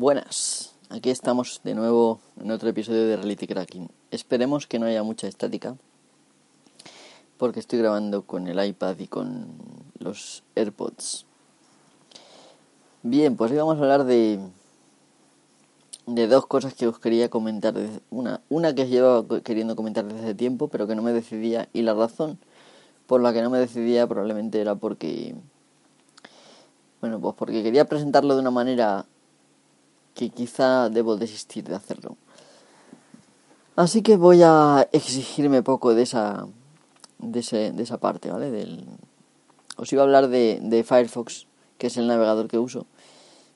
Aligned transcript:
Buenas, 0.00 0.72
aquí 0.88 1.10
estamos 1.10 1.60
de 1.62 1.74
nuevo 1.74 2.20
en 2.40 2.50
otro 2.50 2.70
episodio 2.70 3.06
de 3.06 3.18
Reality 3.18 3.46
Cracking. 3.46 3.90
Esperemos 4.10 4.66
que 4.66 4.78
no 4.78 4.86
haya 4.86 5.02
mucha 5.02 5.28
estática, 5.28 5.76
porque 7.36 7.60
estoy 7.60 7.80
grabando 7.80 8.22
con 8.22 8.48
el 8.48 8.64
iPad 8.64 8.98
y 8.98 9.08
con 9.08 9.48
los 9.98 10.42
AirPods. 10.56 11.26
Bien, 13.02 13.36
pues 13.36 13.50
hoy 13.50 13.58
vamos 13.58 13.76
a 13.76 13.80
hablar 13.82 14.04
de, 14.04 14.40
de 16.06 16.26
dos 16.28 16.46
cosas 16.46 16.72
que 16.72 16.86
os 16.86 16.98
quería 16.98 17.28
comentar. 17.28 17.74
Una, 18.08 18.40
una 18.48 18.74
que 18.74 18.84
os 18.84 18.88
llevaba 18.88 19.42
queriendo 19.42 19.76
comentar 19.76 20.06
desde 20.06 20.20
hace 20.20 20.34
tiempo, 20.34 20.68
pero 20.68 20.86
que 20.86 20.94
no 20.94 21.02
me 21.02 21.12
decidía, 21.12 21.68
y 21.74 21.82
la 21.82 21.92
razón 21.92 22.38
por 23.06 23.20
la 23.20 23.34
que 23.34 23.42
no 23.42 23.50
me 23.50 23.58
decidía 23.58 24.06
probablemente 24.06 24.62
era 24.62 24.76
porque... 24.76 25.34
Bueno, 27.02 27.20
pues 27.20 27.34
porque 27.36 27.62
quería 27.62 27.84
presentarlo 27.84 28.34
de 28.34 28.40
una 28.40 28.50
manera 28.50 29.04
que 30.14 30.30
quizá 30.30 30.88
debo 30.88 31.16
desistir 31.16 31.64
de 31.64 31.74
hacerlo. 31.74 32.16
Así 33.76 34.02
que 34.02 34.16
voy 34.16 34.42
a 34.42 34.88
exigirme 34.92 35.62
poco 35.62 35.94
de 35.94 36.02
esa, 36.02 36.46
de, 37.18 37.40
ese, 37.40 37.72
de 37.72 37.82
esa 37.82 37.98
parte, 37.98 38.30
¿vale? 38.30 38.50
Del... 38.50 38.84
Os 39.76 39.92
iba 39.92 40.02
a 40.02 40.04
hablar 40.04 40.28
de, 40.28 40.58
de 40.62 40.84
Firefox, 40.84 41.46
que 41.78 41.86
es 41.86 41.96
el 41.96 42.06
navegador 42.06 42.48
que 42.48 42.58
uso, 42.58 42.86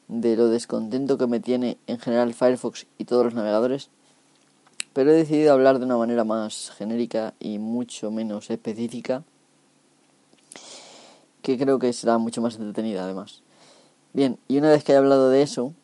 de 0.08 0.36
lo 0.36 0.48
descontento 0.48 1.18
que 1.18 1.26
me 1.26 1.40
tiene 1.40 1.78
en 1.86 1.98
general 1.98 2.34
Firefox 2.34 2.86
y 2.98 3.04
todos 3.04 3.24
los 3.24 3.34
navegadores, 3.34 3.90
pero 4.92 5.10
he 5.10 5.14
decidido 5.14 5.52
hablar 5.52 5.78
de 5.78 5.84
una 5.84 5.96
manera 5.96 6.24
más 6.24 6.70
genérica 6.78 7.34
y 7.40 7.58
mucho 7.58 8.10
menos 8.10 8.48
específica, 8.50 9.24
que 11.42 11.58
creo 11.58 11.78
que 11.78 11.92
será 11.92 12.16
mucho 12.16 12.40
más 12.40 12.56
entretenida 12.56 13.04
además. 13.04 13.42
Bien, 14.12 14.38
y 14.48 14.58
una 14.58 14.70
vez 14.70 14.84
que 14.84 14.92
haya 14.92 15.00
hablado 15.00 15.28
de 15.28 15.42
eso, 15.42 15.74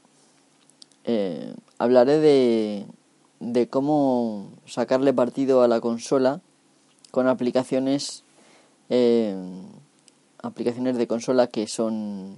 eh, 1.05 1.55
hablaré 1.79 2.19
de, 2.19 2.87
de 3.41 3.69
cómo 3.69 4.51
sacarle 4.67 5.13
partido 5.13 5.63
a 5.63 5.69
la 5.69 5.81
consola 5.81 6.41
con 7.11 7.27
aplicaciones 7.27 8.25
eh, 8.89 9.35
aplicaciones 10.43 10.97
de 10.97 11.07
consola 11.07 11.47
que 11.47 11.67
son 11.67 12.37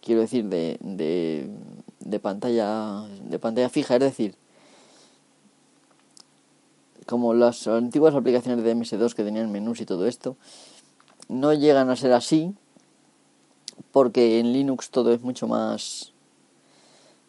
quiero 0.00 0.20
decir 0.20 0.46
de, 0.46 0.78
de, 0.80 1.48
de 2.00 2.20
pantalla 2.20 3.02
de 3.24 3.38
pantalla 3.38 3.68
fija 3.68 3.94
es 3.94 4.00
decir 4.00 4.34
como 7.06 7.34
las 7.34 7.66
antiguas 7.66 8.14
aplicaciones 8.14 8.64
de 8.64 8.76
MS2 8.76 9.14
que 9.14 9.24
tenían 9.24 9.50
menús 9.50 9.80
y 9.80 9.86
todo 9.86 10.06
esto 10.06 10.36
no 11.28 11.52
llegan 11.52 11.90
a 11.90 11.96
ser 11.96 12.12
así 12.12 12.54
porque 13.92 14.38
en 14.38 14.52
Linux 14.52 14.90
todo 14.90 15.12
es 15.12 15.22
mucho 15.22 15.46
más 15.48 16.12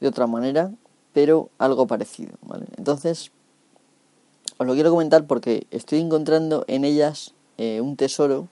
de 0.02 0.08
otra 0.10 0.28
manera, 0.28 0.72
pero 1.14 1.50
algo 1.58 1.88
parecido, 1.88 2.34
¿vale? 2.42 2.66
Entonces, 2.76 3.32
os 4.58 4.68
lo 4.68 4.74
quiero 4.74 4.92
comentar 4.92 5.26
porque 5.26 5.66
estoy 5.72 6.00
encontrando 6.00 6.66
en 6.68 6.84
ellas 6.84 7.34
eh, 7.58 7.80
un 7.80 7.96
tesoro 7.96 8.48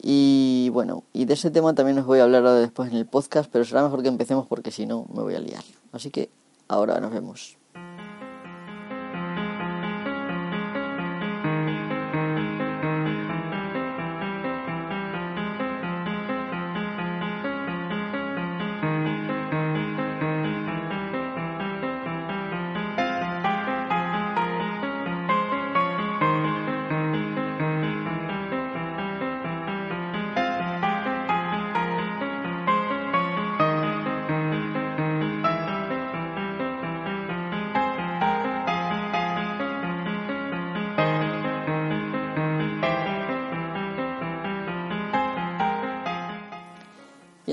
y 0.00 0.70
bueno, 0.72 1.04
y 1.12 1.24
de 1.24 1.34
ese 1.34 1.50
tema 1.50 1.74
también 1.74 1.98
os 1.98 2.06
voy 2.06 2.20
a 2.20 2.22
hablar 2.22 2.44
después 2.60 2.90
en 2.90 2.96
el 2.96 3.06
podcast, 3.06 3.50
pero 3.52 3.64
será 3.64 3.82
mejor 3.82 4.02
que 4.02 4.08
empecemos 4.08 4.46
porque 4.46 4.70
si 4.70 4.86
no 4.86 5.06
me 5.12 5.22
voy 5.22 5.34
a 5.34 5.40
liar. 5.40 5.64
Así 5.92 6.10
que 6.10 6.30
ahora 6.68 7.00
nos 7.00 7.12
vemos. 7.12 7.57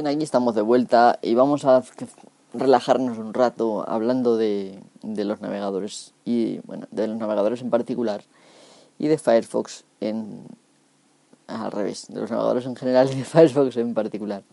Aquí 0.06 0.24
estamos 0.24 0.54
de 0.54 0.62
vuelta 0.62 1.18
y 1.24 1.34
vamos 1.34 1.66
a 1.66 1.84
relajarnos 2.54 3.18
un 3.18 3.34
rato 3.34 3.84
hablando 3.90 4.38
de, 4.38 4.80
de, 5.02 5.26
los 5.26 5.42
navegadores 5.42 6.14
y 6.24 6.60
bueno, 6.60 6.86
de 6.92 7.08
los 7.08 7.18
navegadores 7.18 7.62
en 7.62 7.72
particular 7.72 8.24
y 9.00 9.08
de 9.08 9.18
Firefox 9.18 9.84
en 10.02 10.46
al 11.48 11.72
revés, 11.72 12.06
de 12.08 12.22
los 12.22 12.30
navegadores 12.30 12.68
en 12.68 12.76
general 12.76 13.10
y 13.12 13.16
de 13.16 13.24
Firefox 13.24 13.78
en 13.78 13.96
particular. 13.96 14.44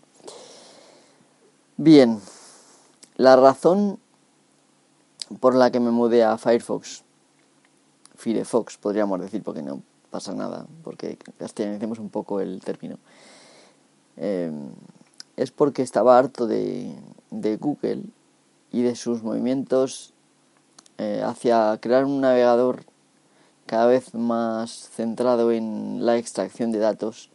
Bien, 1.77 2.19
la 3.17 3.37
razón 3.37 3.99
por 5.39 5.55
la 5.55 5.71
que 5.71 5.81
me 5.81 5.91
mudé 5.91 6.25
a 6.25 6.39
Firefox, 6.39 7.03
Firefox 8.15 8.79
podríamos 8.79 9.21
decir, 9.21 9.43
porque 9.43 9.63
no 9.63 9.83
pasa 10.11 10.33
nada, 10.33 10.67
porque 10.83 11.19
castellanicemos 11.39 11.99
un 11.99 12.09
poco 12.09 12.41
el 12.41 12.61
término. 12.61 12.97
Eh, 14.17 14.51
es 15.37 15.51
porque 15.51 15.83
estaba 15.83 16.19
harto 16.19 16.47
de, 16.47 16.95
de 17.31 17.57
Google 17.57 18.03
y 18.71 18.83
de 18.83 18.97
sus 18.97 19.23
movimientos 19.23 20.13
eh, 20.99 21.23
hacia 21.25 21.79
crear 21.81 22.05
un 22.05 22.21
navegador 22.21 22.85
cada 23.67 23.87
vez 23.87 24.15
más 24.15 24.91
centrado 24.91 25.51
en 25.53 26.05
la 26.05 26.17
extracción 26.17 26.73
de 26.73 26.79
datos, 26.79 27.31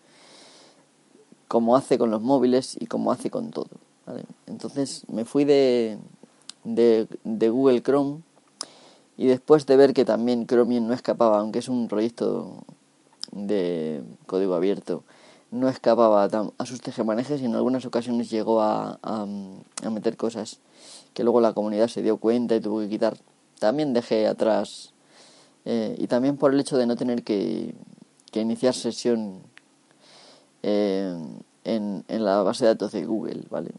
como 1.47 1.75
hace 1.75 1.97
con 1.97 2.11
los 2.11 2.21
móviles 2.21 2.77
y 2.79 2.85
como 2.85 3.11
hace 3.11 3.29
con 3.29 3.51
todo. 3.51 3.69
Entonces 4.45 5.03
me 5.09 5.25
fui 5.25 5.43
de, 5.43 5.97
de, 6.63 7.07
de, 7.23 7.49
Google 7.49 7.81
Chrome 7.81 8.21
y 9.17 9.27
después 9.27 9.65
de 9.65 9.75
ver 9.75 9.93
que 9.93 10.05
también 10.05 10.47
Chromium 10.47 10.87
no 10.87 10.93
escapaba, 10.93 11.39
aunque 11.39 11.59
es 11.59 11.67
un 11.67 11.87
proyecto 11.87 12.63
de 13.31 14.01
código 14.25 14.53
abierto, 14.53 15.03
no 15.51 15.69
escapaba 15.69 16.25
a 16.25 16.65
sus 16.65 16.81
tejemanejes 16.81 17.41
y 17.41 17.45
en 17.45 17.55
algunas 17.55 17.85
ocasiones 17.85 18.29
llegó 18.29 18.61
a, 18.61 18.99
a, 19.01 19.89
meter 19.89 20.17
cosas 20.17 20.59
que 21.13 21.23
luego 21.23 21.41
la 21.41 21.53
comunidad 21.53 21.87
se 21.87 22.01
dio 22.01 22.17
cuenta 22.17 22.55
y 22.55 22.61
tuvo 22.61 22.79
que 22.79 22.89
quitar. 22.89 23.17
También 23.59 23.93
dejé 23.93 24.27
atrás 24.27 24.93
eh, 25.65 25.95
y 25.97 26.07
también 26.07 26.37
por 26.37 26.53
el 26.53 26.59
hecho 26.59 26.77
de 26.77 26.85
no 26.85 26.95
tener 26.95 27.23
que, 27.23 27.73
que 28.31 28.41
iniciar 28.41 28.73
sesión 28.73 29.41
eh, 30.63 31.17
en, 31.63 32.03
en, 32.07 32.25
la 32.25 32.43
base 32.43 32.65
de 32.65 32.71
datos 32.71 32.91
de 32.91 33.05
Google, 33.05 33.43
¿vale? 33.49 33.71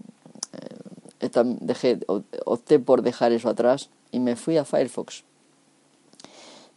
Eh, 1.21 1.31
dejé, 1.61 2.01
opté 2.45 2.79
por 2.79 3.03
dejar 3.03 3.33
eso 3.33 3.49
atrás 3.49 3.91
y 4.11 4.21
me 4.21 4.37
fui 4.37 4.57
a 4.57 4.65
Firefox. 4.65 5.25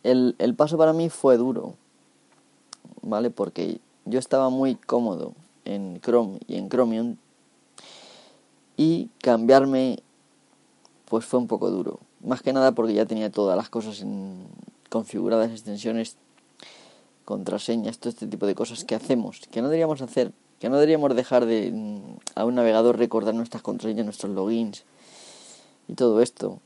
El, 0.03 0.35
el 0.39 0.55
paso 0.55 0.77
para 0.77 0.93
mí 0.93 1.09
fue 1.09 1.37
duro, 1.37 1.75
¿vale? 3.01 3.29
Porque 3.29 3.79
yo 4.05 4.19
estaba 4.19 4.49
muy 4.49 4.75
cómodo 4.75 5.33
en 5.65 5.99
Chrome 6.01 6.39
y 6.47 6.55
en 6.55 6.69
Chromium 6.69 7.17
y 8.77 9.09
cambiarme 9.21 9.99
pues 11.05 11.25
fue 11.25 11.39
un 11.39 11.47
poco 11.47 11.69
duro. 11.69 11.99
Más 12.21 12.41
que 12.41 12.53
nada 12.53 12.71
porque 12.71 12.93
ya 12.93 13.05
tenía 13.05 13.29
todas 13.29 13.57
las 13.57 13.69
cosas 13.69 14.01
en, 14.01 14.45
configuradas, 14.89 15.51
extensiones, 15.51 16.17
contraseñas, 17.25 17.99
todo 17.99 18.09
este 18.09 18.27
tipo 18.27 18.45
de 18.45 18.55
cosas 18.55 18.83
que 18.85 18.95
hacemos, 18.95 19.41
que 19.51 19.61
no 19.61 19.67
deberíamos 19.67 20.01
hacer, 20.01 20.31
que 20.59 20.69
no 20.69 20.75
deberíamos 20.75 21.15
dejar 21.15 21.45
de 21.45 21.73
a 22.35 22.45
un 22.45 22.55
navegador 22.55 22.97
recordar 22.97 23.33
nuestras 23.33 23.63
contraseñas, 23.63 24.05
nuestros 24.05 24.31
logins 24.33 24.83
y 25.87 25.93
todo 25.93 26.21
esto, 26.21 26.59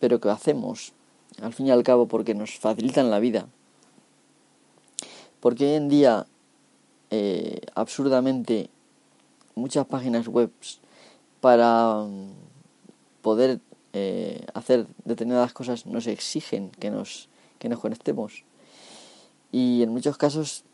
pero 0.00 0.20
que 0.20 0.28
hacemos 0.28 0.92
al 1.40 1.52
fin 1.52 1.66
y 1.66 1.70
al 1.70 1.82
cabo 1.82 2.06
porque 2.06 2.34
nos 2.34 2.58
facilitan 2.58 3.10
la 3.10 3.18
vida. 3.18 3.46
Porque 5.40 5.66
hoy 5.66 5.74
en 5.74 5.88
día 5.88 6.26
eh, 7.18 7.60
absurdamente 7.74 8.68
muchas 9.54 9.86
páginas 9.86 10.28
web 10.28 10.50
para 11.40 12.04
mm, 12.04 12.32
poder 13.22 13.60
eh, 13.94 14.44
hacer 14.52 14.86
determinadas 15.06 15.54
cosas 15.54 15.86
nos 15.86 16.06
exigen 16.06 16.68
que 16.78 16.90
nos, 16.90 17.30
que 17.58 17.70
nos 17.70 17.80
conectemos. 17.80 18.44
Y 19.50 19.82
en 19.82 19.88
muchos 19.88 20.18
casos, 20.18 20.64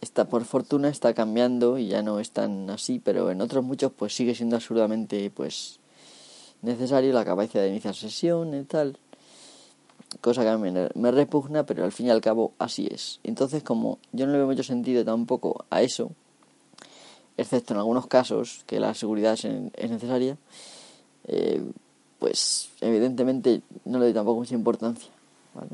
está, 0.00 0.24
por 0.24 0.44
fortuna, 0.44 0.88
está 0.88 1.14
cambiando 1.14 1.78
y 1.78 1.86
ya 1.86 2.02
no 2.02 2.18
es 2.18 2.32
tan 2.32 2.68
así, 2.70 2.98
pero 2.98 3.30
en 3.30 3.40
otros 3.40 3.62
muchos 3.62 3.92
pues 3.92 4.16
sigue 4.16 4.34
siendo 4.34 4.56
absurdamente 4.56 5.30
pues 5.30 5.78
necesario 6.62 7.12
la 7.12 7.24
capacidad 7.24 7.62
de 7.62 7.68
iniciar 7.68 7.94
sesión 7.94 8.52
y 8.52 8.64
tal 8.64 8.98
cosa 10.20 10.42
que 10.42 10.48
a 10.48 10.58
mí 10.58 10.70
me, 10.70 11.10
repugna, 11.10 11.64
pero 11.64 11.84
al 11.84 11.92
fin 11.92 12.06
y 12.06 12.10
al 12.10 12.20
cabo 12.20 12.52
así 12.58 12.88
es. 12.90 13.20
Entonces, 13.22 13.62
como 13.62 13.98
yo 14.12 14.26
no 14.26 14.32
le 14.32 14.38
veo 14.38 14.46
mucho 14.46 14.62
sentido 14.62 15.04
tampoco 15.04 15.64
a 15.70 15.82
eso, 15.82 16.12
excepto 17.36 17.74
en 17.74 17.78
algunos 17.78 18.06
casos 18.06 18.64
que 18.66 18.80
la 18.80 18.94
seguridad 18.94 19.34
es, 19.34 19.90
necesaria, 19.90 20.36
eh, 21.26 21.62
pues 22.18 22.70
evidentemente 22.80 23.62
no 23.84 23.98
le 23.98 24.06
doy 24.06 24.14
tampoco 24.14 24.40
mucha 24.40 24.54
importancia. 24.54 25.10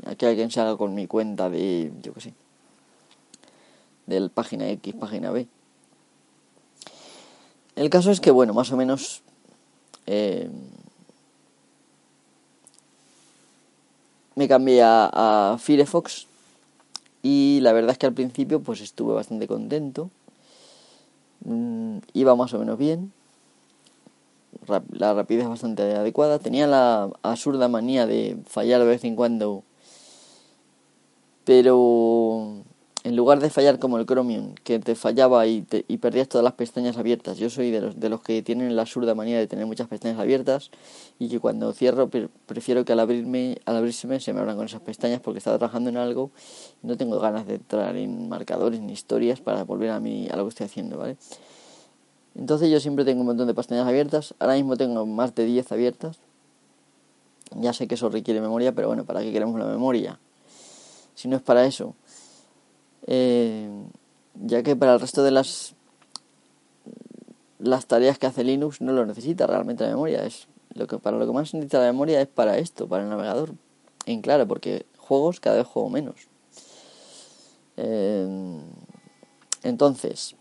Aquí 0.05 0.25
alguien 0.25 0.51
se 0.51 0.61
haga 0.61 0.77
con 0.77 0.93
mi 0.93 1.07
cuenta 1.07 1.49
de, 1.49 1.91
yo 2.01 2.13
qué 2.13 2.21
sé, 2.21 2.33
del 4.05 4.29
página 4.29 4.69
X, 4.69 4.93
página 4.95 5.31
B. 5.31 5.47
El 7.75 7.89
caso 7.89 8.11
es 8.11 8.19
que, 8.19 8.31
bueno, 8.31 8.53
más 8.53 8.71
o 8.71 8.77
menos 8.77 9.23
eh, 10.05 10.49
me 14.41 14.47
cambié 14.47 14.81
a, 14.83 15.55
Firefox 15.59 16.25
y 17.21 17.59
la 17.61 17.73
verdad 17.73 17.91
es 17.91 17.99
que 17.99 18.07
al 18.07 18.13
principio 18.13 18.59
pues 18.59 18.81
estuve 18.81 19.13
bastante 19.13 19.47
contento. 19.47 20.09
Mm, 21.45 21.97
iba 22.13 22.35
más 22.35 22.51
o 22.55 22.59
menos 22.59 22.79
bien. 22.79 23.13
la 24.67 25.13
rapidez 25.13 25.47
bastante 25.47 25.83
adecuada. 25.83 26.39
Tenía 26.39 26.65
la 26.65 27.11
absurda 27.21 27.67
manía 27.67 28.07
de 28.07 28.37
fallar 28.47 28.81
de 28.81 28.87
vez 28.87 29.03
en 29.03 29.15
cuando. 29.15 29.63
Pero 31.45 32.63
en 33.03 33.15
lugar 33.15 33.39
de 33.39 33.49
fallar 33.49 33.79
como 33.79 33.97
el 33.97 34.05
Chromium, 34.05 34.53
que 34.63 34.79
te 34.79 34.93
fallaba 34.93 35.47
y, 35.47 35.63
te, 35.63 35.85
y 35.87 35.97
perdías 35.97 36.27
todas 36.27 36.43
las 36.43 36.53
pestañas 36.53 36.97
abiertas, 36.97 37.37
yo 37.39 37.49
soy 37.49 37.71
de 37.71 37.81
los, 37.81 37.99
de 37.99 38.09
los 38.09 38.21
que 38.21 38.43
tienen 38.43 38.75
la 38.75 38.83
absurda 38.83 39.15
manía 39.15 39.39
de 39.39 39.47
tener 39.47 39.65
muchas 39.65 39.87
pestañas 39.87 40.19
abiertas 40.19 40.69
y 41.17 41.27
que 41.27 41.39
cuando 41.39 41.73
cierro 41.73 42.09
prefiero 42.45 42.85
que 42.85 42.93
al 42.93 42.99
abrirme 42.99 43.57
al 43.65 43.77
abrirse 43.77 44.19
se 44.19 44.33
me 44.33 44.39
abran 44.39 44.55
con 44.55 44.65
esas 44.65 44.81
pestañas 44.81 45.19
porque 45.19 45.39
estaba 45.39 45.57
trabajando 45.57 45.89
en 45.89 45.97
algo 45.97 46.29
y 46.83 46.87
no 46.87 46.95
tengo 46.95 47.19
ganas 47.19 47.47
de 47.47 47.55
entrar 47.55 47.95
en 47.97 48.29
marcadores 48.29 48.79
ni 48.81 48.93
historias 48.93 49.41
para 49.41 49.63
volver 49.63 49.89
a, 49.89 49.99
mí, 49.99 50.27
a 50.31 50.35
lo 50.35 50.43
que 50.43 50.49
estoy 50.49 50.65
haciendo, 50.67 50.97
¿vale? 50.97 51.17
Entonces 52.35 52.69
yo 52.69 52.79
siempre 52.79 53.03
tengo 53.03 53.21
un 53.21 53.27
montón 53.27 53.47
de 53.47 53.53
pestañas 53.55 53.87
abiertas, 53.87 54.35
ahora 54.37 54.53
mismo 54.53 54.77
tengo 54.77 55.05
más 55.07 55.33
de 55.33 55.45
10 55.45 55.71
abiertas, 55.71 56.19
ya 57.55 57.73
sé 57.73 57.87
que 57.87 57.95
eso 57.95 58.09
requiere 58.09 58.41
memoria, 58.41 58.73
pero 58.73 58.87
bueno, 58.87 59.05
¿para 59.05 59.21
qué 59.21 59.33
queremos 59.33 59.59
la 59.59 59.65
memoria? 59.65 60.19
Si 61.15 61.27
no 61.27 61.35
es 61.35 61.41
para 61.41 61.65
eso 61.65 61.95
eh, 63.07 63.69
ya 64.35 64.63
que 64.63 64.75
para 64.75 64.93
el 64.93 64.99
resto 64.99 65.23
de 65.23 65.31
las 65.31 65.75
las 67.59 67.85
tareas 67.85 68.17
que 68.17 68.25
hace 68.25 68.43
Linux 68.43 68.81
no 68.81 68.91
lo 68.91 69.05
necesita 69.05 69.45
realmente 69.45 69.83
la 69.83 69.91
memoria 69.91 70.25
es 70.25 70.47
lo 70.73 70.87
que 70.87 70.97
para 70.97 71.17
lo 71.17 71.27
que 71.27 71.33
más 71.33 71.53
necesita 71.53 71.79
la 71.79 71.85
memoria 71.85 72.21
es 72.21 72.27
para 72.27 72.57
esto 72.57 72.87
para 72.87 73.03
el 73.03 73.09
navegador 73.09 73.53
en 74.05 74.21
claro 74.21 74.47
porque 74.47 74.85
juegos 74.97 75.39
cada 75.39 75.57
vez 75.57 75.67
juego 75.67 75.89
menos. 75.89 76.15
Eh, 77.77 78.59
entonces 79.63 80.35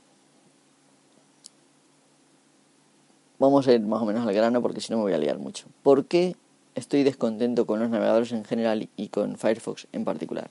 vamos 3.39 3.67
a 3.67 3.73
ir 3.73 3.81
más 3.81 4.03
o 4.03 4.07
menos 4.07 4.27
al 4.27 4.35
grano 4.35 4.63
porque 4.63 4.81
si 4.81 4.93
no 4.93 4.99
me 4.99 5.05
voy 5.05 5.13
a 5.13 5.19
liar 5.19 5.39
mucho. 5.39 5.67
¿por 5.83 6.07
qué 6.07 6.37
estoy 6.75 7.03
descontento 7.03 7.67
con 7.67 7.81
los 7.81 7.91
navegadores 7.91 8.33
en 8.33 8.45
general 8.45 8.89
y 8.97 9.09
con 9.09 9.37
Firefox 9.37 9.89
en 9.93 10.05
particular 10.05 10.51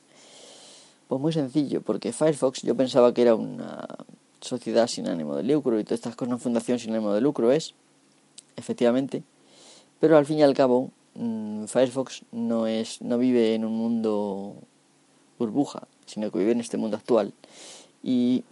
pues 1.09 1.19
muy 1.19 1.33
sencillo, 1.33 1.81
porque 1.81 2.13
Firefox 2.13 2.61
yo 2.61 2.75
pensaba 2.75 3.15
que 3.15 3.23
era 3.23 3.33
una 3.33 3.87
sociedad 4.41 4.85
sin 4.85 5.07
ánimo 5.07 5.35
de 5.35 5.41
lucro 5.41 5.79
y 5.79 5.83
todas 5.83 5.97
estas 5.97 6.15
cosas, 6.15 6.33
una 6.33 6.37
fundación 6.37 6.77
sin 6.77 6.91
ánimo 6.91 7.11
de 7.13 7.19
lucro 7.19 7.51
es, 7.51 7.73
efectivamente, 8.55 9.23
pero 9.99 10.17
al 10.17 10.27
fin 10.27 10.37
y 10.37 10.43
al 10.43 10.53
cabo 10.53 10.91
mm, 11.15 11.65
Firefox 11.65 12.21
no 12.31 12.67
es 12.67 13.01
no 13.01 13.17
vive 13.17 13.55
en 13.55 13.65
un 13.65 13.75
mundo 13.75 14.53
burbuja, 15.39 15.87
sino 16.05 16.29
que 16.29 16.37
vive 16.37 16.51
en 16.51 16.59
este 16.59 16.77
mundo 16.77 16.97
actual. 16.97 17.33
Y 18.03 18.43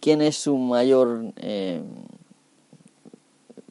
¿quién 0.00 0.22
es 0.22 0.36
su 0.36 0.56
mayor 0.56 1.34
eh, 1.36 1.82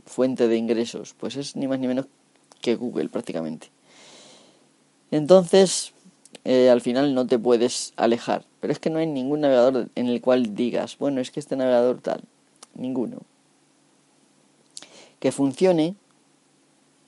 fuente 0.06 0.48
de 0.48 0.56
ingresos? 0.56 1.16
Pues 1.20 1.36
es 1.36 1.56
ni 1.56 1.68
más 1.68 1.80
ni 1.80 1.88
menos 1.88 2.06
que 2.62 2.76
Google 2.76 3.10
prácticamente. 3.10 3.72
Entonces, 5.10 5.94
eh, 6.50 6.70
al 6.70 6.80
final 6.80 7.14
no 7.14 7.28
te 7.28 7.38
puedes 7.38 7.92
alejar. 7.98 8.46
Pero 8.62 8.72
es 8.72 8.80
que 8.80 8.90
no 8.90 9.00
hay 9.00 9.06
ningún 9.06 9.42
navegador 9.42 9.90
en 9.96 10.08
el 10.08 10.22
cual 10.22 10.56
digas, 10.56 10.98
bueno, 10.98 11.20
es 11.20 11.30
que 11.30 11.42
este 11.42 11.58
navegador 11.58 12.00
tal. 12.00 12.22
Ninguno. 12.74 13.18
Que 15.20 15.34
funcione, 15.34 15.96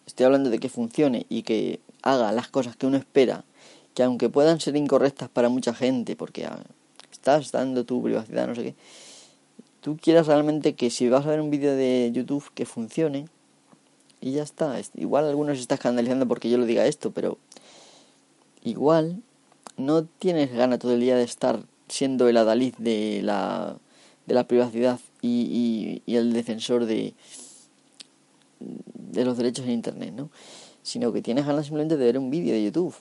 estoy 0.05 0.25
hablando 0.25 0.49
de 0.49 0.59
que 0.59 0.67
funcione 0.67 1.25
y 1.29 1.43
que 1.43 1.79
haga 2.01 2.33
las 2.33 2.49
cosas 2.49 2.75
que 2.75 2.85
uno 2.85 2.97
espera, 2.97 3.45
que 3.93 4.03
aunque 4.03 4.27
puedan 4.27 4.59
ser 4.59 4.75
incorrectas 4.75 5.29
para 5.29 5.47
mucha 5.47 5.73
gente, 5.73 6.17
porque 6.17 6.45
ah, 6.45 6.59
estás 7.09 7.53
dando 7.53 7.85
tu 7.85 8.03
privacidad, 8.03 8.45
no 8.45 8.55
sé 8.55 8.63
qué, 8.63 8.75
tú 9.79 9.95
quieras 9.95 10.27
realmente 10.27 10.75
que 10.75 10.89
si 10.89 11.07
vas 11.07 11.25
a 11.25 11.29
ver 11.29 11.39
un 11.39 11.49
vídeo 11.49 11.77
de 11.77 12.11
YouTube 12.13 12.51
que 12.53 12.65
funcione 12.65 13.29
y 14.19 14.33
ya 14.33 14.43
está. 14.43 14.75
Igual 14.95 15.29
algunos 15.29 15.55
se 15.55 15.61
está 15.61 15.75
escandalizando 15.75 16.27
porque 16.27 16.49
yo 16.49 16.57
lo 16.57 16.65
diga 16.65 16.85
esto, 16.87 17.11
pero 17.11 17.37
igual 18.63 19.23
no 19.79 20.03
tienes 20.03 20.51
ganas 20.51 20.79
todo 20.79 20.93
el 20.93 20.99
día 20.99 21.15
de 21.15 21.23
estar 21.23 21.63
siendo 21.87 22.27
el 22.27 22.37
adalid 22.37 22.75
de 22.77 23.21
la, 23.23 23.77
de 24.27 24.33
la 24.33 24.45
privacidad 24.45 24.99
y, 25.21 26.01
y, 26.05 26.15
el 26.15 26.33
defensor 26.33 26.85
de, 26.85 27.13
de 28.59 29.25
los 29.25 29.37
derechos 29.37 29.65
en 29.65 29.71
Internet, 29.71 30.13
¿no? 30.15 30.29
Sino 30.83 31.13
que 31.13 31.21
tienes 31.21 31.45
ganas 31.45 31.65
simplemente 31.65 31.97
de 31.97 32.05
ver 32.05 32.17
un 32.17 32.29
vídeo 32.29 32.53
de 32.53 32.63
YouTube 32.63 32.93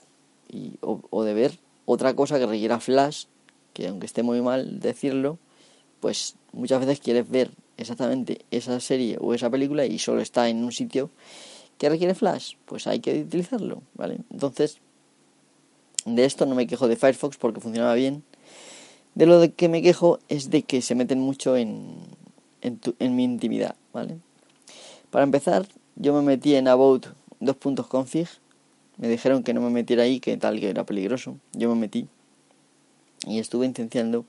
y, 0.49 0.73
o, 0.81 1.01
o 1.09 1.23
de 1.23 1.33
ver 1.33 1.59
otra 1.85 2.15
cosa 2.15 2.39
que 2.39 2.45
requiera 2.45 2.79
flash, 2.79 3.25
que 3.73 3.87
aunque 3.87 4.05
esté 4.05 4.23
muy 4.23 4.41
mal 4.41 4.79
decirlo, 4.79 5.37
pues 5.99 6.35
muchas 6.53 6.79
veces 6.79 7.01
quieres 7.01 7.29
ver 7.29 7.51
exactamente 7.77 8.45
esa 8.51 8.79
serie 8.79 9.17
o 9.19 9.33
esa 9.33 9.49
película 9.49 9.85
y 9.85 9.99
solo 9.99 10.21
está 10.21 10.47
en 10.49 10.63
un 10.63 10.71
sitio 10.71 11.09
que 11.77 11.89
requiere 11.89 12.15
flash, 12.15 12.55
pues 12.65 12.87
hay 12.87 12.99
que 12.99 13.21
utilizarlo, 13.21 13.81
¿vale? 13.95 14.19
Entonces, 14.31 14.79
de 16.15 16.25
esto 16.25 16.45
no 16.45 16.55
me 16.55 16.67
quejo 16.67 16.87
de 16.87 16.95
Firefox 16.95 17.37
porque 17.37 17.61
funcionaba 17.61 17.93
bien. 17.93 18.23
De 19.15 19.25
lo 19.25 19.39
de 19.39 19.51
que 19.51 19.69
me 19.69 19.81
quejo 19.81 20.19
es 20.29 20.49
de 20.49 20.63
que 20.63 20.81
se 20.81 20.95
meten 20.95 21.19
mucho 21.19 21.57
en, 21.57 21.95
en, 22.61 23.15
mi 23.15 23.23
intimidad, 23.23 23.75
¿vale? 23.93 24.17
Para 25.09 25.23
empezar, 25.23 25.67
yo 25.95 26.13
me 26.13 26.21
metí 26.21 26.55
en 26.55 26.67
about 26.67 27.07
config 27.87 28.27
Me 28.97 29.07
dijeron 29.07 29.43
que 29.43 29.53
no 29.53 29.61
me 29.61 29.69
metiera 29.69 30.03
ahí, 30.03 30.19
que 30.19 30.37
tal, 30.37 30.59
que 30.59 30.69
era 30.69 30.85
peligroso. 30.85 31.37
Yo 31.53 31.69
me 31.69 31.75
metí 31.75 32.07
y 33.27 33.39
estuve 33.39 33.65
intenciando 33.65 34.25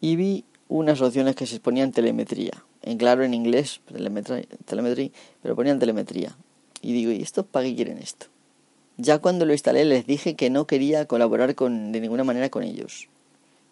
y 0.00 0.16
vi 0.16 0.44
unas 0.68 1.00
opciones 1.00 1.36
que 1.36 1.46
se 1.46 1.60
ponían 1.60 1.92
telemetría. 1.92 2.64
En 2.82 2.98
claro, 2.98 3.24
en 3.24 3.32
inglés, 3.32 3.80
telemetría, 3.90 4.44
telemetría 4.64 5.10
pero 5.42 5.56
ponían 5.56 5.78
telemetría. 5.78 6.36
Y 6.82 6.92
digo, 6.92 7.12
¿y 7.12 7.22
esto 7.22 7.46
para 7.46 7.66
qué 7.66 7.74
quieren 7.74 7.98
esto? 7.98 8.26
Ya 8.96 9.18
cuando 9.18 9.44
lo 9.44 9.52
instalé 9.52 9.84
les 9.84 10.06
dije 10.06 10.34
que 10.34 10.50
no 10.50 10.66
quería 10.66 11.06
colaborar 11.06 11.54
con, 11.54 11.92
de 11.92 12.00
ninguna 12.00 12.24
manera 12.24 12.48
con 12.48 12.62
ellos. 12.62 13.08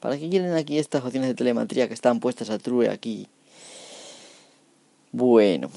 ¿Para 0.00 0.18
qué 0.18 0.28
quieren 0.28 0.54
aquí 0.54 0.78
estas 0.78 1.04
opciones 1.04 1.28
de 1.28 1.34
telemetría 1.34 1.86
que 1.86 1.94
están 1.94 2.18
puestas 2.18 2.50
a 2.50 2.58
True 2.58 2.88
aquí? 2.88 3.28
Bueno, 5.12 5.70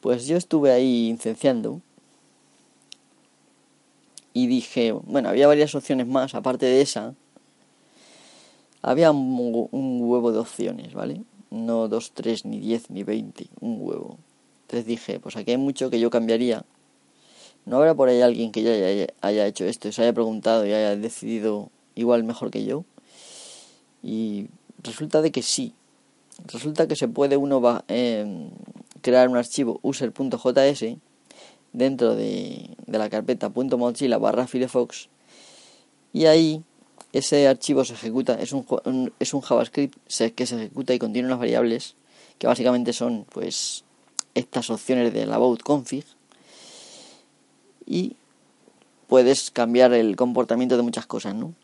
pues 0.00 0.26
yo 0.26 0.36
estuve 0.36 0.72
ahí 0.72 1.08
incenciando 1.08 1.80
y 4.34 4.46
dije, 4.46 4.92
bueno, 4.92 5.30
había 5.30 5.46
varias 5.46 5.74
opciones 5.74 6.06
más, 6.06 6.34
aparte 6.34 6.66
de 6.66 6.82
esa, 6.82 7.14
había 8.82 9.10
un, 9.12 9.68
un 9.70 10.00
huevo 10.02 10.32
de 10.32 10.40
opciones, 10.40 10.92
¿vale? 10.92 11.22
No 11.50 11.88
dos, 11.88 12.12
tres, 12.12 12.44
ni 12.44 12.58
diez, 12.58 12.90
ni 12.90 13.04
veinte, 13.04 13.46
un 13.60 13.78
huevo. 13.80 14.18
Entonces 14.62 14.84
dije, 14.84 15.20
pues 15.20 15.36
aquí 15.36 15.52
hay 15.52 15.56
mucho 15.56 15.88
que 15.88 16.00
yo 16.00 16.10
cambiaría 16.10 16.64
¿No 17.66 17.78
habrá 17.78 17.94
por 17.94 18.08
ahí 18.08 18.20
alguien 18.20 18.52
que 18.52 18.62
ya 18.62 19.06
haya, 19.20 19.46
hecho 19.46 19.64
esto, 19.64 19.90
se 19.90 20.02
haya 20.02 20.12
preguntado 20.12 20.66
y 20.66 20.72
haya 20.72 20.96
decidido 20.96 21.70
igual 21.94 22.24
mejor 22.24 22.50
que 22.50 22.64
yo? 22.64 22.84
Y 24.02 24.48
resulta 24.82 25.22
de 25.22 25.32
que 25.32 25.42
sí. 25.42 25.72
Resulta 26.46 26.86
que 26.86 26.96
se 26.96 27.08
puede 27.08 27.36
uno 27.36 27.82
eh, 27.88 28.50
crear 29.00 29.28
un 29.28 29.36
archivo 29.36 29.80
user.js 29.82 30.98
dentro 31.72 32.14
de, 32.14 32.76
la 32.86 33.10
carpeta 33.10 33.50
.mozilla 33.50 34.18
barra 34.18 34.46
Firefox 34.46 35.08
y 36.12 36.26
ahí 36.26 36.62
ese 37.12 37.46
archivo 37.48 37.84
se 37.84 37.94
ejecuta, 37.94 38.34
es 38.40 38.52
un, 38.52 39.12
es 39.18 39.34
un 39.34 39.40
JavaScript 39.40 39.96
que 40.34 40.46
se 40.46 40.56
ejecuta 40.56 40.94
y 40.94 40.98
contiene 40.98 41.28
unas 41.28 41.40
variables 41.40 41.96
que 42.38 42.46
básicamente 42.46 42.92
son 42.92 43.24
pues 43.30 43.84
estas 44.34 44.70
opciones 44.70 45.12
de 45.12 45.26
la 45.26 45.36
about 45.36 45.62
config 45.62 46.04
y 47.86 48.16
puedes 49.06 49.50
cambiar 49.50 49.92
el 49.92 50.16
comportamiento 50.16 50.76
de 50.76 50.82
muchas 50.82 51.06
cosas, 51.06 51.34
¿no? 51.34 51.54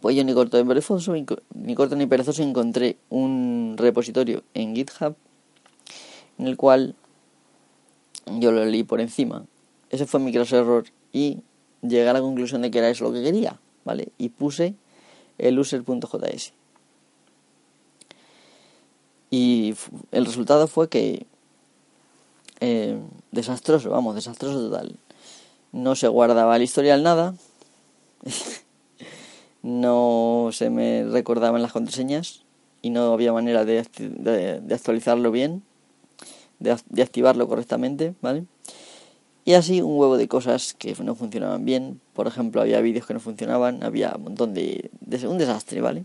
Pues 0.00 0.16
yo 0.16 0.24
ni 0.24 0.32
corto 0.32 0.58
ni 0.58 0.66
perezoso, 0.66 1.14
ni 1.14 1.74
corto 1.74 1.96
ni 1.96 2.06
perezoso 2.06 2.42
encontré 2.42 2.96
un 3.10 3.74
repositorio 3.76 4.42
en 4.54 4.74
GitHub 4.74 5.14
en 6.38 6.46
el 6.46 6.56
cual 6.56 6.94
yo 8.26 8.52
lo 8.52 8.64
leí 8.64 8.84
por 8.84 9.00
encima. 9.00 9.44
Ese 9.90 10.06
fue 10.06 10.20
mi 10.20 10.32
grosso 10.32 10.56
error 10.56 10.86
y 11.12 11.38
llegué 11.82 12.08
a 12.08 12.12
la 12.12 12.20
conclusión 12.20 12.62
de 12.62 12.70
que 12.70 12.78
era 12.78 12.88
eso 12.88 13.04
lo 13.04 13.12
que 13.12 13.22
quería, 13.22 13.58
¿vale? 13.84 14.08
Y 14.18 14.30
puse 14.30 14.74
el 15.38 15.58
user.js. 15.58 16.52
Y 19.30 19.74
el 20.10 20.26
resultado 20.26 20.66
fue 20.66 20.88
que 20.88 21.26
eh, 22.60 22.98
desastroso, 23.32 23.90
vamos, 23.90 24.14
desastroso 24.14 24.60
total. 24.60 24.96
No 25.72 25.96
se 25.96 26.06
guardaba 26.06 26.54
el 26.56 26.62
historial 26.62 27.02
nada, 27.02 27.34
no 29.62 30.50
se 30.52 30.70
me 30.70 31.04
recordaban 31.04 31.62
las 31.62 31.72
contraseñas 31.72 32.42
y 32.82 32.90
no 32.90 33.12
había 33.12 33.32
manera 33.32 33.64
de, 33.64 33.84
de, 33.98 34.74
actualizarlo 34.74 35.30
bien, 35.30 35.62
de, 36.60 36.76
de 36.88 37.02
activarlo 37.02 37.48
correctamente, 37.48 38.14
¿vale? 38.20 38.44
Y 39.44 39.54
así 39.54 39.82
un 39.82 39.98
huevo 39.98 40.16
de 40.16 40.28
cosas 40.28 40.74
que 40.74 40.94
no 41.02 41.14
funcionaban 41.16 41.64
bien. 41.64 42.00
Por 42.12 42.28
ejemplo, 42.28 42.60
había 42.60 42.80
vídeos 42.80 43.06
que 43.06 43.14
no 43.14 43.20
funcionaban, 43.20 43.82
había 43.82 44.12
un 44.16 44.22
montón 44.24 44.54
de, 44.54 44.90
de, 45.00 45.26
un 45.26 45.38
desastre, 45.38 45.80
¿vale? 45.80 46.04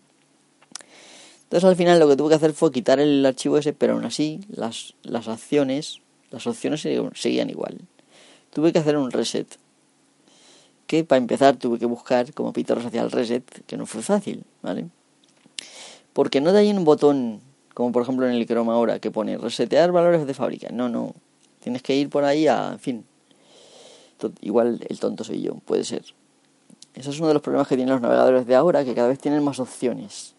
Entonces 1.43 1.69
al 1.69 1.75
final 1.75 2.00
lo 2.00 2.07
que 2.07 2.15
tuve 2.15 2.29
que 2.29 2.36
hacer 2.36 2.53
fue 2.53 2.72
quitar 2.72 3.00
el 3.00 3.25
archivo 3.25 3.57
ese, 3.57 3.74
pero 3.74 3.93
aún 3.93 4.05
así 4.05 4.41
las, 4.50 4.96
las 5.03 5.27
acciones, 5.27 6.01
las 6.31 6.48
opciones 6.48 6.81
seguían 6.81 7.50
igual. 7.50 7.79
Tuve 8.51 8.74
que 8.74 8.79
hacer 8.79 8.98
un 8.98 9.12
reset. 9.12 9.48
Que 10.88 11.03
para 11.03 11.17
empezar 11.17 11.57
tuve 11.57 11.79
que 11.79 11.86
buscar 11.86 12.34
como 12.34 12.53
pitorros 12.53 12.86
hacia 12.86 13.01
el 13.01 13.12
reset, 13.12 13.43
que 13.65 13.77
no 13.77 13.86
fue 13.86 14.01
fácil, 14.01 14.43
¿vale? 14.62 14.88
Porque 16.13 16.41
no 16.41 16.51
hay 16.51 16.72
un 16.72 16.86
botón, 16.86 17.41
como 17.74 17.91
por 17.91 18.03
ejemplo 18.03 18.27
en 18.27 18.34
el 18.34 18.46
Chrome 18.46 18.72
ahora, 18.72 19.00
que 19.00 19.12
pone 19.12 19.38
resetear 19.38 19.91
valores 19.91 20.25
de 20.25 20.34
fábrica. 20.34 20.69
No, 20.72 20.89
no. 20.89 21.13
Tienes 21.62 21.81
que 21.81 21.96
ir 21.96 22.10
por 22.10 22.24
ahí 22.24 22.48
a, 22.48 22.72
en 22.72 22.79
fin, 22.79 23.05
igual 24.41 24.79
el 24.88 25.00
tonto 25.00 25.24
soy 25.24 25.41
yo, 25.41 25.55
puede 25.55 25.84
ser. 25.84 26.03
Eso 26.96 27.12
es 27.12 27.19
uno 27.19 27.27
de 27.27 27.36
los 27.36 27.43
problemas 27.43 27.67
que 27.67 27.75
tienen 27.75 27.93
los 27.93 28.01
navegadores 28.01 28.48
de 28.48 28.55
ahora, 28.55 28.84
que 28.84 28.96
cada 28.96 29.10
vez 29.10 29.19
tienen 29.19 29.43
más 29.43 29.60
opciones. 29.60 30.34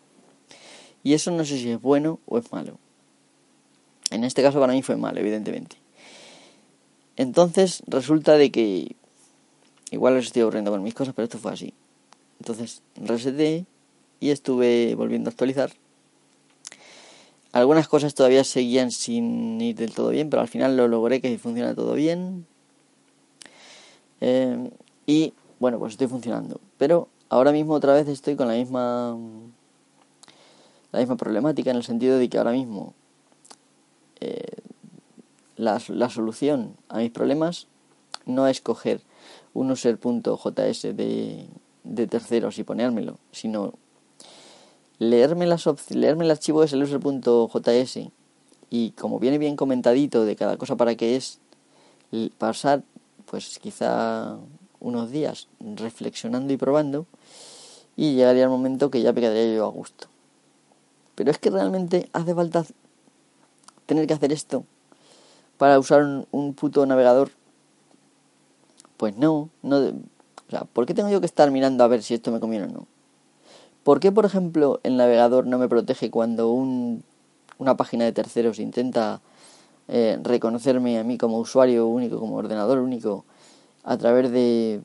Y 1.05 1.15
eso 1.15 1.31
no 1.31 1.45
sé 1.45 1.59
si 1.59 1.71
es 1.71 1.81
bueno 1.81 2.19
o 2.27 2.39
es 2.39 2.51
malo. 2.51 2.79
En 4.11 4.25
este 4.25 4.43
caso 4.43 4.61
para 4.61 4.73
mí 4.73 4.83
fue 4.83 4.97
malo, 4.97 5.21
evidentemente. 5.21 5.77
Entonces 7.17 7.83
resulta 7.87 8.37
de 8.37 8.51
que... 8.51 8.97
Igual 9.91 10.17
os 10.17 10.27
estoy 10.27 10.43
aburriendo 10.43 10.71
con 10.71 10.83
mis 10.83 10.95
cosas, 10.95 11.15
pero 11.15 11.25
esto 11.25 11.39
fue 11.39 11.53
así. 11.53 11.73
Entonces 12.41 12.83
reseté 12.97 13.65
y 14.21 14.31
estuve 14.31 14.95
volviendo 14.95 15.29
a 15.29 15.33
actualizar. 15.33 15.73
Algunas 17.53 17.89
cosas 17.89 18.15
todavía 18.15 18.45
seguían 18.45 18.91
sin 18.91 19.61
ir 19.61 19.77
del 19.77 19.95
todo 19.95 20.11
bien, 20.11 20.29
pero 20.29 20.43
al 20.43 20.49
final 20.49 20.77
lo 20.77 20.87
logré 20.87 21.21
que 21.21 21.39
funciona 21.39 21.75
todo 21.75 21.95
bien. 21.95 22.47
Eh, 24.21 24.71
y 25.07 25.33
bueno, 25.59 25.79
pues 25.79 25.93
estoy 25.93 26.07
funcionando. 26.07 26.61
Pero 26.77 27.09
ahora 27.31 27.53
mismo 27.53 27.73
otra 27.73 27.95
vez 27.95 28.07
estoy 28.09 28.37
con 28.37 28.49
la 28.49 28.55
misma 28.55 29.17
la 30.93 31.01
misma 31.01 31.17
problemática 31.17 31.71
en 31.71 31.77
el 31.77 31.85
sentido 31.85 32.19
de 32.19 32.29
que 32.29 32.39
ahora 32.39 32.53
mismo 32.53 32.95
eh, 34.21 34.57
la, 35.57 35.81
la, 35.89 36.11
solución 36.11 36.77
a 36.89 36.99
mis 36.99 37.11
problemas 37.11 37.67
no 38.27 38.47
es 38.47 38.61
coger 38.61 39.01
un 39.55 39.71
user.js 39.71 40.83
de, 40.97 41.47
de 41.85 42.07
terceros 42.07 42.59
y 42.59 42.65
ponérmelo, 42.65 43.19
sino 43.33 43.75
leerme, 44.99 45.47
las 45.47 45.65
leerme 45.91 46.25
el 46.25 46.31
archivo 46.31 46.61
de 46.61 46.67
ese 46.67 46.77
user.js 46.77 48.11
y 48.71 48.91
como 48.93 49.19
viene 49.19 49.39
bien 49.39 49.57
comentadito 49.57 50.25
de 50.25 50.37
cada 50.37 50.57
cosa 50.57 50.77
para 50.77 50.95
qué 50.95 51.17
es, 51.17 51.41
pasar 52.39 52.83
pues 53.27 53.59
quizá 53.59 54.37
unos 54.81 55.11
días 55.11 55.49
reflexionando 55.61 56.53
y 56.53 56.57
probando 56.57 57.07
y 57.97 58.15
llegaría 58.15 58.45
el 58.45 58.51
momento 58.51 58.91
que 58.91 59.03
ya 59.03 59.13
me 59.13 59.21
quedaría 59.21 59.55
yo 59.55 59.67
a 59.67 59.71
gusto. 59.71 60.09
Pero 61.15 61.31
es 61.31 61.39
que 61.39 61.51
realmente 61.51 62.09
hace 62.13 62.35
falta 62.35 62.65
tener 63.89 64.07
que 64.07 64.13
hacer 64.13 64.33
esto 64.33 64.65
para 65.57 65.79
usar 65.79 66.27
un, 66.31 66.55
puto 66.55 66.85
navegador. 66.87 67.31
Pues 68.99 69.17
no, 69.17 69.49
no. 69.63 69.79
O 69.79 70.51
sea, 70.51 70.65
¿por 70.65 70.87
qué 70.87 70.95
tengo 70.95 71.09
yo 71.09 71.21
que 71.21 71.27
estar 71.27 71.51
mirando 71.51 71.83
a 71.83 71.89
ver 71.89 72.03
si 72.03 72.15
esto 72.15 72.31
me 72.31 72.39
conviene 72.39 72.67
o 72.67 72.69
no? 72.69 72.87
¿Por 73.83 73.99
qué, 73.99 74.13
por 74.13 74.27
ejemplo, 74.27 74.81
el 74.83 74.97
navegador 74.97 75.47
no 75.47 75.59
me 75.59 75.69
protege 75.69 76.11
cuando 76.11 76.51
un, 76.51 77.03
una 77.57 77.77
página 77.77 78.05
de 78.05 78.13
terceros 78.13 78.59
intenta 78.59 79.21
eh, 79.89 80.19
reconocerme 80.23 80.99
a 80.99 81.05
mí 81.05 81.17
como 81.17 81.39
usuario 81.39 81.87
único, 81.87 82.21
como 82.21 82.37
ordenador 82.37 82.79
único, 82.81 83.25
a 83.85 83.97
través 83.97 84.31
de 84.31 84.83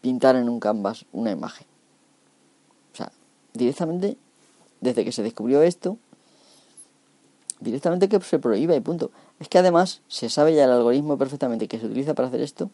pintar 0.00 0.34
en 0.34 0.48
un 0.48 0.58
canvas 0.58 1.06
una 1.12 1.30
imagen. 1.30 1.66
O 2.92 2.96
sea, 2.96 3.12
directamente, 3.52 4.16
desde 4.80 5.04
que 5.04 5.12
se 5.12 5.22
descubrió 5.22 5.62
esto, 5.62 5.96
directamente 7.60 8.08
que 8.08 8.20
se 8.20 8.38
prohíbe 8.38 8.76
y 8.76 8.80
punto. 8.80 9.10
Es 9.40 9.48
que 9.48 9.58
además 9.58 10.02
se 10.08 10.28
sabe 10.28 10.54
ya 10.54 10.64
el 10.64 10.70
algoritmo 10.70 11.18
perfectamente 11.18 11.68
que 11.68 11.78
se 11.78 11.86
utiliza 11.86 12.14
para 12.14 12.28
hacer 12.28 12.40
esto 12.40 12.70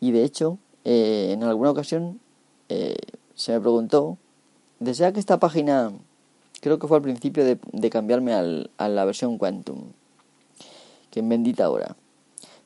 y 0.00 0.12
de 0.12 0.24
hecho 0.24 0.58
eh, 0.84 1.30
en 1.32 1.42
alguna 1.42 1.70
ocasión 1.70 2.20
eh, 2.68 2.96
se 3.34 3.52
me 3.52 3.60
preguntó, 3.60 4.18
¿desea 4.80 5.12
que 5.12 5.20
esta 5.20 5.38
página, 5.38 5.92
creo 6.60 6.78
que 6.78 6.86
fue 6.86 6.98
al 6.98 7.02
principio 7.02 7.44
de, 7.44 7.58
de 7.72 7.90
cambiarme 7.90 8.32
al, 8.34 8.70
a 8.78 8.88
la 8.88 9.04
versión 9.04 9.38
Quantum, 9.38 9.92
que 11.10 11.20
en 11.20 11.28
bendita 11.28 11.70
hora. 11.70 11.96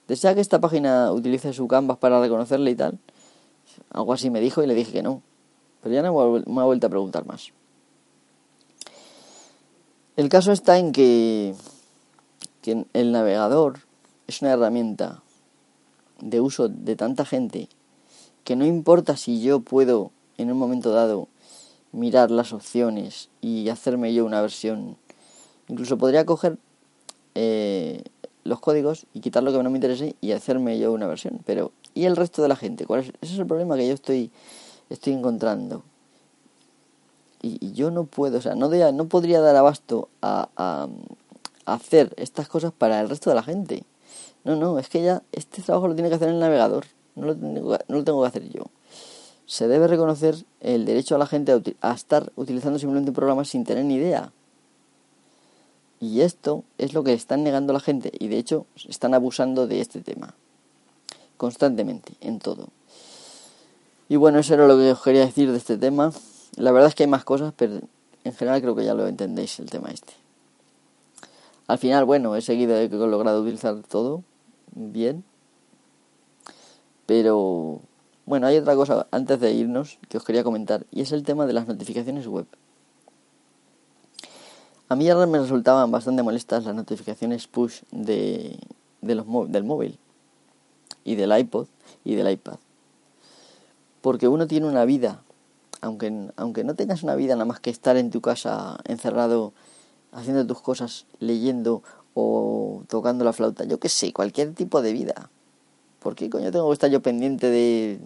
¿Desea 0.08 0.34
que 0.34 0.40
esta 0.40 0.58
página 0.58 1.12
utilice 1.12 1.52
su 1.52 1.68
canvas 1.68 1.98
para 1.98 2.18
reconocerle 2.18 2.70
y 2.70 2.74
tal? 2.74 2.98
Algo 3.90 4.14
así 4.14 4.30
me 4.30 4.40
dijo 4.40 4.62
y 4.62 4.66
le 4.66 4.74
dije 4.74 4.90
que 4.90 5.02
no. 5.02 5.20
Pero 5.82 5.94
ya 5.94 6.02
no 6.02 6.40
me 6.46 6.60
ha 6.62 6.64
vuelto 6.64 6.86
a 6.86 6.90
preguntar 6.90 7.26
más. 7.26 7.52
El 10.18 10.28
caso 10.28 10.50
está 10.50 10.78
en 10.78 10.90
que, 10.90 11.54
el 12.64 13.12
navegador 13.12 13.78
es 14.26 14.42
una 14.42 14.50
herramienta 14.50 15.22
de 16.20 16.40
uso 16.40 16.68
de 16.68 16.96
tanta 16.96 17.24
gente 17.24 17.68
que 18.42 18.56
no 18.56 18.66
importa 18.66 19.16
si 19.16 19.40
yo 19.40 19.60
puedo 19.60 20.10
en 20.36 20.50
un 20.50 20.58
momento 20.58 20.90
dado 20.90 21.28
mirar 21.92 22.32
las 22.32 22.52
opciones 22.52 23.28
y 23.40 23.68
hacerme 23.68 24.12
yo 24.12 24.24
una 24.24 24.40
versión. 24.40 24.96
Incluso 25.68 25.98
podría 25.98 26.26
coger 26.26 26.58
eh, 27.36 28.02
los 28.42 28.58
códigos 28.58 29.06
y 29.14 29.20
quitar 29.20 29.44
lo 29.44 29.52
que 29.52 29.62
no 29.62 29.70
me 29.70 29.78
interese 29.78 30.16
y 30.20 30.32
hacerme 30.32 30.80
yo 30.80 30.92
una 30.92 31.06
versión. 31.06 31.38
Pero, 31.46 31.70
¿y 31.94 32.06
el 32.06 32.16
resto 32.16 32.42
de 32.42 32.48
la 32.48 32.56
gente? 32.56 32.86
¿Cuál 32.86 33.02
es? 33.02 33.12
Ese 33.20 33.34
es 33.34 33.38
el 33.38 33.46
problema 33.46 33.76
que 33.76 33.86
yo 33.86 33.94
estoy, 33.94 34.32
estoy 34.90 35.12
encontrando. 35.12 35.84
Y, 37.40 37.72
yo 37.72 37.90
no 37.90 38.04
puedo, 38.04 38.38
o 38.38 38.40
sea, 38.40 38.54
no, 38.54 38.68
no 38.68 39.08
podría 39.08 39.40
dar 39.40 39.56
abasto 39.56 40.08
a, 40.22 40.48
a, 40.56 40.88
hacer 41.66 42.14
estas 42.16 42.48
cosas 42.48 42.72
para 42.72 43.00
el 43.00 43.08
resto 43.08 43.30
de 43.30 43.36
la 43.36 43.42
gente. 43.42 43.84
No, 44.44 44.56
no, 44.56 44.78
es 44.78 44.88
que 44.88 45.02
ya 45.02 45.22
este 45.32 45.62
trabajo 45.62 45.88
lo 45.88 45.94
tiene 45.94 46.08
que 46.08 46.16
hacer 46.16 46.28
el 46.28 46.38
navegador, 46.38 46.86
no 47.14 47.26
lo 47.26 47.36
tengo, 47.36 47.78
no 47.88 47.96
lo 47.96 48.04
tengo 48.04 48.22
que 48.22 48.28
hacer 48.28 48.48
yo. 48.48 48.64
Se 49.46 49.68
debe 49.68 49.86
reconocer 49.86 50.44
el 50.60 50.84
derecho 50.84 51.14
a 51.14 51.18
la 51.18 51.26
gente 51.26 51.52
a, 51.52 51.90
a 51.90 51.94
estar 51.94 52.32
utilizando 52.36 52.78
simplemente 52.78 53.10
un 53.10 53.14
programa 53.14 53.44
sin 53.44 53.64
tener 53.64 53.84
ni 53.84 53.94
idea. 53.94 54.32
Y 56.00 56.20
esto 56.20 56.64
es 56.78 56.92
lo 56.92 57.02
que 57.02 57.12
están 57.12 57.42
negando 57.42 57.72
la 57.72 57.80
gente 57.80 58.12
y 58.18 58.28
de 58.28 58.38
hecho 58.38 58.66
están 58.88 59.14
abusando 59.14 59.66
de 59.66 59.80
este 59.80 60.00
tema 60.00 60.34
constantemente, 61.38 62.12
en 62.20 62.38
todo. 62.38 62.68
Y 64.10 64.16
bueno, 64.16 64.40
eso 64.40 64.52
era 64.52 64.66
lo 64.66 64.76
que 64.76 64.92
os 64.92 65.02
quería 65.02 65.24
decir 65.24 65.50
de 65.50 65.56
este 65.56 65.78
tema. 65.78 66.12
La 66.58 66.72
verdad 66.72 66.88
es 66.88 66.96
que 66.96 67.04
hay 67.04 67.08
más 67.08 67.24
cosas, 67.24 67.54
pero 67.56 67.80
en 68.24 68.32
general 68.32 68.60
creo 68.60 68.74
que 68.74 68.84
ya 68.84 68.92
lo 68.92 69.06
entendéis 69.06 69.60
el 69.60 69.70
tema 69.70 69.90
este. 69.90 70.12
Al 71.68 71.78
final, 71.78 72.04
bueno, 72.04 72.34
he 72.34 72.42
seguido, 72.42 72.76
he 72.76 72.88
logrado 72.88 73.42
utilizar 73.42 73.80
todo 73.88 74.24
bien. 74.74 75.22
Pero 77.06 77.80
bueno, 78.26 78.48
hay 78.48 78.56
otra 78.56 78.74
cosa 78.74 79.06
antes 79.12 79.38
de 79.38 79.52
irnos 79.52 79.98
que 80.08 80.16
os 80.16 80.24
quería 80.24 80.42
comentar 80.42 80.84
y 80.90 81.02
es 81.02 81.12
el 81.12 81.22
tema 81.22 81.46
de 81.46 81.52
las 81.52 81.68
notificaciones 81.68 82.26
web. 82.26 82.46
A 84.88 84.96
mí 84.96 85.08
ahora 85.08 85.26
me 85.26 85.38
resultaban 85.38 85.92
bastante 85.92 86.24
molestas 86.24 86.64
las 86.64 86.74
notificaciones 86.74 87.46
push 87.46 87.82
de, 87.92 88.58
del 89.00 89.24
móvil 89.64 89.96
y 91.04 91.14
del 91.14 91.38
iPod 91.38 91.68
y 92.04 92.16
del 92.16 92.30
iPad. 92.30 92.56
Porque 94.00 94.26
uno 94.26 94.46
tiene 94.46 94.66
una 94.66 94.84
vida, 94.84 95.22
aunque, 95.80 96.30
aunque 96.36 96.64
no 96.64 96.74
tengas 96.74 97.02
una 97.02 97.14
vida 97.14 97.34
nada 97.34 97.44
más 97.44 97.60
que 97.60 97.70
estar 97.70 97.96
en 97.96 98.10
tu 98.10 98.20
casa 98.20 98.78
encerrado 98.84 99.52
haciendo 100.12 100.46
tus 100.46 100.60
cosas, 100.60 101.06
leyendo 101.20 101.82
o 102.14 102.82
tocando 102.88 103.24
la 103.24 103.32
flauta, 103.32 103.64
yo 103.64 103.78
qué 103.78 103.88
sé, 103.88 104.12
cualquier 104.12 104.54
tipo 104.54 104.82
de 104.82 104.92
vida. 104.92 105.30
¿Por 106.00 106.14
qué 106.14 106.30
coño 106.30 106.50
tengo 106.50 106.68
que 106.68 106.72
estar 106.74 106.90
yo 106.90 107.02
pendiente 107.02 107.50
de 107.50 108.00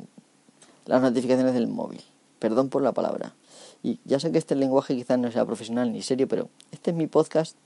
las 0.86 1.02
notificaciones 1.02 1.54
del 1.54 1.68
móvil? 1.68 2.02
Perdón 2.38 2.68
por 2.68 2.82
la 2.82 2.92
palabra. 2.92 3.34
Y 3.82 4.00
ya 4.04 4.20
sé 4.20 4.32
que 4.32 4.38
este 4.38 4.54
lenguaje 4.54 4.94
quizás 4.94 5.18
no 5.18 5.30
sea 5.30 5.44
profesional 5.44 5.92
ni 5.92 6.02
serio, 6.02 6.28
pero 6.28 6.48
este 6.70 6.90
es 6.90 6.96
mi 6.96 7.06
podcast 7.06 7.56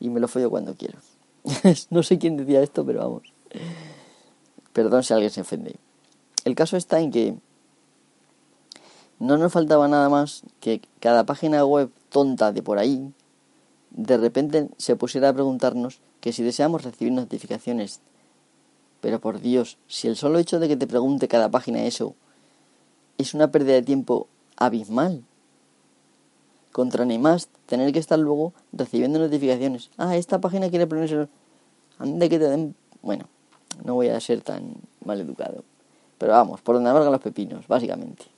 y 0.00 0.08
me 0.10 0.20
lo 0.20 0.28
follo 0.28 0.50
cuando 0.50 0.74
quiero. 0.74 0.98
no 1.90 2.02
sé 2.02 2.18
quién 2.18 2.36
decía 2.36 2.62
esto, 2.62 2.84
pero 2.84 3.00
vamos. 3.00 3.32
Perdón 4.72 5.02
si 5.02 5.12
alguien 5.12 5.30
se 5.30 5.42
ofende. 5.42 5.76
El 6.44 6.54
caso 6.54 6.76
está 6.76 7.00
en 7.00 7.10
que 7.10 7.36
no 9.18 9.38
nos 9.38 9.52
faltaba 9.52 9.88
nada 9.88 10.08
más 10.08 10.42
que 10.60 10.80
cada 11.00 11.24
página 11.24 11.64
web 11.64 11.90
tonta 12.10 12.52
de 12.52 12.62
por 12.62 12.78
ahí, 12.78 13.12
de 13.90 14.16
repente 14.16 14.68
se 14.76 14.96
pusiera 14.96 15.28
a 15.28 15.32
preguntarnos 15.32 16.00
que 16.20 16.32
si 16.32 16.42
deseamos 16.42 16.82
recibir 16.82 17.12
notificaciones. 17.12 18.00
Pero 19.00 19.20
por 19.20 19.40
Dios, 19.40 19.78
si 19.86 20.08
el 20.08 20.16
solo 20.16 20.38
hecho 20.38 20.58
de 20.58 20.68
que 20.68 20.76
te 20.76 20.86
pregunte 20.86 21.28
cada 21.28 21.50
página 21.50 21.84
eso 21.84 22.14
es 23.18 23.34
una 23.34 23.50
pérdida 23.50 23.74
de 23.74 23.82
tiempo 23.82 24.28
abismal. 24.56 25.22
Contra 26.72 27.04
ni 27.04 27.18
más 27.18 27.48
tener 27.66 27.92
que 27.92 28.00
estar 28.00 28.18
luego 28.18 28.52
recibiendo 28.72 29.18
notificaciones. 29.18 29.90
Ah, 29.96 30.16
esta 30.16 30.40
página 30.40 30.70
quiere 30.70 30.86
ponerse... 30.86 31.28
Ande 31.98 32.28
que 32.28 32.38
te 32.38 32.48
den... 32.48 32.74
Bueno, 33.02 33.26
no 33.84 33.94
voy 33.94 34.08
a 34.08 34.18
ser 34.20 34.40
tan 34.40 34.74
mal 35.04 35.20
educado. 35.20 35.62
Pero 36.18 36.32
vamos, 36.32 36.60
por 36.62 36.74
donde 36.74 36.90
amargan 36.90 37.12
los 37.12 37.20
pepinos, 37.20 37.68
básicamente. 37.68 38.33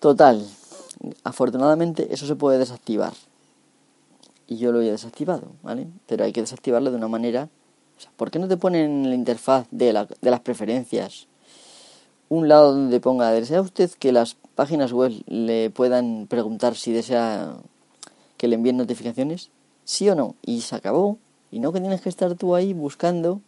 Total, 0.00 0.46
afortunadamente 1.24 2.12
eso 2.12 2.26
se 2.26 2.36
puede 2.36 2.58
desactivar. 2.58 3.12
Y 4.46 4.56
yo 4.56 4.72
lo 4.72 4.80
he 4.80 4.90
desactivado, 4.90 5.52
¿vale? 5.62 5.88
Pero 6.06 6.24
hay 6.24 6.32
que 6.32 6.40
desactivarlo 6.40 6.90
de 6.90 6.96
una 6.96 7.08
manera... 7.08 7.48
O 7.96 8.00
sea, 8.00 8.10
¿por 8.16 8.30
qué 8.30 8.38
no 8.38 8.46
te 8.46 8.56
ponen 8.56 9.04
en 9.04 9.08
la 9.08 9.14
interfaz 9.14 9.66
de, 9.70 9.92
la, 9.92 10.06
de 10.06 10.30
las 10.30 10.40
preferencias 10.40 11.26
un 12.28 12.48
lado 12.48 12.72
donde 12.72 13.00
ponga, 13.00 13.30
¿desea 13.30 13.60
usted 13.60 13.90
que 13.90 14.12
las 14.12 14.36
páginas 14.54 14.92
web 14.92 15.12
le 15.26 15.70
puedan 15.70 16.26
preguntar 16.28 16.76
si 16.76 16.92
desea 16.92 17.56
que 18.36 18.48
le 18.48 18.56
envíen 18.56 18.76
notificaciones? 18.76 19.50
¿Sí 19.84 20.08
o 20.10 20.14
no? 20.14 20.34
Y 20.42 20.60
se 20.60 20.76
acabó. 20.76 21.18
Y 21.50 21.60
no 21.60 21.72
que 21.72 21.80
tienes 21.80 22.02
que 22.02 22.10
estar 22.10 22.34
tú 22.34 22.54
ahí 22.54 22.74
buscando 22.74 23.40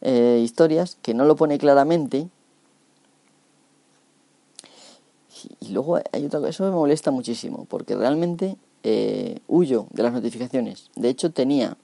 eh, 0.00 0.40
historias 0.42 0.96
que 1.02 1.14
no 1.14 1.24
lo 1.24 1.34
pone 1.34 1.58
claramente. 1.58 2.28
Y, 5.60 5.72
luego 5.72 6.00
hay 6.12 6.26
otra 6.26 6.40
cosa, 6.40 6.50
eso 6.50 6.64
me 6.64 6.70
molesta 6.70 7.10
muchísimo, 7.10 7.66
porque 7.68 7.94
realmente 7.94 8.56
eh, 8.82 9.40
huyo 9.48 9.86
de 9.90 10.02
las 10.02 10.12
notificaciones. 10.12 10.90
De 10.96 11.08
hecho, 11.08 11.30
tenía 11.30 11.76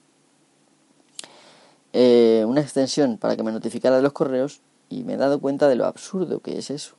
eh, 1.93 2.45
una 2.47 2.61
extensión 2.61 3.17
para 3.17 3.35
que 3.35 3.43
me 3.43 3.51
notificara 3.51 3.97
de 3.97 4.01
los 4.01 4.13
correos 4.13 4.61
y 4.89 5.03
me 5.03 5.13
he 5.13 5.17
dado 5.17 5.39
cuenta 5.39 5.67
de 5.67 5.75
lo 5.75 5.85
absurdo 5.85 6.39
que 6.39 6.57
es 6.57 6.69
eso. 6.69 6.95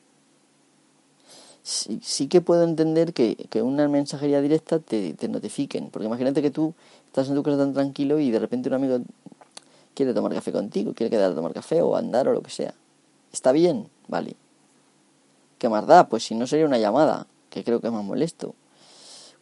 Sí, 1.63 2.01
sí 2.03 2.27
que 2.27 2.41
puedo 2.41 2.65
entender 2.65 3.13
que, 3.13 3.37
que, 3.37 3.61
una 3.63 3.87
mensajería 3.87 4.41
directa 4.41 4.79
te, 4.79 5.13
te 5.13 5.29
notifiquen, 5.29 5.91
porque 5.91 6.07
imagínate 6.07 6.41
que 6.41 6.51
tú 6.51 6.75
estás 7.07 7.29
en 7.29 7.35
tu 7.35 7.43
casa 7.43 7.59
tan 7.59 7.75
tranquilo 7.75 8.19
y 8.19 8.31
de 8.31 8.39
repente 8.39 8.69
un 8.69 8.77
amigo 8.77 9.01
quiere 9.95 10.15
tomar 10.15 10.33
café 10.33 10.53
contigo, 10.53 10.95
quiere 10.95 11.11
quedar 11.11 11.33
a 11.33 11.35
tomar 11.35 11.53
café 11.53 11.83
o 11.83 11.97
andar 11.97 12.29
o 12.29 12.33
lo 12.33 12.43
que 12.43 12.51
sea. 12.51 12.75
Está 13.33 13.53
bien, 13.53 13.89
vale. 14.09 14.37
¿Qué 15.61 15.69
más 15.69 15.87
da? 15.87 16.09
Pues 16.09 16.25
si 16.25 16.35
no 16.35 16.47
sería 16.47 16.65
una 16.65 16.79
llamada, 16.79 17.27
que 17.51 17.63
creo 17.63 17.83
que 17.83 17.89
es 17.89 17.93
más 17.93 18.03
molesto. 18.03 18.55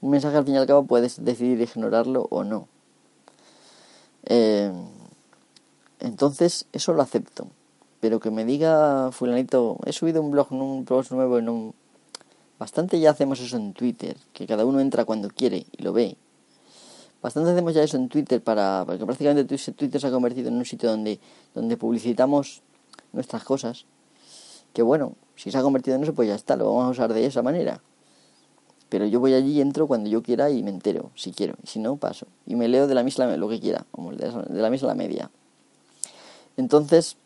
Un 0.00 0.10
mensaje 0.10 0.36
al 0.36 0.44
fin 0.44 0.54
y 0.54 0.58
al 0.58 0.66
cabo 0.66 0.82
puedes 0.82 1.24
decidir 1.24 1.60
ignorarlo 1.60 2.26
o 2.30 2.42
no. 2.42 2.66
Eh, 4.24 4.72
entonces, 6.00 6.66
eso 6.72 6.92
lo 6.92 7.02
acepto. 7.02 7.46
Pero 8.00 8.18
que 8.18 8.32
me 8.32 8.44
diga 8.44 9.12
fulanito, 9.12 9.78
he 9.86 9.92
subido 9.92 10.20
un 10.20 10.32
blog, 10.32 10.50
un 10.50 10.84
post 10.84 11.12
nuevo 11.12 11.38
en 11.38 11.48
un... 11.48 11.74
Bastante 12.58 12.98
ya 12.98 13.10
hacemos 13.10 13.38
eso 13.38 13.56
en 13.56 13.72
Twitter, 13.72 14.16
que 14.32 14.44
cada 14.44 14.64
uno 14.64 14.80
entra 14.80 15.04
cuando 15.04 15.28
quiere 15.28 15.66
y 15.70 15.82
lo 15.84 15.92
ve. 15.92 16.16
Bastante 17.22 17.52
hacemos 17.52 17.74
ya 17.74 17.84
eso 17.84 17.96
en 17.96 18.08
Twitter 18.08 18.42
para... 18.42 18.82
porque 18.84 19.06
prácticamente 19.06 19.56
Twitter 19.56 20.00
se 20.00 20.06
ha 20.08 20.10
convertido 20.10 20.48
en 20.48 20.56
un 20.56 20.64
sitio 20.64 20.90
donde, 20.90 21.20
donde 21.54 21.76
publicitamos 21.76 22.62
nuestras 23.12 23.44
cosas. 23.44 23.84
Que 24.72 24.82
bueno, 24.82 25.14
si 25.38 25.52
se 25.52 25.58
ha 25.58 25.62
convertido 25.62 25.96
en 25.96 26.02
eso, 26.02 26.14
pues 26.14 26.28
ya 26.28 26.34
está, 26.34 26.56
lo 26.56 26.66
vamos 26.66 26.86
a 26.86 26.90
usar 26.90 27.14
de 27.14 27.24
esa 27.24 27.42
manera. 27.42 27.80
Pero 28.88 29.06
yo 29.06 29.20
voy 29.20 29.34
allí, 29.34 29.60
entro 29.60 29.86
cuando 29.86 30.10
yo 30.10 30.20
quiera 30.20 30.50
y 30.50 30.64
me 30.64 30.70
entero, 30.70 31.12
si 31.14 31.30
quiero. 31.30 31.54
Y 31.62 31.68
si 31.68 31.78
no, 31.78 31.96
paso. 31.96 32.26
Y 32.44 32.56
me 32.56 32.66
leo 32.66 32.88
de 32.88 32.94
la 32.94 33.04
misma 33.04 33.26
lo 33.36 33.48
que 33.48 33.60
quiera, 33.60 33.86
como 33.92 34.12
de 34.12 34.32
la 34.50 34.68
misma 34.68 34.94
media. 34.94 35.30
Entonces, 36.56 37.16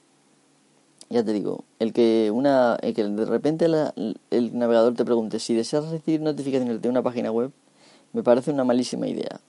ya 1.09 1.25
te 1.25 1.33
digo, 1.33 1.65
el 1.79 1.95
que 1.95 2.31
una 2.31 2.77
el 2.83 2.93
que 2.93 3.05
de 3.05 3.25
repente 3.25 3.65
el 3.65 4.59
navegador 4.59 4.95
te 4.95 5.07
pregunte 5.07 5.39
si 5.39 5.55
deseas 5.55 5.89
recibir 5.89 6.21
notificaciones 6.21 6.83
de 6.83 6.89
una 6.91 7.03
página 7.03 7.31
web, 7.31 7.51
me 8.13 8.23
parece 8.23 8.51
una 8.51 8.65
malísima 8.65 9.09
idea. 9.09 9.41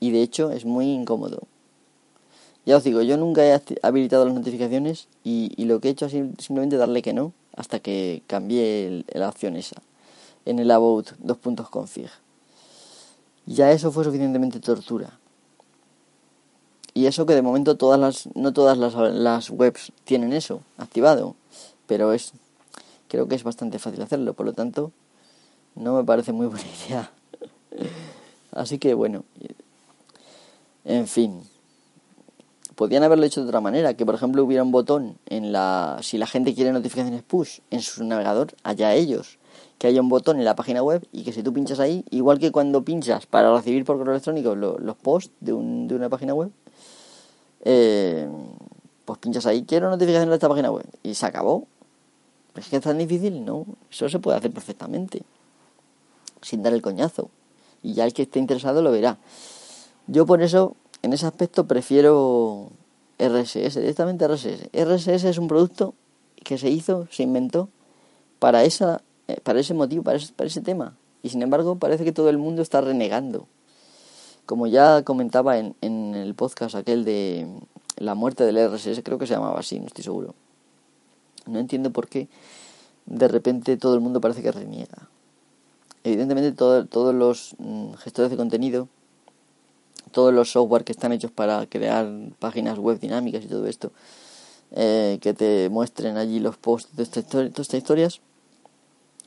Y 0.00 0.12
de 0.12 0.22
hecho 0.22 0.50
es 0.50 0.64
muy 0.64 0.86
incómodo. 0.86 1.42
Ya 2.64 2.78
os 2.78 2.84
digo, 2.84 3.02
yo 3.02 3.18
nunca 3.18 3.44
he 3.44 3.60
habilitado 3.82 4.24
las 4.24 4.34
notificaciones 4.34 5.08
y, 5.24 5.52
y 5.56 5.66
lo 5.66 5.80
que 5.80 5.88
he 5.88 5.90
hecho 5.90 6.06
es 6.06 6.12
simplemente 6.12 6.78
darle 6.78 7.02
que 7.02 7.12
no 7.12 7.32
hasta 7.56 7.80
que 7.80 8.22
cambié 8.26 9.04
la 9.08 9.28
opción 9.28 9.56
esa 9.56 9.82
en 10.46 10.60
el 10.60 10.70
about 10.70 11.12
config 11.70 12.08
Ya 13.46 13.72
eso 13.72 13.92
fue 13.92 14.04
suficientemente 14.04 14.60
tortura. 14.60 15.18
Y 16.94 17.06
eso 17.06 17.26
que 17.26 17.34
de 17.34 17.42
momento 17.42 17.76
todas 17.76 18.00
las, 18.00 18.28
no 18.34 18.52
todas 18.54 18.78
las, 18.78 18.94
las 18.94 19.50
webs 19.50 19.92
tienen 20.04 20.32
eso 20.32 20.62
activado, 20.78 21.34
pero 21.86 22.14
es, 22.14 22.32
creo 23.08 23.28
que 23.28 23.34
es 23.34 23.44
bastante 23.44 23.78
fácil 23.78 24.00
hacerlo, 24.00 24.32
por 24.32 24.46
lo 24.46 24.54
tanto, 24.54 24.92
no 25.74 25.94
me 25.94 26.04
parece 26.04 26.32
muy 26.32 26.46
buena 26.46 26.64
idea. 26.88 27.10
Así 28.52 28.78
que 28.78 28.94
bueno, 28.94 29.24
en 30.84 31.06
fin, 31.06 31.42
podrían 32.76 33.02
haberlo 33.02 33.24
hecho 33.24 33.42
de 33.42 33.48
otra 33.48 33.60
manera, 33.60 33.94
que 33.94 34.06
por 34.06 34.14
ejemplo 34.14 34.44
hubiera 34.44 34.62
un 34.62 34.70
botón 34.70 35.18
en 35.26 35.50
la, 35.50 35.98
si 36.02 36.18
la 36.18 36.26
gente 36.26 36.54
quiere 36.54 36.72
notificaciones 36.72 37.22
push 37.22 37.58
en 37.70 37.80
su 37.80 38.04
navegador, 38.04 38.54
allá 38.62 38.94
ellos, 38.94 39.38
que 39.78 39.88
haya 39.88 40.00
un 40.00 40.08
botón 40.08 40.38
en 40.38 40.44
la 40.44 40.54
página 40.54 40.82
web 40.82 41.06
y 41.10 41.24
que 41.24 41.32
si 41.32 41.42
tú 41.42 41.52
pinchas 41.52 41.80
ahí, 41.80 42.04
igual 42.10 42.38
que 42.38 42.52
cuando 42.52 42.84
pinchas 42.84 43.26
para 43.26 43.54
recibir 43.56 43.84
por 43.84 43.96
correo 43.96 44.12
electrónico 44.12 44.54
los 44.54 44.96
posts 44.96 45.32
de, 45.40 45.52
un, 45.52 45.88
de 45.88 45.94
una 45.96 46.08
página 46.08 46.34
web, 46.34 46.50
eh, 47.64 48.28
pues 49.04 49.18
pinchas 49.18 49.46
ahí, 49.46 49.64
quiero 49.64 49.90
notificación 49.90 50.28
de 50.28 50.34
esta 50.36 50.48
página 50.48 50.70
web, 50.70 50.86
y 51.02 51.14
se 51.14 51.26
acabó. 51.26 51.66
¿Es 52.54 52.68
que 52.68 52.76
es 52.76 52.82
tan 52.82 52.96
difícil? 52.96 53.44
No, 53.44 53.66
eso 53.90 54.08
se 54.08 54.18
puede 54.18 54.38
hacer 54.38 54.50
perfectamente, 54.50 55.22
sin 56.42 56.62
dar 56.62 56.72
el 56.72 56.80
coñazo. 56.80 57.30
Y 57.82 57.92
ya 57.92 58.04
el 58.04 58.14
que 58.14 58.22
esté 58.22 58.38
interesado 58.38 58.82
lo 58.82 58.90
verá. 58.90 59.18
Yo 60.06 60.24
por 60.24 60.42
eso, 60.42 60.76
en 61.02 61.12
ese 61.12 61.26
aspecto, 61.26 61.66
prefiero 61.66 62.70
RSS, 63.18 63.74
directamente 63.74 64.26
RSS. 64.26 64.70
RSS 64.72 65.24
es 65.24 65.38
un 65.38 65.48
producto 65.48 65.94
que 66.44 66.58
se 66.58 66.70
hizo, 66.70 67.06
se 67.10 67.22
inventó 67.22 67.68
para, 68.38 68.64
esa, 68.64 69.02
eh, 69.28 69.40
para 69.42 69.60
ese 69.60 69.74
motivo, 69.74 70.02
para 70.02 70.18
ese, 70.18 70.32
para 70.32 70.48
ese 70.48 70.60
tema. 70.60 70.96
Y 71.22 71.30
sin 71.30 71.42
embargo, 71.42 71.76
parece 71.76 72.04
que 72.04 72.12
todo 72.12 72.28
el 72.30 72.38
mundo 72.38 72.62
está 72.62 72.80
renegando 72.80 73.48
como 74.46 74.68
ya 74.68 75.02
comentaba 75.02 75.58
en, 75.58 75.74
en 75.80 76.14
el 76.14 76.34
podcast 76.34 76.76
aquel 76.76 77.04
de 77.04 77.48
la 77.96 78.14
muerte 78.14 78.44
del 78.44 78.56
RSS, 78.56 79.02
creo 79.02 79.18
que 79.18 79.26
se 79.26 79.34
llamaba 79.34 79.58
así, 79.58 79.78
no 79.78 79.86
estoy 79.86 80.04
seguro. 80.04 80.34
No 81.46 81.58
entiendo 81.58 81.90
por 81.90 82.08
qué 82.08 82.28
de 83.06 83.28
repente 83.28 83.76
todo 83.76 83.94
el 83.94 84.00
mundo 84.00 84.20
parece 84.20 84.42
que 84.42 84.52
reniega. 84.52 85.08
Evidentemente 86.04 86.52
todos 86.52 87.14
los 87.14 87.56
mm, 87.58 87.94
gestores 87.94 88.30
de 88.30 88.36
contenido, 88.36 88.88
todos 90.16 90.32
los 90.32 90.50
software 90.50 90.82
que 90.82 90.92
están 90.92 91.12
hechos 91.12 91.30
para 91.30 91.66
crear 91.66 92.10
páginas 92.38 92.78
web 92.78 92.98
dinámicas 92.98 93.44
y 93.44 93.48
todo 93.48 93.66
esto, 93.66 93.92
eh, 94.70 95.18
que 95.20 95.34
te 95.34 95.68
muestren 95.68 96.16
allí 96.16 96.40
los 96.40 96.56
posts 96.56 96.96
de, 96.96 97.02
esta 97.02 97.20
de 97.20 97.48
estas 97.48 97.74
historias, 97.74 98.22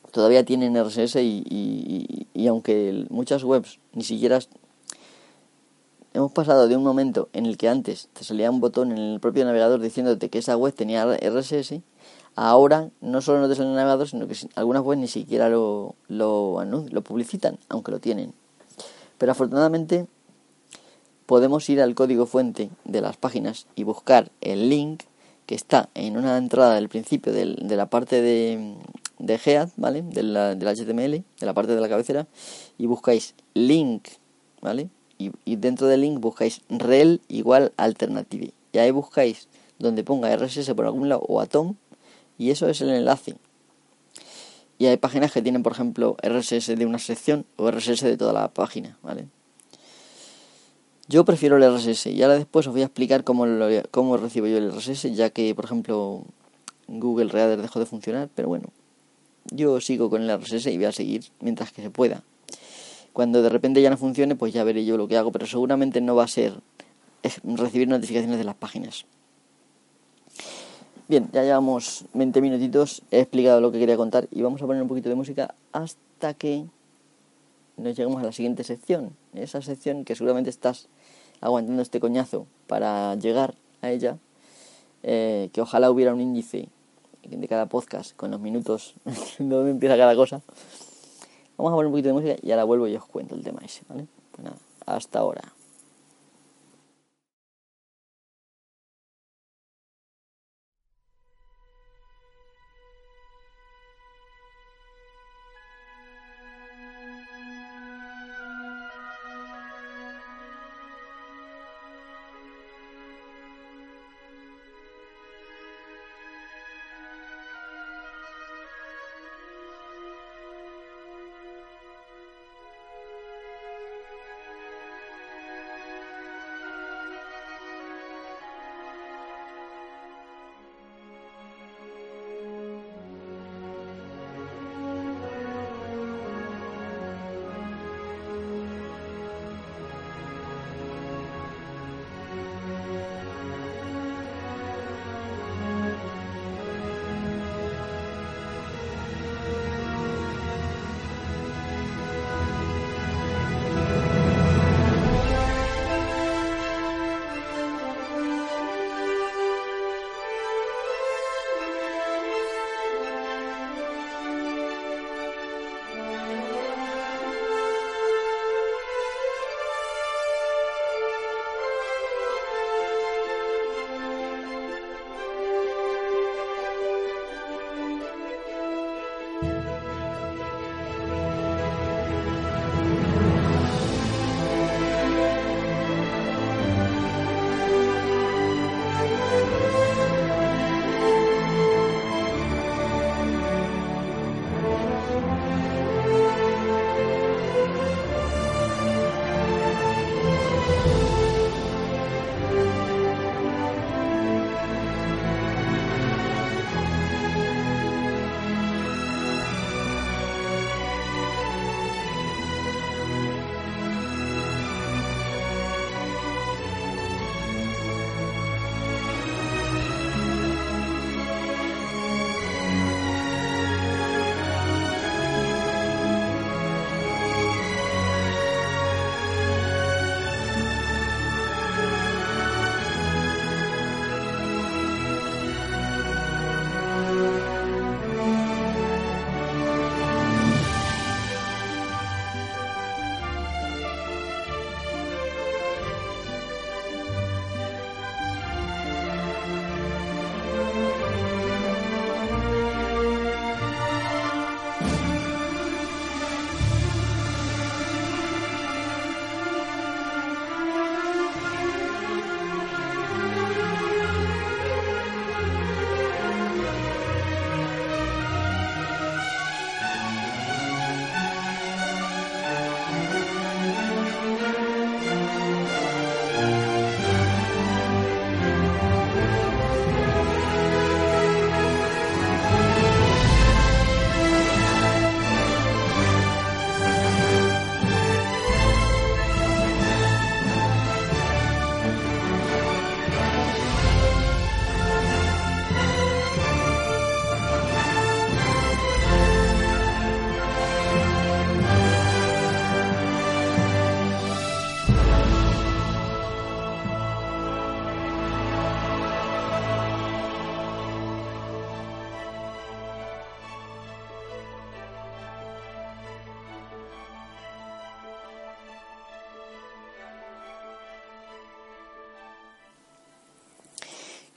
todavía 0.09 0.43
tienen 0.43 0.75
RSS 0.75 1.17
y, 1.17 1.43
y, 1.47 2.27
y 2.33 2.47
aunque 2.47 3.05
muchas 3.11 3.43
webs 3.43 3.77
ni 3.93 4.03
siquiera 4.03 4.39
hemos 6.15 6.31
pasado 6.31 6.67
de 6.67 6.75
un 6.75 6.83
momento 6.83 7.29
en 7.33 7.45
el 7.45 7.55
que 7.59 7.69
antes 7.69 8.09
te 8.13 8.23
salía 8.23 8.49
un 8.49 8.59
botón 8.59 8.91
en 8.91 8.97
el 8.97 9.19
propio 9.19 9.45
navegador 9.45 9.79
diciéndote 9.81 10.29
que 10.29 10.39
esa 10.39 10.57
web 10.57 10.73
tenía 10.73 11.05
RSS, 11.05 11.81
ahora 12.35 12.89
no 12.99 13.21
solo 13.21 13.41
no 13.41 13.47
te 13.47 13.53
sale 13.53 13.69
el 13.69 13.75
navegador, 13.75 14.07
sino 14.07 14.27
que 14.27 14.35
algunas 14.55 14.81
webs 14.81 15.01
ni 15.01 15.07
siquiera 15.07 15.49
lo, 15.49 15.93
lo, 16.07 16.65
lo 16.65 17.01
publicitan, 17.03 17.59
aunque 17.69 17.91
lo 17.91 17.99
tienen. 17.99 18.33
Pero 19.19 19.33
afortunadamente 19.33 20.07
podemos 21.29 21.69
ir 21.69 21.79
al 21.79 21.93
código 21.93 22.25
fuente 22.25 22.71
de 22.85 23.01
las 23.01 23.15
páginas 23.15 23.67
y 23.75 23.83
buscar 23.83 24.31
el 24.41 24.67
link 24.67 25.03
que 25.45 25.53
está 25.53 25.87
en 25.93 26.17
una 26.17 26.35
entrada 26.39 26.73
del 26.73 26.89
principio 26.89 27.31
de 27.31 27.75
la 27.75 27.87
parte 27.87 28.19
de, 28.19 28.73
de 29.19 29.39
Head, 29.45 29.69
¿vale? 29.77 30.01
Del, 30.01 30.33
del 30.33 30.75
HTML, 30.75 31.23
de 31.39 31.45
la 31.45 31.53
parte 31.53 31.75
de 31.75 31.81
la 31.81 31.87
cabecera, 31.87 32.25
y 32.79 32.87
buscáis 32.87 33.35
link, 33.53 34.07
¿vale? 34.59 34.89
y, 35.19 35.55
dentro 35.57 35.85
del 35.85 36.01
link 36.01 36.19
buscáis 36.19 36.61
rel 36.67 37.21
igual 37.27 37.73
alternative. 37.77 38.51
Y 38.71 38.79
ahí 38.79 38.89
buscáis 38.89 39.49
donde 39.77 40.03
ponga 40.03 40.35
RSS 40.35 40.73
por 40.73 40.85
algún 40.85 41.09
lado 41.09 41.21
o 41.27 41.41
atom 41.41 41.75
y 42.39 42.49
eso 42.49 42.67
es 42.69 42.81
el 42.81 42.89
enlace. 42.89 43.35
Y 44.79 44.87
hay 44.87 44.97
páginas 44.97 45.31
que 45.31 45.43
tienen, 45.43 45.61
por 45.61 45.73
ejemplo, 45.73 46.17
RSS 46.23 46.75
de 46.75 46.87
una 46.87 46.97
sección 46.97 47.45
o 47.55 47.69
RSS 47.69 48.01
de 48.01 48.17
toda 48.17 48.33
la 48.33 48.51
página, 48.51 48.97
¿vale? 49.03 49.27
Yo 51.09 51.25
prefiero 51.25 51.57
el 51.57 51.63
RSS 51.63 52.05
y 52.05 52.21
ahora 52.21 52.35
después 52.35 52.67
os 52.67 52.71
voy 52.71 52.83
a 52.83 52.85
explicar 52.85 53.23
cómo, 53.23 53.47
cómo 53.89 54.17
recibo 54.17 54.45
yo 54.45 54.59
el 54.59 54.71
RSS, 54.71 55.15
ya 55.15 55.31
que, 55.31 55.55
por 55.55 55.65
ejemplo, 55.65 56.21
Google 56.87 57.29
Reader 57.31 57.59
dejó 57.59 57.79
de 57.79 57.87
funcionar, 57.87 58.29
pero 58.35 58.47
bueno, 58.47 58.67
yo 59.49 59.81
sigo 59.81 60.11
con 60.11 60.21
el 60.21 60.39
RSS 60.39 60.67
y 60.67 60.77
voy 60.77 60.85
a 60.85 60.91
seguir 60.91 61.25
mientras 61.39 61.71
que 61.71 61.81
se 61.81 61.89
pueda. 61.89 62.21
Cuando 63.11 63.41
de 63.41 63.49
repente 63.49 63.81
ya 63.81 63.89
no 63.89 63.97
funcione, 63.97 64.35
pues 64.35 64.53
ya 64.53 64.63
veré 64.63 64.85
yo 64.85 64.97
lo 64.97 65.07
que 65.07 65.17
hago, 65.17 65.31
pero 65.31 65.47
seguramente 65.47 65.99
no 65.99 66.13
va 66.13 66.25
a 66.25 66.27
ser 66.27 66.53
recibir 67.43 67.87
notificaciones 67.87 68.37
de 68.37 68.43
las 68.43 68.55
páginas. 68.55 69.05
Bien, 71.07 71.27
ya 71.33 71.41
llevamos 71.41 72.05
20 72.13 72.39
minutitos, 72.39 73.01
he 73.09 73.21
explicado 73.21 73.61
lo 73.61 73.71
que 73.71 73.79
quería 73.79 73.97
contar 73.97 74.27
y 74.29 74.43
vamos 74.43 74.61
a 74.61 74.67
poner 74.67 74.83
un 74.83 74.87
poquito 74.87 75.09
de 75.09 75.15
música 75.15 75.55
hasta 75.71 76.35
que 76.35 76.65
nos 77.77 77.95
lleguemos 77.97 78.21
a 78.21 78.27
la 78.27 78.31
siguiente 78.31 78.63
sección. 78.63 79.15
Esa 79.33 79.63
sección 79.63 80.05
que 80.05 80.15
seguramente 80.15 80.51
estás 80.51 80.87
aguantando 81.41 81.81
este 81.81 81.99
coñazo 81.99 82.45
para 82.67 83.15
llegar 83.15 83.55
a 83.81 83.91
ella, 83.91 84.17
eh, 85.03 85.49
que 85.53 85.61
ojalá 85.61 85.89
hubiera 85.91 86.13
un 86.13 86.21
índice 86.21 86.69
de 87.23 87.47
cada 87.47 87.67
podcast 87.67 88.15
con 88.15 88.31
los 88.31 88.39
minutos 88.39 88.95
donde 89.39 89.71
empieza 89.71 89.97
cada 89.97 90.15
cosa. 90.15 90.41
Vamos 91.57 91.73
a 91.73 91.75
poner 91.75 91.87
un 91.87 91.91
poquito 91.93 92.07
de 92.09 92.13
música 92.13 92.35
y 92.41 92.51
ahora 92.51 92.63
vuelvo 92.63 92.87
y 92.87 92.95
os 92.95 93.05
cuento 93.05 93.35
el 93.35 93.43
tema 93.43 93.61
ese, 93.63 93.81
¿vale? 93.89 94.07
Pues 94.31 94.45
nada, 94.45 94.57
hasta 94.85 95.19
ahora. 95.19 95.58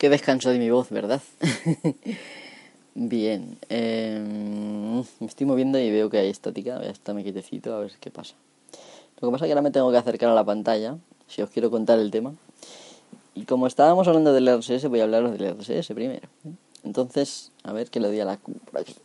Qué 0.03 0.11
descanso 0.11 0.51
de 0.51 0.59
mi 0.59 0.69
voz, 0.69 0.91
¿verdad? 0.91 1.23
Bien, 2.97 3.57
em, 3.69 4.97
me 4.97 5.27
estoy 5.29 5.47
moviendo 5.47 5.79
y 5.79 5.93
veo 5.93 6.11
que 6.11 6.19
hay 6.19 6.29
estática. 6.29 6.79
Voy 6.79 6.88
a 6.88 6.91
estarme 6.91 7.23
quietecito 7.23 7.73
a 7.73 7.79
ver 7.79 7.93
qué 8.01 8.11
pasa. 8.11 8.35
Lo 9.21 9.29
que 9.29 9.33
pasa 9.33 9.45
es 9.45 9.49
que 9.49 9.53
ahora 9.53 9.62
me 9.62 9.71
tengo 9.71 9.93
que 9.93 9.99
acercar 9.99 10.31
a 10.31 10.35
la 10.35 10.43
pantalla 10.43 10.99
si 11.29 11.41
os 11.41 11.51
quiero 11.51 11.71
contar 11.71 12.01
el 12.01 12.11
tema. 12.11 12.35
Y 13.37 13.45
como 13.45 13.69
estábamos 13.69 14.09
hablando 14.09 14.33
del 14.33 14.49
RSS, 14.49 14.88
voy 14.88 14.99
a 14.99 15.05
hablaros 15.05 15.38
del 15.38 15.57
RSS 15.57 15.95
primero. 15.95 16.29
Entonces, 16.83 17.53
a 17.62 17.73
ver 17.73 17.88
qué 17.88 18.01
le 18.01 18.09
doy 18.09 18.19
a 18.19 18.25
la 18.25 18.38
Q 18.38 18.55
por 18.73 18.81
aquí. 18.81 18.97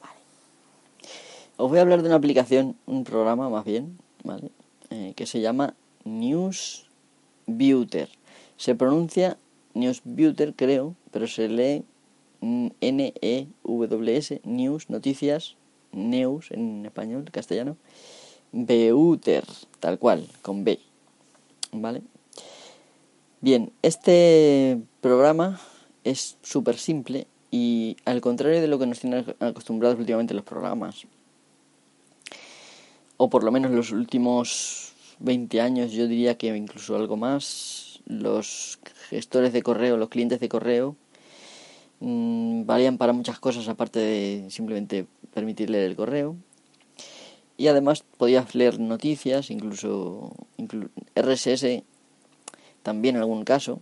Vale. 0.00 0.14
Os 1.58 1.68
voy 1.68 1.80
a 1.80 1.82
hablar 1.82 2.00
de 2.00 2.08
una 2.08 2.16
aplicación, 2.16 2.76
un 2.86 3.04
programa 3.04 3.50
más 3.50 3.66
bien, 3.66 3.98
¿vale? 4.24 4.48
Eh, 4.88 5.12
que 5.16 5.26
se 5.26 5.42
llama 5.42 5.74
Newsbuter. 6.04 6.88
Se 8.56 8.74
pronuncia 8.74 9.36
Newsbuter, 9.74 10.54
creo, 10.54 10.94
pero 11.10 11.26
se 11.26 11.48
lee 11.48 11.84
N-E-W-S, 12.40 14.40
News, 14.44 14.90
Noticias, 14.90 15.56
News 15.92 16.50
en 16.50 16.86
español, 16.86 17.24
castellano, 17.30 17.76
Beuter, 18.52 19.44
tal 19.78 19.98
cual, 19.98 20.26
con 20.42 20.64
B. 20.64 20.78
¿Vale? 21.72 22.02
Bien, 23.40 23.72
este 23.82 24.80
programa 25.00 25.60
es 26.04 26.36
súper 26.42 26.76
simple 26.76 27.26
y 27.50 27.96
al 28.04 28.20
contrario 28.20 28.60
de 28.60 28.68
lo 28.68 28.78
que 28.78 28.86
nos 28.86 29.00
tienen 29.00 29.24
acostumbrados 29.40 29.98
últimamente 29.98 30.34
los 30.34 30.44
programas, 30.44 31.06
o 33.16 33.28
por 33.28 33.44
lo 33.44 33.50
menos 33.50 33.70
los 33.70 33.92
últimos 33.92 34.94
20 35.20 35.60
años, 35.60 35.92
yo 35.92 36.06
diría 36.06 36.38
que 36.38 36.54
incluso 36.56 36.96
algo 36.96 37.16
más, 37.16 37.89
los 38.10 38.80
gestores 39.08 39.52
de 39.52 39.62
correo, 39.62 39.96
los 39.96 40.08
clientes 40.08 40.40
de 40.40 40.48
correo, 40.48 40.96
mmm, 42.00 42.64
valían 42.66 42.98
para 42.98 43.12
muchas 43.12 43.38
cosas 43.38 43.68
aparte 43.68 44.00
de 44.00 44.46
simplemente 44.50 45.06
permitir 45.32 45.70
leer 45.70 45.84
el 45.84 45.96
correo. 45.96 46.36
Y 47.56 47.68
además 47.68 48.04
podías 48.16 48.54
leer 48.54 48.80
noticias, 48.80 49.50
incluso, 49.50 50.32
RSS 51.14 51.82
también 52.82 53.16
en 53.16 53.20
algún 53.20 53.44
caso, 53.44 53.80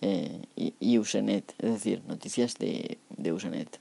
eh, 0.00 0.42
y, 0.56 0.98
Usenet, 0.98 1.54
es 1.58 1.72
decir, 1.72 2.02
noticias 2.06 2.56
de, 2.56 2.98
de 3.16 3.32
Usenet. 3.32 3.80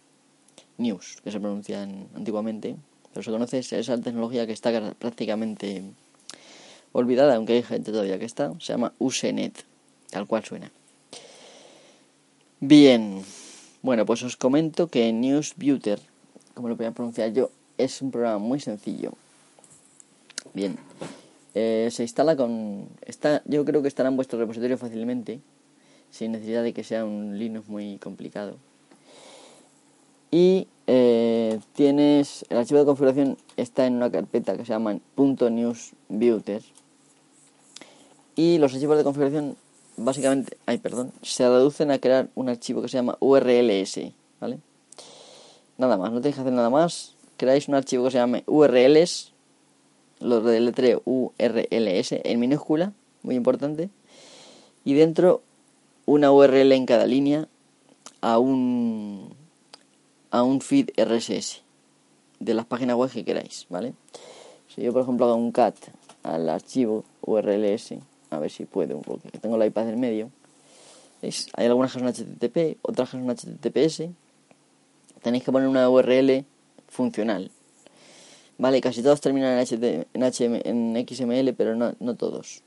News, 0.78 1.18
que 1.24 1.32
se 1.32 1.40
pronuncian 1.40 2.08
antiguamente, 2.14 2.76
pero 3.12 3.24
se 3.24 3.32
conoce 3.32 3.58
esa 3.58 3.98
tecnología 4.00 4.46
que 4.46 4.54
está 4.54 4.94
prácticamente 4.94 5.84
olvidada, 6.98 7.36
aunque 7.36 7.54
hay 7.54 7.64
gente 7.64 7.92
todavía 7.92 8.18
que 8.18 8.26
está, 8.26 8.52
se 8.60 8.74
llama 8.74 8.92
Usenet, 8.98 9.66
tal 10.10 10.26
cual 10.26 10.44
suena. 10.44 10.72
Bien, 12.60 13.24
bueno, 13.84 14.04
pues 14.08 14.24
os 14.24 14.36
comento 14.36 14.88
que 14.88 15.14
Newsbuter, 15.14 16.00
como 16.56 16.70
lo 16.70 16.76
voy 16.76 16.88
a 16.88 16.92
pronunciar 16.92 17.32
yo, 17.34 17.52
es 17.78 18.02
un 18.02 18.10
programa 18.10 18.40
muy 18.40 18.60
sencillo. 18.60 19.14
Bien, 20.56 20.76
eh, 21.54 21.90
se 21.92 22.02
instala 22.02 22.36
con... 22.36 22.90
Está, 23.06 23.44
yo 23.46 23.64
creo 23.64 23.84
que 23.84 23.88
estará 23.88 24.10
en 24.10 24.16
vuestro 24.16 24.40
repositorio 24.40 24.80
fácilmente, 24.80 25.40
sin 26.10 26.32
necesidad 26.32 26.64
de 26.64 26.74
que 26.74 26.84
sea 26.84 27.06
un 27.06 27.38
Linux 27.38 27.68
muy 27.68 28.00
complicado. 28.00 28.58
Y 30.32 30.68
eh, 30.88 31.60
tienes... 31.74 32.44
El 32.50 32.58
archivo 32.58 32.80
de 32.80 32.88
configuración 32.88 33.38
está 33.56 33.86
en 33.86 33.98
una 33.98 34.10
carpeta 34.10 34.58
que 34.58 34.66
se 34.66 34.74
llama 34.74 34.98
.newsbuter. 35.16 36.64
Y 38.38 38.60
los 38.60 38.74
archivos 38.74 38.98
de 38.98 39.04
configuración 39.04 39.58
básicamente, 39.98 40.58
ay, 40.68 40.78
perdón, 40.78 41.12
se 41.24 41.50
reducen 41.50 41.92
a 41.92 42.00
crear 42.00 42.30
un 42.36 42.50
archivo 42.50 42.82
que 42.82 42.88
se 42.88 42.98
llama 42.98 43.18
URLs, 43.20 44.00
¿vale? 44.40 44.60
Nada 45.78 45.98
más, 45.98 46.12
no 46.12 46.22
tenéis 46.22 46.36
que 46.36 46.42
hacer 46.42 46.54
nada 46.54 46.70
más. 46.70 47.14
Creáis 47.36 47.68
un 47.68 47.76
archivo 47.76 48.06
que 48.06 48.12
se 48.12 48.18
llame 48.18 48.44
URLs, 48.48 49.34
lo 50.20 50.42
deletreo 50.42 51.02
URLs 51.06 52.12
en 52.12 52.40
minúscula, 52.40 52.94
muy 53.24 53.36
importante, 53.36 53.90
y 54.86 54.94
dentro 54.94 55.42
una 56.06 56.32
URL 56.32 56.72
en 56.72 56.86
cada 56.86 57.06
línea 57.06 57.48
a 58.22 58.40
un 58.40 59.36
a 60.32 60.44
un 60.44 60.62
feed 60.62 60.90
RSS 60.98 61.62
de 62.40 62.54
las 62.54 62.66
páginas 62.66 62.96
web 62.96 63.10
que 63.10 63.26
queráis, 63.26 63.66
¿vale? 63.70 63.94
Si 64.68 64.82
yo 64.82 64.94
por 64.94 65.02
ejemplo 65.02 65.26
hago 65.26 65.36
un 65.36 65.52
cat 65.52 65.76
al 66.24 66.50
archivo 66.50 67.04
URLs 67.22 67.96
a 68.30 68.40
ver 68.40 68.52
si 68.52 68.66
puedo, 68.66 69.00
porque 69.02 69.30
tengo 69.40 69.58
la 69.58 69.66
iPad 69.66 69.90
en 69.90 70.00
medio. 70.00 70.32
Hay 71.22 71.66
algunas 71.66 71.94
que 71.94 72.00
son 72.00 72.08
HTTP, 72.08 72.78
otras 72.82 73.10
que 73.10 73.18
son 73.18 73.28
HTTPS. 73.28 74.10
Tenéis 75.22 75.44
que 75.44 75.52
poner 75.52 75.68
una 75.68 75.90
URL 75.90 76.46
funcional. 76.88 77.52
Vale, 78.60 78.82
casi 78.82 79.04
todos 79.04 79.22
terminan 79.22 79.64
en, 79.70 80.62
en, 80.64 81.08
XML, 81.08 81.54
pero 81.54 81.76
no, 81.76 81.94
no 82.00 82.16
todos. 82.16 82.64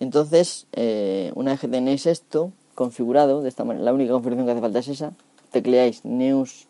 Entonces, 0.00 0.66
eh, 0.72 1.32
una 1.34 1.52
vez 1.52 1.60
que 1.60 1.68
tenéis 1.68 2.06
esto 2.06 2.52
configurado, 2.74 3.42
de 3.42 3.48
esta 3.48 3.64
manera, 3.64 3.84
la 3.84 3.92
única 3.92 4.12
configuración 4.12 4.46
que 4.46 4.52
hace 4.52 4.60
falta 4.60 4.78
es 4.78 4.88
esa, 4.88 5.12
tecleáis 5.50 6.04
news 6.04 6.66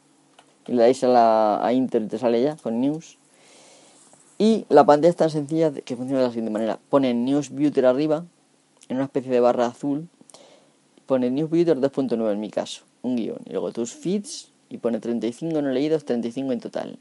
y 0.67 0.73
le 0.73 0.83
dais 0.83 1.03
a, 1.05 1.09
la, 1.09 1.65
a 1.65 1.73
Inter 1.73 2.03
y 2.03 2.07
te 2.07 2.19
sale 2.19 2.43
ya 2.43 2.57
con 2.57 2.81
news 2.81 3.19
y 4.39 4.67
la 4.69 4.85
pantalla 4.85 5.11
es 5.11 5.17
tan 5.17 5.31
sencilla 5.31 5.73
que 5.73 5.97
funciona 5.97 6.21
de 6.21 6.27
la 6.27 6.31
siguiente 6.31 6.51
manera. 6.51 6.79
Pone 6.91 7.15
Newsbuter 7.15 7.87
arriba, 7.87 8.25
en 8.89 8.97
una 8.97 9.05
especie 9.05 9.33
de 9.33 9.41
barra 9.41 9.67
azul. 9.67 10.09
Pone 11.07 11.31
Newsbuter 11.31 11.79
2.9 11.79 12.33
en 12.33 12.41
mi 12.41 12.51
caso, 12.51 12.83
un 13.03 13.17
guion. 13.17 13.39
Y 13.47 13.51
luego 13.51 13.73
tus 13.73 13.95
feeds 13.95 14.53
y 14.69 14.79
pone 14.79 15.01
35 15.01 15.63
no 15.63 15.71
leídos, 15.71 16.05
35 16.05 16.53
en 16.53 16.61
total. 16.61 16.99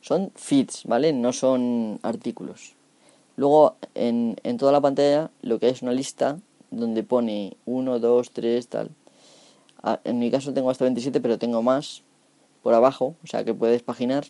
Son 0.00 0.30
feeds, 0.34 0.84
¿vale? 0.84 1.12
No 1.12 1.32
son 1.32 1.98
artículos. 2.02 2.74
Luego 3.36 3.76
en, 3.94 4.36
en 4.42 4.56
toda 4.56 4.72
la 4.72 4.80
pantalla 4.80 5.30
lo 5.42 5.58
que 5.58 5.66
hay 5.66 5.72
es 5.72 5.82
una 5.82 5.92
lista 5.92 6.38
donde 6.70 7.02
pone 7.02 7.56
1, 7.64 7.98
2, 7.98 8.30
3, 8.30 8.68
tal. 8.68 8.90
Ah, 9.82 10.00
en 10.04 10.18
mi 10.18 10.30
caso 10.30 10.52
tengo 10.52 10.70
hasta 10.70 10.84
27, 10.84 11.20
pero 11.20 11.38
tengo 11.38 11.62
más 11.62 12.02
por 12.62 12.74
abajo, 12.74 13.14
o 13.22 13.26
sea 13.26 13.44
que 13.44 13.54
puedes 13.54 13.82
paginar 13.82 14.26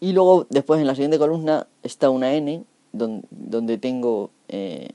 y 0.00 0.12
luego, 0.12 0.46
después 0.50 0.80
en 0.80 0.86
la 0.86 0.94
siguiente 0.94 1.18
columna 1.18 1.66
está 1.82 2.10
una 2.10 2.34
N, 2.34 2.64
donde, 2.92 3.78
tengo 3.78 4.30
eh, 4.48 4.88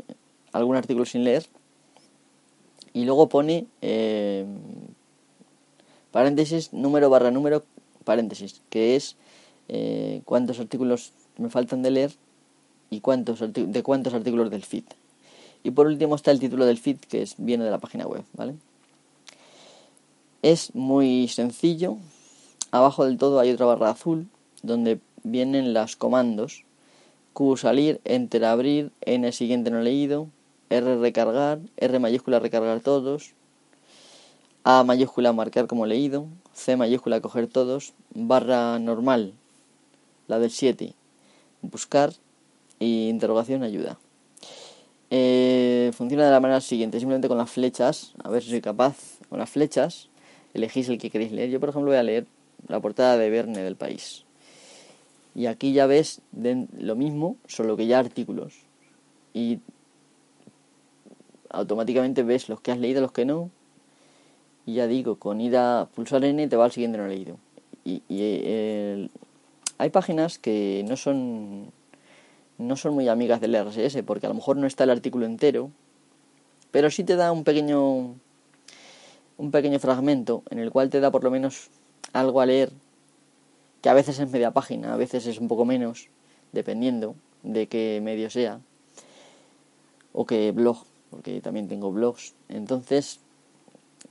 algún 0.52 0.76
artículo 0.76 1.06
sin 1.06 1.24
leer. 1.24 1.46
Y 2.94 3.06
luego 3.06 3.30
pone 3.30 3.68
eh, 3.82 4.46
paréntesis, 6.12 6.74
número 6.74 7.10
barra 7.10 7.32
número, 7.32 7.64
paréntesis, 8.04 8.62
que 8.70 8.96
es 8.96 9.16
eh, 9.70 10.22
cuántos 10.26 10.60
artículos 10.60 11.14
me 11.38 11.50
faltan 11.50 11.82
de 11.82 11.92
leer 11.92 12.12
y 12.90 13.00
cuántos 13.00 13.40
de 13.40 13.84
cuántos 13.84 14.14
artículos 14.14 14.52
del 14.52 14.64
feed. 14.64 14.84
Y 15.64 15.72
por 15.72 15.88
último 15.88 16.16
está 16.16 16.32
el 16.32 16.40
título 16.40 16.66
del 16.66 16.78
feed, 16.78 16.98
que 16.98 17.22
es, 17.22 17.36
viene 17.38 17.64
de 17.64 17.72
la 17.72 17.78
página 17.80 18.06
web, 18.06 18.24
¿vale? 18.34 18.56
Es 20.42 20.76
muy 20.76 21.28
sencillo. 21.28 21.98
Abajo 22.72 23.06
del 23.06 23.18
todo 23.18 23.40
hay 23.40 23.52
otra 23.52 23.68
barra 23.68 23.92
azul 23.92 24.28
donde 24.64 25.00
vienen 25.24 25.74
los 25.74 25.96
comandos 25.96 26.64
Q 27.34 27.58
salir, 27.58 28.02
Enter 28.04 28.44
abrir, 28.46 28.92
N 29.02 29.32
siguiente 29.32 29.72
no 29.72 29.82
leído, 29.82 30.28
R 30.70 30.98
recargar, 30.98 31.60
R 31.78 32.00
mayúscula 32.00 32.40
recargar 32.40 32.82
todos, 32.82 33.34
A 34.64 34.84
mayúscula 34.84 35.34
marcar 35.34 35.68
como 35.68 35.86
leído, 35.86 36.28
C 36.54 36.76
mayúscula 36.76 37.22
coger 37.22 37.48
todos, 37.48 37.94
barra 38.14 38.80
normal, 38.80 39.34
la 40.28 40.40
del 40.40 40.52
7, 40.52 40.94
buscar 41.62 42.14
y 42.80 43.08
interrogación 43.10 43.64
ayuda. 43.64 43.98
Eh, 45.10 45.92
funciona 45.94 46.26
de 46.26 46.32
la 46.32 46.40
manera 46.40 46.62
siguiente, 46.62 47.00
simplemente 47.00 47.28
con 47.28 47.38
las 47.38 47.50
flechas, 47.50 48.14
a 48.24 48.30
ver 48.30 48.44
si 48.44 48.50
soy 48.50 48.62
capaz, 48.62 48.96
con 49.30 49.40
las 49.40 49.50
flechas 49.50 50.10
elegís 50.54 50.90
el 50.90 50.98
que 50.98 51.10
queréis 51.10 51.32
leer. 51.32 51.50
Yo 51.50 51.60
por 51.60 51.70
ejemplo 51.70 51.92
voy 51.92 51.98
a 51.98 52.04
leer 52.04 52.26
la 52.68 52.80
portada 52.80 53.18
de 53.18 53.30
Verne 53.30 53.64
del 53.64 53.76
país. 53.76 54.26
Y 55.34 55.46
aquí 55.46 55.74
ya 55.74 55.86
ves 55.86 56.22
lo 56.34 56.96
mismo, 56.96 57.38
solo 57.48 57.78
que 57.78 57.88
ya 57.88 58.00
artículos. 58.00 58.66
Y 59.34 59.60
automáticamente 61.50 62.24
ves 62.24 62.50
los 62.50 62.60
que 62.62 62.72
has 62.72 62.80
leído, 62.80 63.02
los 63.02 63.12
que 63.12 63.26
no. 63.26 63.50
Y 64.66 64.76
ya 64.76 64.88
digo, 64.88 65.18
con 65.18 65.42
ir 65.42 65.58
a 65.58 65.88
pulsar 65.96 66.24
N 66.24 66.48
te 66.48 66.56
va 66.56 66.66
al 66.66 66.72
siguiente 66.72 66.98
no 66.98 67.08
leído. 67.08 67.38
Y, 67.84 68.02
hay 69.78 69.90
páginas 69.90 70.38
que 70.38 70.86
no 70.88 70.96
son 70.96 71.72
no 72.60 72.76
son 72.76 72.94
muy 72.94 73.08
amigas 73.08 73.42
del 73.42 73.56
RSS 73.56 74.04
porque 74.04 74.28
a 74.28 74.30
lo 74.30 74.36
mejor 74.36 74.56
no 74.56 74.68
está 74.68 74.84
el 74.84 74.92
artículo 74.92 75.26
entero, 75.26 75.72
pero 76.70 76.92
sí 76.92 77.04
te 77.04 77.16
da 77.16 77.32
un 77.32 77.44
pequeño 77.44 78.14
un 79.38 79.52
pequeño 79.52 79.80
fragmento 79.80 80.44
en 80.52 80.60
el 80.60 80.70
cual 80.70 80.92
te 80.92 81.00
da 81.00 81.10
por 81.10 81.24
lo 81.24 81.32
menos 81.32 81.72
algo 82.14 82.42
a 82.42 82.46
leer 82.46 82.72
que 83.82 83.90
a 83.90 83.94
veces 83.94 84.20
es 84.20 84.30
media 84.30 84.52
página, 84.52 84.94
a 84.94 84.98
veces 84.98 85.26
es 85.26 85.40
un 85.40 85.48
poco 85.48 85.66
menos, 85.66 86.10
dependiendo 86.52 87.16
de 87.44 87.68
qué 87.68 88.00
medio 88.04 88.30
sea, 88.30 88.60
o 90.14 90.26
qué 90.26 90.52
blog, 90.52 90.86
porque 91.10 91.42
también 91.42 91.68
tengo 91.68 91.92
blogs. 91.92 92.34
Entonces, 92.50 93.20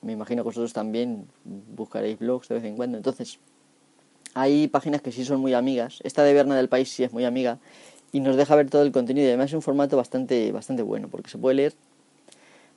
me 0.03 0.13
imagino 0.13 0.43
que 0.43 0.49
vosotros 0.49 0.73
también 0.73 1.27
buscaréis 1.45 2.19
blogs 2.19 2.49
de 2.49 2.57
vez 2.57 2.65
en 2.65 2.77
cuando. 2.77 2.97
Entonces, 2.97 3.39
hay 4.35 4.69
páginas 4.69 5.03
que 5.03 5.13
sí 5.13 5.25
son 5.25 5.41
muy 5.41 5.55
amigas. 5.55 5.99
Esta 6.03 6.23
de 6.23 6.33
Berna 6.33 6.57
del 6.57 6.69
País 6.69 6.91
sí 6.91 7.05
es 7.05 7.13
muy 7.13 7.25
amiga 7.25 7.59
y 8.13 8.21
nos 8.21 8.37
deja 8.37 8.55
ver 8.57 8.71
todo 8.71 8.83
el 8.83 8.93
contenido. 8.93 9.27
Y 9.27 9.29
además 9.29 9.51
es 9.51 9.55
un 9.55 9.63
formato 9.63 9.97
bastante, 9.97 10.53
bastante 10.53 10.83
bueno, 10.83 11.09
porque 11.09 11.31
se 11.31 11.39
puede 11.39 11.57
leer 11.57 11.75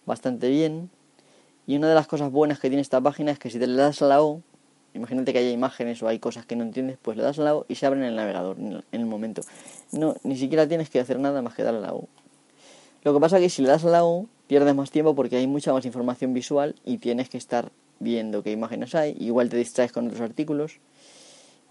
bastante 0.05 0.49
bien. 0.49 0.89
Y 1.65 1.77
una 1.77 1.87
de 1.87 1.95
las 1.95 2.07
cosas 2.07 2.31
buenas 2.31 2.59
que 2.59 2.69
tiene 2.69 2.81
esta 2.81 2.99
página 2.99 3.31
es 3.31 3.39
que 3.39 3.49
si 3.49 3.59
te 3.59 3.67
le 3.67 3.75
das 3.75 4.01
a 4.01 4.07
la 4.07 4.21
O, 4.21 4.41
Imagínate 4.93 5.33
que 5.33 5.39
haya 5.39 5.51
imágenes 5.51 6.01
o 6.03 6.07
hay 6.07 6.19
cosas 6.19 6.45
que 6.45 6.55
no 6.55 6.63
entiendes, 6.63 6.97
pues 7.01 7.17
le 7.17 7.23
das 7.23 7.39
al 7.39 7.45
lado 7.45 7.65
y 7.67 7.75
se 7.75 7.85
abre 7.85 7.99
en 7.99 8.05
el 8.05 8.15
navegador 8.15 8.57
en 8.59 8.83
el 8.91 9.05
momento. 9.05 9.41
No, 9.91 10.15
ni 10.23 10.37
siquiera 10.37 10.67
tienes 10.67 10.89
que 10.89 10.99
hacer 10.99 11.19
nada 11.19 11.41
más 11.41 11.55
que 11.55 11.63
darle 11.63 11.79
al 11.79 11.83
lado. 11.83 12.07
Lo 13.03 13.13
que 13.13 13.19
pasa 13.19 13.37
es 13.37 13.43
que 13.43 13.49
si 13.49 13.61
le 13.61 13.69
das 13.69 13.83
al 13.83 13.91
lado 13.91 14.27
pierdes 14.47 14.75
más 14.75 14.91
tiempo 14.91 15.15
porque 15.15 15.37
hay 15.37 15.47
mucha 15.47 15.73
más 15.73 15.85
información 15.85 16.33
visual 16.33 16.75
y 16.85 16.99
tienes 16.99 17.29
que 17.29 17.37
estar 17.37 17.71
viendo 17.99 18.43
qué 18.43 18.51
imágenes 18.51 18.93
hay. 18.95 19.15
Igual 19.19 19.49
te 19.49 19.57
distraes 19.57 19.91
con 19.91 20.07
otros 20.07 20.21
artículos. 20.21 20.79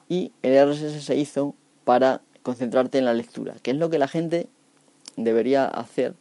y 0.08 0.32
el 0.42 0.68
RSS 0.68 1.04
se 1.04 1.16
hizo 1.16 1.54
para 1.84 2.20
concentrarte 2.42 2.98
en 2.98 3.04
la 3.04 3.14
lectura, 3.14 3.54
que 3.62 3.70
es 3.70 3.76
lo 3.76 3.88
que 3.88 3.98
la 3.98 4.08
gente 4.08 4.48
debería 5.16 5.66
hacer. 5.66 6.14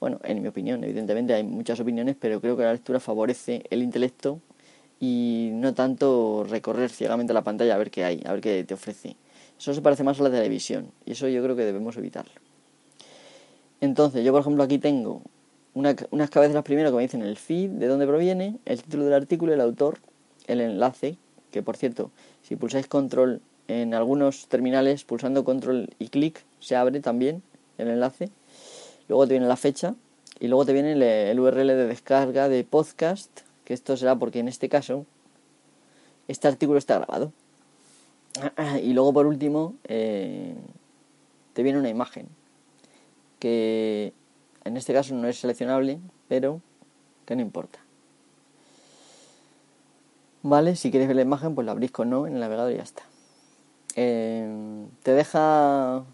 Bueno, 0.00 0.20
en 0.24 0.42
mi 0.42 0.48
opinión, 0.48 0.82
evidentemente 0.82 1.34
hay 1.34 1.44
muchas 1.44 1.78
opiniones, 1.80 2.16
pero 2.18 2.40
creo 2.40 2.56
que 2.56 2.64
la 2.64 2.72
lectura 2.72 2.98
favorece 2.98 3.62
el 3.70 3.82
intelecto 3.82 4.40
y 5.04 5.50
no 5.52 5.74
tanto 5.74 6.46
recorrer 6.48 6.88
ciegamente 6.88 7.34
la 7.34 7.44
pantalla 7.44 7.74
a 7.74 7.78
ver 7.78 7.90
qué 7.90 8.04
hay, 8.04 8.22
a 8.24 8.32
ver 8.32 8.40
qué 8.40 8.64
te 8.64 8.72
ofrece. 8.72 9.16
Eso 9.58 9.74
se 9.74 9.82
parece 9.82 10.02
más 10.02 10.18
a 10.18 10.22
la 10.22 10.30
televisión 10.30 10.86
y 11.04 11.12
eso 11.12 11.28
yo 11.28 11.42
creo 11.42 11.54
que 11.54 11.64
debemos 11.64 11.98
evitarlo. 11.98 12.32
Entonces, 13.82 14.24
yo 14.24 14.32
por 14.32 14.40
ejemplo 14.40 14.62
aquí 14.62 14.78
tengo 14.78 15.20
una, 15.74 15.94
unas 16.10 16.30
cabezas 16.30 16.62
primero 16.62 16.90
que 16.90 16.96
me 16.96 17.02
dicen 17.02 17.20
el 17.20 17.36
feed, 17.36 17.70
de 17.72 17.86
dónde 17.86 18.06
proviene, 18.06 18.56
el 18.64 18.82
título 18.82 19.04
del 19.04 19.12
artículo, 19.12 19.52
el 19.52 19.60
autor, 19.60 19.98
el 20.46 20.62
enlace, 20.62 21.18
que 21.50 21.62
por 21.62 21.76
cierto, 21.76 22.10
si 22.42 22.56
pulsáis 22.56 22.86
control 22.86 23.42
en 23.68 23.92
algunos 23.92 24.46
terminales, 24.46 25.04
pulsando 25.04 25.44
control 25.44 25.90
y 25.98 26.08
clic, 26.08 26.42
se 26.60 26.76
abre 26.76 27.00
también 27.00 27.42
el 27.76 27.88
enlace. 27.88 28.30
Luego 29.08 29.26
te 29.26 29.34
viene 29.34 29.46
la 29.46 29.56
fecha 29.56 29.94
y 30.40 30.48
luego 30.48 30.64
te 30.64 30.72
viene 30.72 30.92
el, 31.30 31.38
URL 31.38 31.68
de 31.68 31.86
descarga 31.86 32.48
de 32.48 32.64
podcast, 32.64 33.42
que 33.64 33.74
esto 33.74 33.96
será 33.96 34.16
porque 34.16 34.40
en 34.40 34.48
este 34.48 34.68
caso 34.68 35.06
este 36.28 36.48
artículo 36.48 36.78
está 36.78 36.98
grabado. 36.98 37.32
Y 38.82 38.92
luego 38.94 39.12
por 39.12 39.26
último 39.26 39.74
eh, 39.84 40.54
te 41.52 41.62
viene 41.62 41.78
una 41.78 41.88
imagen 41.88 42.26
que 43.38 44.12
en 44.64 44.76
este 44.76 44.92
caso 44.92 45.14
no 45.14 45.28
es 45.28 45.38
seleccionable, 45.38 46.00
pero 46.28 46.60
que 47.26 47.36
no 47.36 47.42
importa. 47.42 47.78
Vale, 50.42 50.76
si 50.76 50.90
quieres 50.90 51.08
ver 51.08 51.16
la 51.16 51.22
imagen, 51.22 51.54
pues 51.54 51.64
la 51.64 51.72
abrís 51.72 51.90
con 51.90 52.10
no 52.10 52.26
en 52.26 52.34
el 52.34 52.40
navegador 52.40 52.72
y 52.72 52.76
ya 52.76 52.82
está. 52.82 53.02
Eh, 53.96 54.86
te 55.02 55.12
deja. 55.12 56.04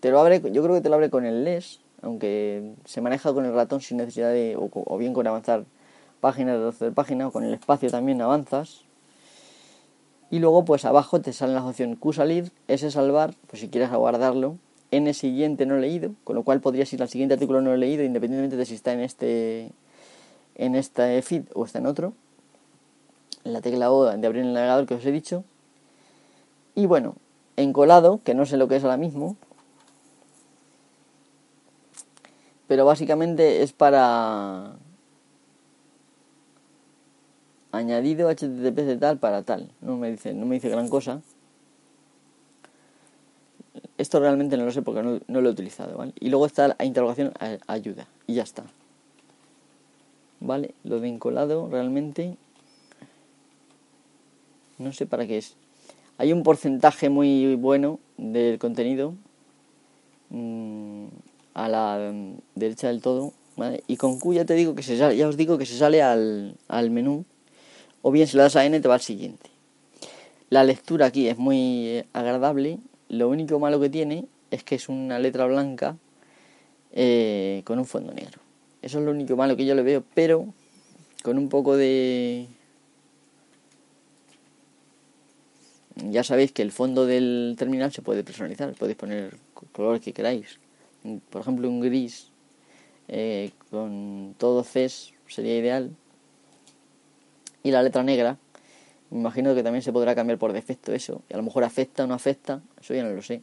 Te 0.00 0.10
lo 0.10 0.20
abre, 0.20 0.40
yo 0.52 0.62
creo 0.62 0.74
que 0.74 0.80
te 0.80 0.88
lo 0.88 0.94
abre 0.94 1.10
con 1.10 1.26
el 1.26 1.44
LES, 1.44 1.80
aunque 2.00 2.72
se 2.86 3.02
maneja 3.02 3.34
con 3.34 3.44
el 3.44 3.52
ratón 3.52 3.80
sin 3.80 3.98
necesidad 3.98 4.30
de. 4.30 4.56
o, 4.56 4.98
bien 4.98 5.12
con 5.12 5.26
avanzar 5.26 5.64
páginas 6.20 6.56
de 6.56 6.62
12 6.62 6.84
de 6.86 6.92
página, 6.92 7.28
o 7.28 7.32
con 7.32 7.44
el 7.44 7.54
espacio 7.54 7.90
también 7.90 8.20
avanzas. 8.22 8.82
Y 10.30 10.38
luego, 10.38 10.64
pues 10.64 10.84
abajo 10.84 11.20
te 11.20 11.32
sale 11.32 11.54
la 11.54 11.64
opción 11.64 11.96
Q 11.96 12.12
salir, 12.12 12.52
S 12.68 12.90
salvar, 12.90 13.34
pues 13.48 13.60
si 13.60 13.68
quieres 13.68 13.90
guardarlo. 13.90 14.56
N 14.92 15.12
siguiente 15.14 15.66
no 15.66 15.76
leído, 15.76 16.12
con 16.24 16.36
lo 16.36 16.42
cual 16.42 16.60
podrías 16.60 16.92
ir 16.92 17.00
al 17.02 17.08
siguiente 17.08 17.34
artículo 17.34 17.60
no 17.60 17.74
leído, 17.76 18.02
independientemente 18.02 18.56
de 18.56 18.66
si 18.66 18.74
está 18.74 18.92
en 18.92 19.00
este 19.00 19.70
en 20.56 20.74
este 20.74 21.22
feed 21.22 21.44
o 21.54 21.64
está 21.64 21.78
en 21.78 21.86
otro 21.86 22.12
la 23.44 23.60
tecla 23.60 23.90
O 23.90 24.04
de 24.04 24.26
abrir 24.26 24.44
el 24.44 24.52
navegador 24.52 24.86
que 24.86 24.94
os 24.94 25.04
he 25.04 25.12
dicho. 25.12 25.44
Y 26.74 26.86
bueno, 26.86 27.16
encolado, 27.56 28.20
que 28.24 28.34
no 28.34 28.46
sé 28.46 28.56
lo 28.56 28.68
que 28.68 28.76
es 28.76 28.84
ahora 28.84 28.96
mismo. 28.96 29.36
Pero 32.66 32.84
básicamente 32.84 33.62
es 33.62 33.72
para 33.72 34.76
añadido 37.72 38.28
HTTP 38.28 38.76
de 38.76 38.96
tal 38.96 39.18
para 39.18 39.42
tal. 39.42 39.70
No 39.80 39.96
me 39.96 40.10
dice, 40.10 40.34
no 40.34 40.46
me 40.46 40.56
dice 40.56 40.68
gran 40.68 40.88
cosa. 40.88 41.22
Esto 43.98 44.18
realmente 44.18 44.56
no 44.56 44.64
lo 44.64 44.72
sé 44.72 44.82
porque 44.82 45.02
no, 45.02 45.20
no 45.26 45.40
lo 45.40 45.48
he 45.48 45.52
utilizado, 45.52 45.98
¿vale? 45.98 46.12
Y 46.18 46.30
luego 46.30 46.46
está 46.46 46.68
la 46.68 46.84
interrogación 46.84 47.32
ayuda. 47.66 48.06
Y 48.26 48.34
ya 48.34 48.42
está. 48.42 48.64
¿Vale? 50.40 50.74
Lo 50.84 51.00
de 51.00 51.08
encolado 51.08 51.68
realmente 51.70 52.36
no 54.80 54.92
sé 54.92 55.06
para 55.06 55.26
qué 55.26 55.38
es. 55.38 55.56
Hay 56.18 56.32
un 56.32 56.42
porcentaje 56.42 57.08
muy 57.08 57.54
bueno 57.54 58.00
del 58.16 58.58
contenido 58.58 59.14
mm, 60.30 61.06
a 61.54 61.68
la 61.68 62.12
derecha 62.54 62.88
del 62.88 63.00
todo, 63.00 63.32
Y 63.86 63.96
con 63.96 64.18
Q 64.18 64.34
ya 64.34 64.44
te 64.44 64.54
digo 64.54 64.74
que 64.74 64.82
se 64.82 64.96
sale, 64.96 65.16
ya 65.16 65.28
os 65.28 65.36
digo 65.36 65.58
que 65.58 65.66
se 65.66 65.76
sale 65.76 66.02
al, 66.02 66.56
al 66.68 66.90
menú, 66.90 67.24
o 68.02 68.10
bien 68.10 68.26
si 68.26 68.36
le 68.36 68.42
das 68.42 68.56
a 68.56 68.64
N 68.64 68.80
te 68.80 68.88
va 68.88 68.94
al 68.94 69.00
siguiente. 69.00 69.50
La 70.48 70.64
lectura 70.64 71.06
aquí 71.06 71.28
es 71.28 71.38
muy 71.38 71.86
eh, 71.86 72.06
agradable, 72.12 72.78
lo 73.08 73.28
único 73.28 73.58
malo 73.58 73.80
que 73.80 73.90
tiene 73.90 74.26
es 74.50 74.64
que 74.64 74.74
es 74.74 74.88
una 74.88 75.18
letra 75.18 75.46
blanca 75.46 75.96
eh, 76.92 77.62
con 77.64 77.78
un 77.78 77.86
fondo 77.86 78.12
negro. 78.12 78.40
Eso 78.82 78.98
es 78.98 79.04
lo 79.04 79.10
único 79.10 79.36
malo 79.36 79.56
que 79.56 79.66
yo 79.66 79.74
le 79.74 79.82
veo, 79.82 80.02
pero 80.14 80.52
con 81.22 81.38
un 81.38 81.48
poco 81.48 81.76
de 81.76 82.48
ya 86.08 86.24
sabéis 86.24 86.52
que 86.52 86.62
el 86.62 86.72
fondo 86.72 87.06
del 87.06 87.54
terminal 87.58 87.92
se 87.92 88.02
puede 88.02 88.24
personalizar, 88.24 88.74
podéis 88.74 88.96
poner 88.96 89.36
colores 89.72 90.00
que 90.00 90.12
queráis. 90.12 90.58
Por 91.30 91.42
ejemplo, 91.42 91.68
un 91.68 91.80
gris 91.80 92.30
eh, 93.08 93.50
con 93.70 94.34
todo 94.38 94.64
CES 94.64 95.12
sería 95.26 95.58
ideal. 95.58 95.90
Y 97.62 97.70
la 97.70 97.82
letra 97.82 98.02
negra, 98.02 98.38
me 99.10 99.18
imagino 99.18 99.54
que 99.54 99.62
también 99.62 99.82
se 99.82 99.92
podrá 99.92 100.14
cambiar 100.14 100.38
por 100.38 100.52
defecto 100.52 100.92
eso. 100.92 101.22
Y 101.28 101.34
a 101.34 101.36
lo 101.36 101.42
mejor 101.42 101.64
afecta 101.64 102.04
o 102.04 102.06
no 102.06 102.14
afecta, 102.14 102.62
eso 102.80 102.94
ya 102.94 103.02
no 103.02 103.10
lo 103.10 103.22
sé. 103.22 103.42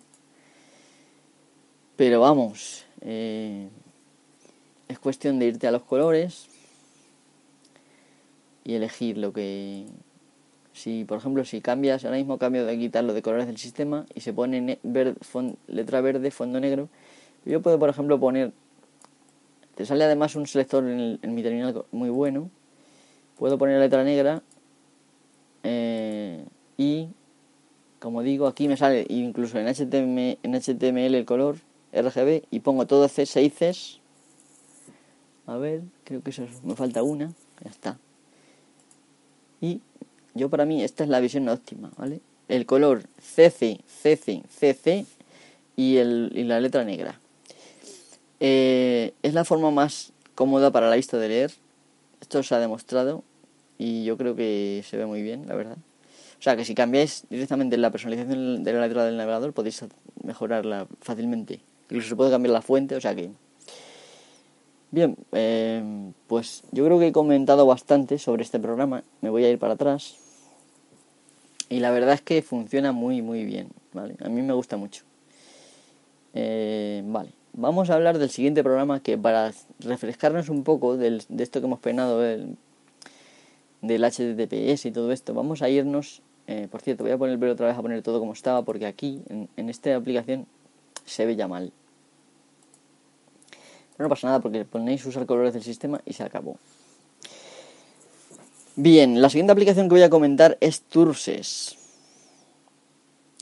Pero 1.95 2.19
vamos, 2.19 2.85
eh, 3.01 3.67
es 4.87 4.99
cuestión 4.99 5.39
de 5.39 5.47
irte 5.47 5.67
a 5.67 5.71
los 5.71 5.83
colores 5.83 6.47
y 8.63 8.75
elegir 8.75 9.17
lo 9.17 9.33
que 9.33 9.85
si, 10.77 11.05
por 11.05 11.17
ejemplo, 11.17 11.43
si 11.43 11.59
cambias, 11.59 12.05
ahora 12.05 12.17
mismo 12.17 12.37
cambio 12.37 12.63
de 12.63 12.77
quitarlo 12.77 13.15
de 13.15 13.23
colores 13.23 13.47
del 13.47 13.57
sistema 13.57 14.05
y 14.13 14.21
se 14.21 14.31
pone 14.31 14.77
letra 15.67 16.01
verde, 16.01 16.29
fondo 16.29 16.59
negro, 16.59 16.87
yo 17.45 17.63
puedo, 17.63 17.79
por 17.79 17.89
ejemplo, 17.89 18.19
poner, 18.19 18.51
te 19.73 19.87
sale 19.87 20.03
además 20.03 20.35
un 20.35 20.45
selector 20.45 20.83
en, 20.87 21.19
mi 21.33 21.41
terminal 21.41 21.83
muy 21.91 22.09
bueno, 22.09 22.51
puedo 23.37 23.57
poner 23.57 23.79
letra 23.79 24.03
negra 24.03 24.41
eh, 25.63 26.45
y, 26.77 27.07
como 27.99 28.21
digo, 28.23 28.47
aquí 28.47 28.67
me 28.67 28.77
sale 28.77 29.05
incluso 29.09 29.57
en 29.59 29.67
HTML, 29.67 30.37
en 30.43 30.53
HTML 30.53 31.15
el 31.15 31.25
color 31.25 31.57
RGB 31.93 32.43
y 32.51 32.59
pongo 32.59 32.87
todo 32.87 33.07
C, 33.07 33.25
6 33.25 33.53
Cs. 33.53 33.99
A 35.45 35.57
ver, 35.57 35.81
creo 36.03 36.21
que 36.21 36.31
eso 36.31 36.45
me 36.63 36.75
falta 36.75 37.03
una, 37.03 37.33
ya 37.63 37.69
está. 37.69 37.97
Y 39.61 39.81
yo 40.33 40.49
para 40.49 40.65
mí 40.65 40.83
esta 40.83 41.03
es 41.03 41.09
la 41.09 41.19
visión 41.19 41.47
óptima, 41.49 41.91
¿vale? 41.97 42.21
El 42.47 42.65
color 42.65 43.03
CC, 43.19 43.81
CC, 43.85 44.43
CC 44.49 45.05
y, 45.75 45.97
el, 45.97 46.31
y 46.33 46.43
la 46.43 46.59
letra 46.59 46.83
negra. 46.83 47.19
Eh, 48.39 49.13
es 49.23 49.33
la 49.33 49.43
forma 49.45 49.71
más 49.71 50.13
cómoda 50.35 50.71
para 50.71 50.89
la 50.89 50.95
vista 50.95 51.17
de 51.17 51.27
leer. 51.27 51.51
Esto 52.27 52.43
se 52.43 52.55
ha 52.55 52.59
demostrado 52.59 53.23
y 53.77 54.03
yo 54.03 54.17
creo 54.17 54.35
que 54.35 54.83
se 54.85 54.97
ve 54.97 55.05
muy 55.05 55.21
bien, 55.21 55.47
la 55.47 55.55
verdad. 55.55 55.77
O 55.77 56.41
sea 56.41 56.57
que 56.57 56.65
si 56.65 56.75
cambiáis 56.75 57.23
directamente 57.29 57.77
la 57.77 57.89
personalización 57.89 58.65
de 58.65 58.73
la 58.73 58.81
letra 58.85 59.05
del 59.05 59.15
navegador 59.15 59.53
podéis 59.53 59.85
mejorarla 60.25 60.87
fácilmente. 60.99 61.61
Incluso 61.85 62.09
se 62.09 62.17
puede 62.17 62.29
cambiar 62.29 62.51
la 62.51 62.61
fuente, 62.61 62.97
o 62.97 62.99
sea 62.99 63.15
que... 63.15 63.29
Bien, 64.91 65.15
eh, 65.31 66.11
pues 66.27 66.63
yo 66.73 66.83
creo 66.83 66.99
que 66.99 67.07
he 67.07 67.11
comentado 67.13 67.65
bastante 67.65 68.19
sobre 68.19 68.43
este 68.43 68.59
programa. 68.59 69.05
Me 69.21 69.29
voy 69.29 69.45
a 69.45 69.49
ir 69.49 69.57
para 69.57 69.75
atrás. 69.75 70.17
Y 71.69 71.79
la 71.79 71.91
verdad 71.91 72.15
es 72.15 72.21
que 72.21 72.41
funciona 72.41 72.91
muy, 72.91 73.21
muy 73.21 73.45
bien, 73.45 73.69
¿vale? 73.93 74.17
A 74.19 74.27
mí 74.27 74.41
me 74.41 74.51
gusta 74.51 74.75
mucho. 74.75 75.03
Eh, 76.33 77.03
vale, 77.05 77.31
vamos 77.57 77.89
a 77.89 77.95
hablar 77.95 78.19
del 78.19 78.29
siguiente 78.29 78.63
programa 78.63 79.01
que 79.01 79.17
para 79.17 79.51
refrescarnos 79.79 80.47
un 80.47 80.63
poco 80.63 80.95
de 80.95 81.21
esto 81.39 81.59
que 81.59 81.65
hemos 81.65 81.79
penado 81.79 82.21
del, 82.21 82.55
HTTPS 83.81 84.85
y 84.85 84.91
todo 84.91 85.11
esto, 85.11 85.33
vamos 85.33 85.61
a 85.61 85.69
irnos... 85.69 86.21
Eh, 86.49 86.69
por 86.71 86.81
cierto, 86.81 87.03
voy 87.03 87.11
a 87.11 87.17
poner 87.17 87.43
otra 87.49 87.67
vez 87.67 87.77
a 87.77 87.81
poner 87.81 88.01
todo 88.01 88.19
como 88.19 88.31
estaba 88.31 88.61
porque 88.61 88.85
aquí, 88.85 89.21
en, 89.27 89.49
en 89.57 89.69
esta 89.69 89.93
aplicación, 89.93 90.47
se 91.03 91.25
ve 91.25 91.35
ya 91.35 91.49
mal. 91.49 91.73
Pero 93.97 94.07
no 94.07 94.09
pasa 94.09 94.27
nada 94.27 94.39
porque 94.39 94.63
ponéis 94.63 95.05
usar 95.05 95.25
colores 95.25 95.53
del 95.53 95.63
sistema 95.63 95.99
y 96.05 96.13
se 96.13 96.23
acabó. 96.23 96.57
Bien, 98.77 99.21
la 99.21 99.29
siguiente 99.29 99.51
aplicación 99.51 99.89
que 99.89 99.95
voy 99.95 100.03
a 100.03 100.09
comentar 100.09 100.57
es 100.61 100.83
Turses. 100.83 101.75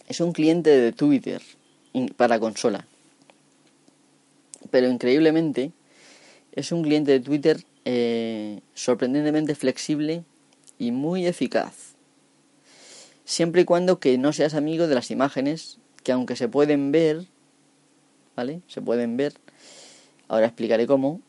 Es 0.07 0.20
un 0.20 0.32
cliente 0.32 0.72
de 0.72 0.91
Twitter 0.93 1.43
para 2.18 2.39
consola. 2.39 2.88
Pero 4.72 4.89
increíblemente 4.89 5.72
es 6.51 6.72
un 6.72 6.84
cliente 6.84 7.11
de 7.11 7.20
Twitter 7.20 7.63
eh, 7.86 8.61
sorprendentemente 8.74 9.55
flexible 9.55 10.24
y 10.80 10.91
muy 10.91 11.28
eficaz. 11.28 11.95
Siempre 13.26 13.61
y 13.61 13.66
cuando 13.66 13.99
que 13.99 14.18
no 14.18 14.34
seas 14.34 14.53
amigo 14.53 14.88
de 14.88 14.95
las 14.95 15.11
imágenes, 15.11 15.80
que 16.03 16.11
aunque 16.11 16.36
se 16.36 16.47
pueden 16.47 16.91
ver, 16.91 17.26
¿vale? 18.36 18.61
Se 18.68 18.82
pueden 18.82 19.18
ver. 19.18 19.34
Ahora 20.28 20.47
explicaré 20.47 20.88
cómo 20.88 21.22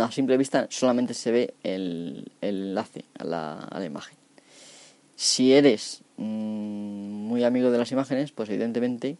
a 0.00 0.10
simple 0.10 0.36
vista 0.36 0.66
solamente 0.70 1.14
se 1.14 1.30
ve 1.30 1.54
el, 1.62 2.32
enlace 2.40 3.04
a 3.18 3.24
la, 3.24 3.84
imagen. 3.84 4.16
Si 5.16 5.52
eres 5.52 6.02
mm, 6.16 6.22
muy 6.22 7.44
amigo 7.44 7.70
de 7.70 7.78
las 7.78 7.92
imágenes, 7.92 8.32
pues 8.32 8.48
evidentemente 8.48 9.18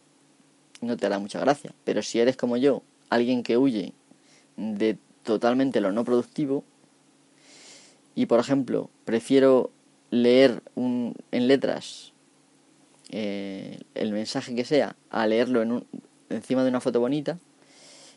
no 0.81 0.97
te 0.97 1.05
hará 1.05 1.19
mucha 1.19 1.39
gracia. 1.39 1.73
Pero 1.83 2.01
si 2.01 2.19
eres 2.19 2.37
como 2.37 2.57
yo, 2.57 2.83
alguien 3.09 3.43
que 3.43 3.57
huye 3.57 3.93
de 4.55 4.97
totalmente 5.23 5.81
lo 5.81 5.91
no 5.91 6.03
productivo, 6.03 6.63
y 8.15 8.25
por 8.25 8.39
ejemplo, 8.39 8.89
prefiero 9.05 9.69
leer 10.09 10.63
un, 10.75 11.13
en 11.31 11.47
letras 11.47 12.13
eh, 13.09 13.79
el 13.95 14.11
mensaje 14.11 14.55
que 14.55 14.65
sea 14.65 14.95
a 15.09 15.27
leerlo 15.27 15.61
en 15.61 15.71
un, 15.71 15.87
encima 16.29 16.63
de 16.63 16.69
una 16.69 16.81
foto 16.81 16.99
bonita, 16.99 17.37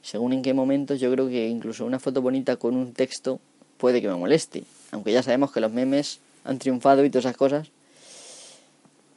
según 0.02 0.32
en 0.32 0.42
qué 0.42 0.54
momentos 0.54 1.00
yo 1.00 1.12
creo 1.12 1.28
que 1.28 1.48
incluso 1.48 1.84
una 1.84 1.98
foto 1.98 2.22
bonita 2.22 2.56
con 2.56 2.76
un 2.76 2.92
texto 2.92 3.40
puede 3.76 4.00
que 4.00 4.08
me 4.08 4.14
moleste. 4.14 4.64
Aunque 4.90 5.12
ya 5.12 5.22
sabemos 5.22 5.52
que 5.52 5.60
los 5.60 5.72
memes 5.72 6.20
han 6.44 6.58
triunfado 6.58 7.04
y 7.04 7.10
todas 7.10 7.26
esas 7.26 7.36
cosas. 7.36 7.68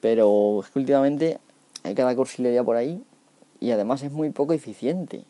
Pero 0.02 0.62
es 0.64 0.70
que 0.70 0.80
últimamente 0.80 1.40
hay 1.84 1.96
cada 1.96 2.16
cursilería 2.16 2.64
por 2.64 2.76
ahí 2.76 3.02
y 3.64 3.72
además 3.72 4.04
es 4.04 4.12
muy 4.12 4.30
poco 4.30 4.52
eficiente. 4.52 5.24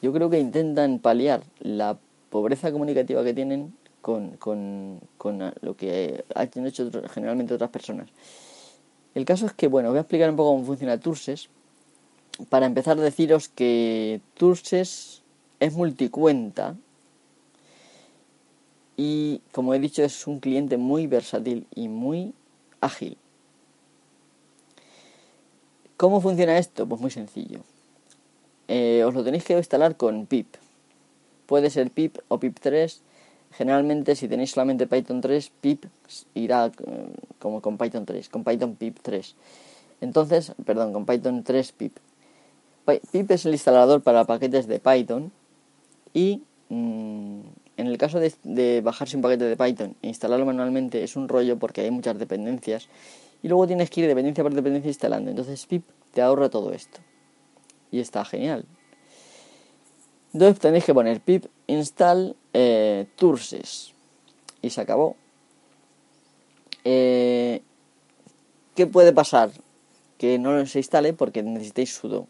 Yo 0.00 0.12
creo 0.12 0.30
que 0.30 0.38
intentan 0.38 1.00
paliar 1.00 1.42
la 1.58 1.98
pobreza 2.30 2.70
comunicativa 2.70 3.24
que 3.24 3.34
tienen 3.34 3.74
con, 4.00 4.36
con, 4.36 5.00
con 5.18 5.52
lo 5.62 5.76
que 5.76 6.24
han 6.36 6.66
hecho 6.66 6.88
generalmente 7.10 7.54
otras 7.54 7.70
personas. 7.70 8.08
El 9.16 9.24
caso 9.24 9.46
es 9.46 9.52
que, 9.52 9.66
bueno, 9.66 9.88
voy 9.88 9.98
a 9.98 10.02
explicar 10.02 10.30
un 10.30 10.36
poco 10.36 10.52
cómo 10.52 10.64
funciona 10.64 11.00
Turses. 11.00 11.48
Para 12.48 12.66
empezar, 12.66 12.96
deciros 12.98 13.48
que 13.48 14.20
Turses 14.34 15.22
es 15.58 15.72
multicuenta 15.72 16.76
y, 18.96 19.40
como 19.50 19.74
he 19.74 19.80
dicho, 19.80 20.04
es 20.04 20.28
un 20.28 20.38
cliente 20.38 20.76
muy 20.76 21.08
versátil 21.08 21.66
y 21.74 21.88
muy 21.88 22.32
ágil. 22.80 23.18
¿Cómo 26.02 26.20
funciona 26.20 26.58
esto? 26.58 26.84
Pues 26.84 27.00
muy 27.00 27.12
sencillo. 27.12 27.60
Eh, 28.66 29.04
os 29.06 29.14
lo 29.14 29.22
tenéis 29.22 29.44
que 29.44 29.56
instalar 29.56 29.96
con 29.96 30.26
pip. 30.26 30.48
Puede 31.46 31.70
ser 31.70 31.92
pip 31.92 32.18
o 32.26 32.40
pip 32.40 32.58
3. 32.60 33.00
Generalmente 33.52 34.16
si 34.16 34.26
tenéis 34.26 34.50
solamente 34.50 34.88
Python 34.88 35.20
3, 35.20 35.52
pip 35.60 35.84
irá 36.34 36.66
eh, 36.66 36.72
como 37.38 37.62
con 37.62 37.78
Python 37.78 38.04
3, 38.04 38.28
con 38.30 38.42
Python 38.42 38.74
pip 38.74 38.98
3. 39.00 39.36
Entonces, 40.00 40.54
perdón, 40.66 40.92
con 40.92 41.06
Python 41.06 41.44
3 41.44 41.70
pip. 41.70 41.96
Pip 43.12 43.30
es 43.30 43.46
el 43.46 43.52
instalador 43.52 44.02
para 44.02 44.24
paquetes 44.24 44.66
de 44.66 44.80
Python 44.80 45.30
y 46.12 46.42
mm, 46.68 47.40
en 47.76 47.86
el 47.86 47.96
caso 47.96 48.18
de, 48.18 48.80
bajarse 48.80 49.14
un 49.14 49.22
paquete 49.22 49.44
de 49.44 49.56
Python 49.56 49.94
e 50.02 50.08
instalarlo 50.08 50.46
manualmente 50.46 51.04
es 51.04 51.14
un 51.14 51.28
rollo 51.28 51.60
porque 51.60 51.82
hay 51.82 51.92
muchas 51.92 52.18
dependencias 52.18 52.88
y 53.42 53.48
luego 53.48 53.66
tienes 53.66 53.90
que 53.90 54.02
ir 54.02 54.06
dependencia 54.06 54.44
por 54.44 54.54
dependencia 54.54 54.88
instalando. 54.88 55.30
Entonces 55.30 55.66
pip 55.66 55.84
te 56.12 56.22
ahorra 56.22 56.48
todo 56.48 56.72
esto 56.72 57.00
y 57.90 58.00
está 58.00 58.24
genial. 58.24 58.64
Entonces 60.32 60.60
tenéis 60.60 60.84
que 60.84 60.94
poner 60.94 61.20
pip 61.20 61.46
install 61.66 62.36
eh, 62.52 63.06
y 64.62 64.70
se 64.70 64.80
acabó. 64.80 65.16
Eh, 66.84 67.62
¿Qué 68.74 68.86
puede 68.86 69.12
pasar? 69.12 69.50
Que 70.18 70.38
no 70.38 70.64
se 70.66 70.78
instale 70.78 71.12
porque 71.12 71.42
necesitéis 71.42 71.94
sudo. 71.94 72.28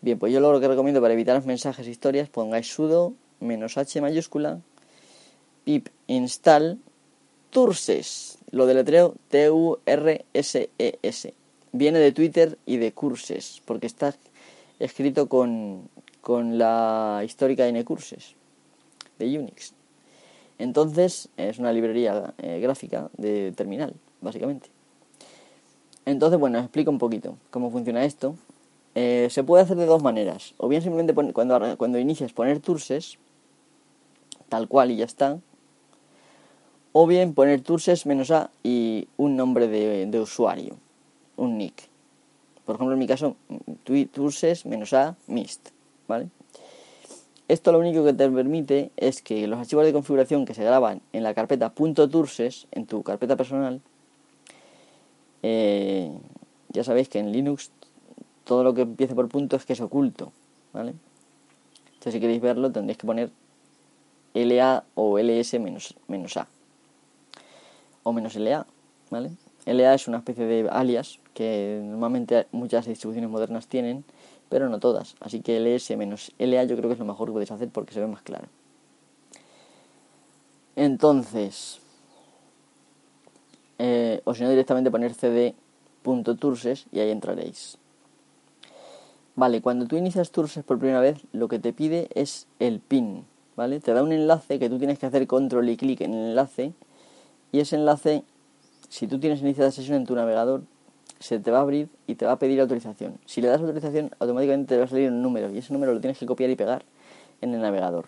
Bien, 0.00 0.18
pues 0.18 0.32
yo 0.32 0.40
lo 0.40 0.60
que 0.60 0.68
recomiendo 0.68 1.00
para 1.00 1.14
evitar 1.14 1.34
los 1.34 1.46
mensajes 1.46 1.86
e 1.86 1.90
historias, 1.90 2.28
pongáis 2.28 2.72
sudo 2.72 3.14
menos 3.40 3.76
h 3.76 4.00
mayúscula 4.00 4.60
pip 5.64 5.88
install 6.06 6.78
turses. 7.54 8.36
Lo 8.50 8.66
deletreo 8.66 9.14
T-U-R-S-E-S. 9.28 9.84
Viene 11.72 11.98
de 12.00 12.12
Twitter 12.12 12.58
y 12.66 12.76
de 12.76 12.92
curses, 12.92 13.62
porque 13.64 13.86
está 13.86 14.14
escrito 14.78 15.28
con, 15.28 15.88
con 16.20 16.58
la 16.58 17.22
histórica 17.24 17.66
N-Curses 17.68 18.34
de 19.18 19.38
Unix. 19.38 19.72
Entonces, 20.58 21.28
es 21.36 21.58
una 21.58 21.72
librería 21.72 22.34
eh, 22.38 22.58
gráfica 22.60 23.08
de 23.16 23.52
terminal, 23.56 23.94
básicamente. 24.20 24.68
Entonces, 26.06 26.38
bueno, 26.38 26.58
os 26.58 26.64
explico 26.64 26.90
un 26.90 26.98
poquito 26.98 27.38
cómo 27.50 27.70
funciona 27.70 28.04
esto. 28.04 28.36
Eh, 28.96 29.28
se 29.30 29.42
puede 29.44 29.62
hacer 29.62 29.76
de 29.76 29.86
dos 29.86 30.02
maneras. 30.02 30.54
O 30.58 30.68
bien 30.68 30.82
simplemente 30.82 31.14
cuando, 31.14 31.76
cuando 31.76 31.98
inicias 31.98 32.32
poner 32.32 32.60
turses, 32.60 33.18
tal 34.48 34.68
cual 34.68 34.90
y 34.90 34.96
ya 34.96 35.04
está. 35.04 35.38
O 36.96 37.08
bien 37.08 37.34
poner 37.34 37.60
turses 37.60 38.06
a 38.30 38.50
y 38.62 39.08
un 39.16 39.34
nombre 39.34 39.66
de, 39.66 40.20
usuario, 40.20 40.76
un 41.36 41.58
nick. 41.58 41.88
Por 42.64 42.76
ejemplo, 42.76 42.92
en 42.92 43.00
mi 43.00 43.08
caso, 43.08 43.34
turses 44.12 44.64
a 44.92 45.16
mist, 45.26 45.70
¿vale? 46.06 46.28
Esto 47.48 47.72
lo 47.72 47.80
único 47.80 48.04
que 48.04 48.12
te 48.12 48.30
permite 48.30 48.92
es 48.96 49.22
que 49.22 49.48
los 49.48 49.58
archivos 49.58 49.84
de 49.84 49.92
configuración 49.92 50.44
que 50.44 50.54
se 50.54 50.62
graban 50.62 51.02
en 51.12 51.24
la 51.24 51.34
carpeta 51.34 51.70
.turses, 51.70 52.68
en 52.70 52.86
tu 52.86 53.02
carpeta 53.02 53.34
personal, 53.34 53.80
eh, 55.42 56.12
ya 56.68 56.84
sabéis 56.84 57.08
que 57.08 57.18
en 57.18 57.32
Linux 57.32 57.72
todo 58.44 58.62
lo 58.62 58.72
que 58.72 58.82
empiece 58.82 59.16
por 59.16 59.28
punto 59.28 59.56
es 59.56 59.64
que 59.64 59.72
es 59.72 59.80
oculto, 59.80 60.32
¿vale? 60.72 60.94
Entonces 61.86 62.14
si 62.14 62.20
queréis 62.20 62.40
verlo 62.40 62.70
tendréis 62.70 62.98
que 62.98 63.06
poner 63.08 63.30
LA 64.32 64.84
o 64.94 65.18
LS 65.18 65.58
A 66.36 66.53
o 68.04 68.12
menos 68.12 68.36
LA, 68.36 68.66
¿vale? 69.10 69.32
LA 69.66 69.94
es 69.94 70.06
una 70.06 70.18
especie 70.18 70.44
de 70.44 70.68
alias 70.70 71.18
que 71.34 71.80
normalmente 71.82 72.46
muchas 72.52 72.86
distribuciones 72.86 73.28
modernas 73.28 73.66
tienen, 73.66 74.04
pero 74.48 74.68
no 74.68 74.78
todas. 74.78 75.16
Así 75.20 75.40
que 75.40 75.58
ls 75.58 75.96
menos 75.96 76.32
LA 76.38 76.64
yo 76.64 76.76
creo 76.76 76.88
que 76.88 76.92
es 76.92 76.98
lo 77.00 77.06
mejor 77.06 77.28
que 77.28 77.32
podéis 77.32 77.50
hacer 77.50 77.70
porque 77.70 77.92
se 77.92 78.00
ve 78.00 78.06
más 78.06 78.22
claro. 78.22 78.46
Entonces, 80.76 81.80
o 84.24 84.34
si 84.34 84.42
no 84.42 84.50
directamente 84.50 84.90
poner 84.90 85.14
cd.turses 85.14 86.86
y 86.92 87.00
ahí 87.00 87.10
entraréis. 87.10 87.78
Vale, 89.36 89.60
cuando 89.60 89.86
tú 89.86 89.96
inicias 89.96 90.30
Turses 90.30 90.62
por 90.62 90.78
primera 90.78 91.00
vez, 91.00 91.18
lo 91.32 91.48
que 91.48 91.58
te 91.58 91.72
pide 91.72 92.08
es 92.14 92.46
el 92.60 92.78
pin, 92.78 93.24
¿vale? 93.56 93.80
Te 93.80 93.92
da 93.92 94.02
un 94.02 94.12
enlace 94.12 94.60
que 94.60 94.68
tú 94.68 94.78
tienes 94.78 94.98
que 94.98 95.06
hacer 95.06 95.26
control 95.26 95.68
y 95.68 95.76
clic 95.76 96.02
en 96.02 96.14
el 96.14 96.28
enlace 96.30 96.72
y 97.54 97.60
ese 97.60 97.76
enlace 97.76 98.24
si 98.88 99.06
tú 99.06 99.20
tienes 99.20 99.40
iniciada 99.40 99.70
sesión 99.70 99.98
en 99.98 100.06
tu 100.06 100.16
navegador, 100.16 100.62
se 101.20 101.38
te 101.38 101.52
va 101.52 101.58
a 101.58 101.60
abrir 101.60 101.88
y 102.08 102.16
te 102.16 102.26
va 102.26 102.32
a 102.32 102.38
pedir 102.40 102.60
autorización. 102.60 103.20
Si 103.26 103.40
le 103.40 103.46
das 103.46 103.60
autorización, 103.60 104.10
automáticamente 104.18 104.74
te 104.74 104.78
va 104.78 104.86
a 104.86 104.88
salir 104.88 105.08
un 105.08 105.22
número 105.22 105.52
y 105.52 105.58
ese 105.58 105.72
número 105.72 105.94
lo 105.94 106.00
tienes 106.00 106.18
que 106.18 106.26
copiar 106.26 106.50
y 106.50 106.56
pegar 106.56 106.84
en 107.42 107.54
el 107.54 107.60
navegador. 107.60 108.06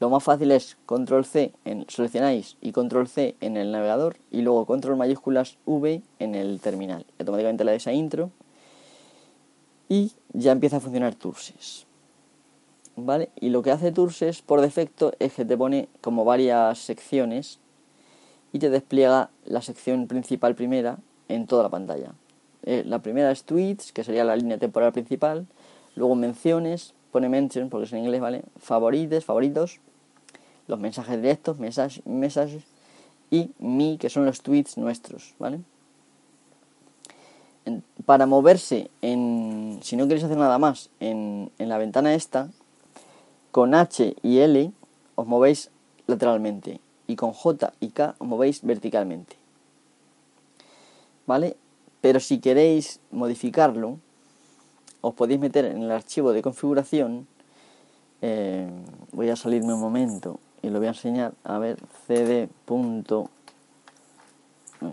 Lo 0.00 0.10
más 0.10 0.22
fácil 0.22 0.50
es 0.50 0.76
control 0.84 1.24
C, 1.24 1.54
en, 1.64 1.86
seleccionáis 1.88 2.58
y 2.60 2.72
control 2.72 3.08
C 3.08 3.36
en 3.40 3.56
el 3.56 3.72
navegador 3.72 4.18
y 4.30 4.42
luego 4.42 4.66
control 4.66 4.98
mayúsculas 4.98 5.56
V 5.64 6.02
en 6.18 6.34
el 6.34 6.60
terminal. 6.60 7.06
Automáticamente 7.18 7.64
le 7.64 7.70
dais 7.70 7.86
a 7.86 7.94
intro 7.94 8.30
y 9.88 10.12
ya 10.34 10.52
empieza 10.52 10.76
a 10.76 10.80
funcionar 10.80 11.14
Turses. 11.14 11.86
¿Vale? 12.96 13.30
Y 13.40 13.48
lo 13.48 13.62
que 13.62 13.70
hace 13.70 13.92
Turses 13.92 14.42
por 14.42 14.60
defecto 14.60 15.14
es 15.20 15.32
que 15.32 15.46
te 15.46 15.56
pone 15.56 15.88
como 16.02 16.26
varias 16.26 16.78
secciones 16.80 17.60
y 18.52 18.58
te 18.58 18.70
despliega 18.70 19.30
la 19.44 19.62
sección 19.62 20.06
principal 20.06 20.54
primera 20.54 20.98
en 21.28 21.46
toda 21.46 21.62
la 21.62 21.68
pantalla. 21.68 22.12
Eh, 22.64 22.84
la 22.86 22.98
primera 22.98 23.30
es 23.30 23.44
tweets, 23.44 23.92
que 23.92 24.04
sería 24.04 24.24
la 24.24 24.36
línea 24.36 24.58
temporal 24.58 24.92
principal, 24.92 25.46
luego 25.96 26.14
menciones, 26.14 26.94
pone 27.12 27.28
mention 27.28 27.70
porque 27.70 27.86
es 27.86 27.92
en 27.92 28.00
inglés, 28.00 28.20
¿vale? 28.20 28.42
Favorites, 28.58 29.24
favoritos, 29.24 29.80
los 30.66 30.78
mensajes 30.78 31.16
directos, 31.16 31.58
mensajes, 31.58 32.04
mensajes 32.06 32.64
y 33.30 33.50
mi, 33.58 33.98
que 33.98 34.10
son 34.10 34.24
los 34.26 34.42
tweets 34.42 34.76
nuestros, 34.76 35.34
¿vale? 35.38 35.60
para 38.06 38.26
moverse 38.26 38.90
en, 39.02 39.78
si 39.82 39.94
no 39.94 40.08
queréis 40.08 40.24
hacer 40.24 40.38
nada 40.38 40.58
más, 40.58 40.90
en, 40.98 41.52
en 41.58 41.68
la 41.68 41.78
ventana 41.78 42.14
esta, 42.14 42.48
con 43.52 43.74
H 43.74 44.16
y 44.22 44.38
L 44.38 44.72
os 45.14 45.26
movéis 45.26 45.70
lateralmente 46.06 46.80
y 47.10 47.16
con 47.16 47.32
J 47.32 47.72
y 47.80 47.88
K 47.88 48.14
movéis 48.20 48.62
verticalmente. 48.62 49.36
¿Vale? 51.26 51.56
Pero 52.00 52.20
si 52.20 52.38
queréis 52.38 53.00
modificarlo, 53.10 53.98
os 55.00 55.14
podéis 55.14 55.40
meter 55.40 55.64
en 55.64 55.82
el 55.82 55.90
archivo 55.90 56.32
de 56.32 56.40
configuración. 56.40 57.26
Eh, 58.22 58.68
voy 59.12 59.28
a 59.28 59.36
salirme 59.36 59.74
un 59.74 59.80
momento 59.80 60.38
y 60.62 60.70
lo 60.70 60.78
voy 60.78 60.86
a 60.86 60.90
enseñar. 60.90 61.34
A 61.42 61.58
ver, 61.58 61.78
cd. 62.06 62.48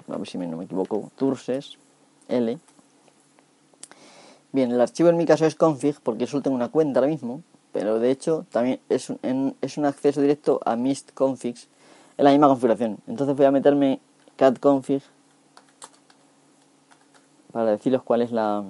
A 0.07 0.17
ver 0.17 0.27
si 0.27 0.37
no 0.37 0.57
me 0.57 0.65
equivoco. 0.65 1.11
Turses 1.17 1.77
L. 2.27 2.57
Bien, 4.51 4.71
el 4.71 4.81
archivo 4.81 5.09
en 5.09 5.17
mi 5.17 5.25
caso 5.25 5.45
es 5.45 5.55
config 5.55 5.99
porque 6.01 6.25
solo 6.25 6.41
tengo 6.41 6.55
una 6.55 6.69
cuenta 6.69 6.99
ahora 6.99 7.11
mismo, 7.11 7.43
pero 7.73 7.99
de 7.99 8.09
hecho 8.09 8.45
también 8.51 8.79
es 8.89 9.09
un, 9.09 9.55
es 9.61 9.77
un 9.77 9.85
acceso 9.85 10.19
directo 10.19 10.59
a 10.65 10.75
mist 10.75 11.11
configs 11.13 11.67
es 12.17 12.23
la 12.23 12.31
misma 12.31 12.47
configuración. 12.47 12.97
Entonces 13.07 13.35
voy 13.35 13.45
a 13.45 13.51
meterme 13.51 13.99
cat 14.35 14.59
config 14.59 15.01
para 17.51 17.71
deciros 17.71 18.03
cuál 18.03 18.21
es 18.21 18.31
la 18.31 18.63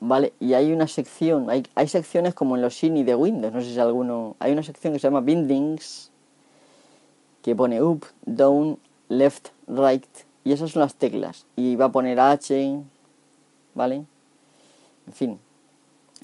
vale 0.00 0.32
y 0.40 0.54
hay 0.54 0.72
una 0.72 0.86
sección 0.86 1.50
hay, 1.50 1.64
hay 1.74 1.88
secciones 1.88 2.34
como 2.34 2.56
en 2.56 2.62
los 2.62 2.74
Shiny 2.74 3.02
de 3.02 3.14
Windows 3.14 3.52
no 3.52 3.60
sé 3.60 3.72
si 3.72 3.78
alguno 3.80 4.36
hay 4.38 4.52
una 4.52 4.62
sección 4.62 4.92
que 4.92 4.98
se 4.98 5.08
llama 5.08 5.20
bindings 5.20 6.10
que 7.42 7.54
pone 7.56 7.82
up 7.82 8.06
down 8.24 8.78
left 9.08 9.48
right 9.66 10.06
y 10.44 10.52
esas 10.52 10.70
son 10.70 10.80
las 10.80 10.94
teclas 10.94 11.46
y 11.56 11.76
va 11.76 11.86
a 11.86 11.92
poner 11.92 12.20
H 12.20 12.80
vale 13.74 14.04
en 15.06 15.12
fin 15.12 15.38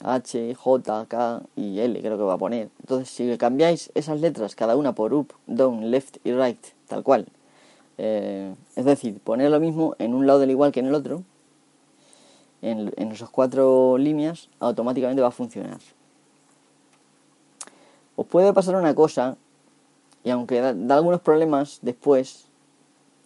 H, 0.03 0.55
J, 0.55 1.07
K 1.07 1.43
y 1.57 1.81
L 1.81 2.01
creo 2.01 2.17
que 2.17 2.25
va 2.25 2.35
a 2.35 2.39
poner. 2.39 2.69
Entonces, 2.81 3.09
si 3.09 3.37
cambiáis 3.39 3.91
esas 3.95 4.21
letras, 4.21 4.55
cada 4.55 4.77
una 4.77 4.95
por 4.95 5.15
up, 5.15 5.35
down, 5.47 5.91
left 5.91 6.17
y 6.25 6.33
right, 6.33 6.63
tal 6.89 7.03
cual, 7.03 7.27
eh, 7.99 8.55
es 8.77 8.85
decir, 8.85 9.21
poner 9.21 9.51
lo 9.51 9.61
mismo 9.61 9.95
en 9.99 10.15
un 10.15 10.27
lado 10.27 10.41
del 10.41 10.51
igual 10.51 10.73
que 10.73 10.81
en 10.81 10.87
el 10.87 10.95
otro, 10.95 11.23
en, 12.63 12.93
en 12.97 13.13
esas 13.13 13.31
cuatro 13.31 13.99
líneas, 13.99 14.49
automáticamente 14.61 15.23
va 15.23 15.29
a 15.29 15.33
funcionar. 15.33 15.79
Os 18.17 18.27
puede 18.27 18.53
pasar 18.53 18.77
una 18.77 18.95
cosa, 18.95 19.37
y 20.23 20.31
aunque 20.31 20.61
da, 20.61 20.97
algunos 20.97 21.21
problemas 21.21 21.81
después, 21.83 22.47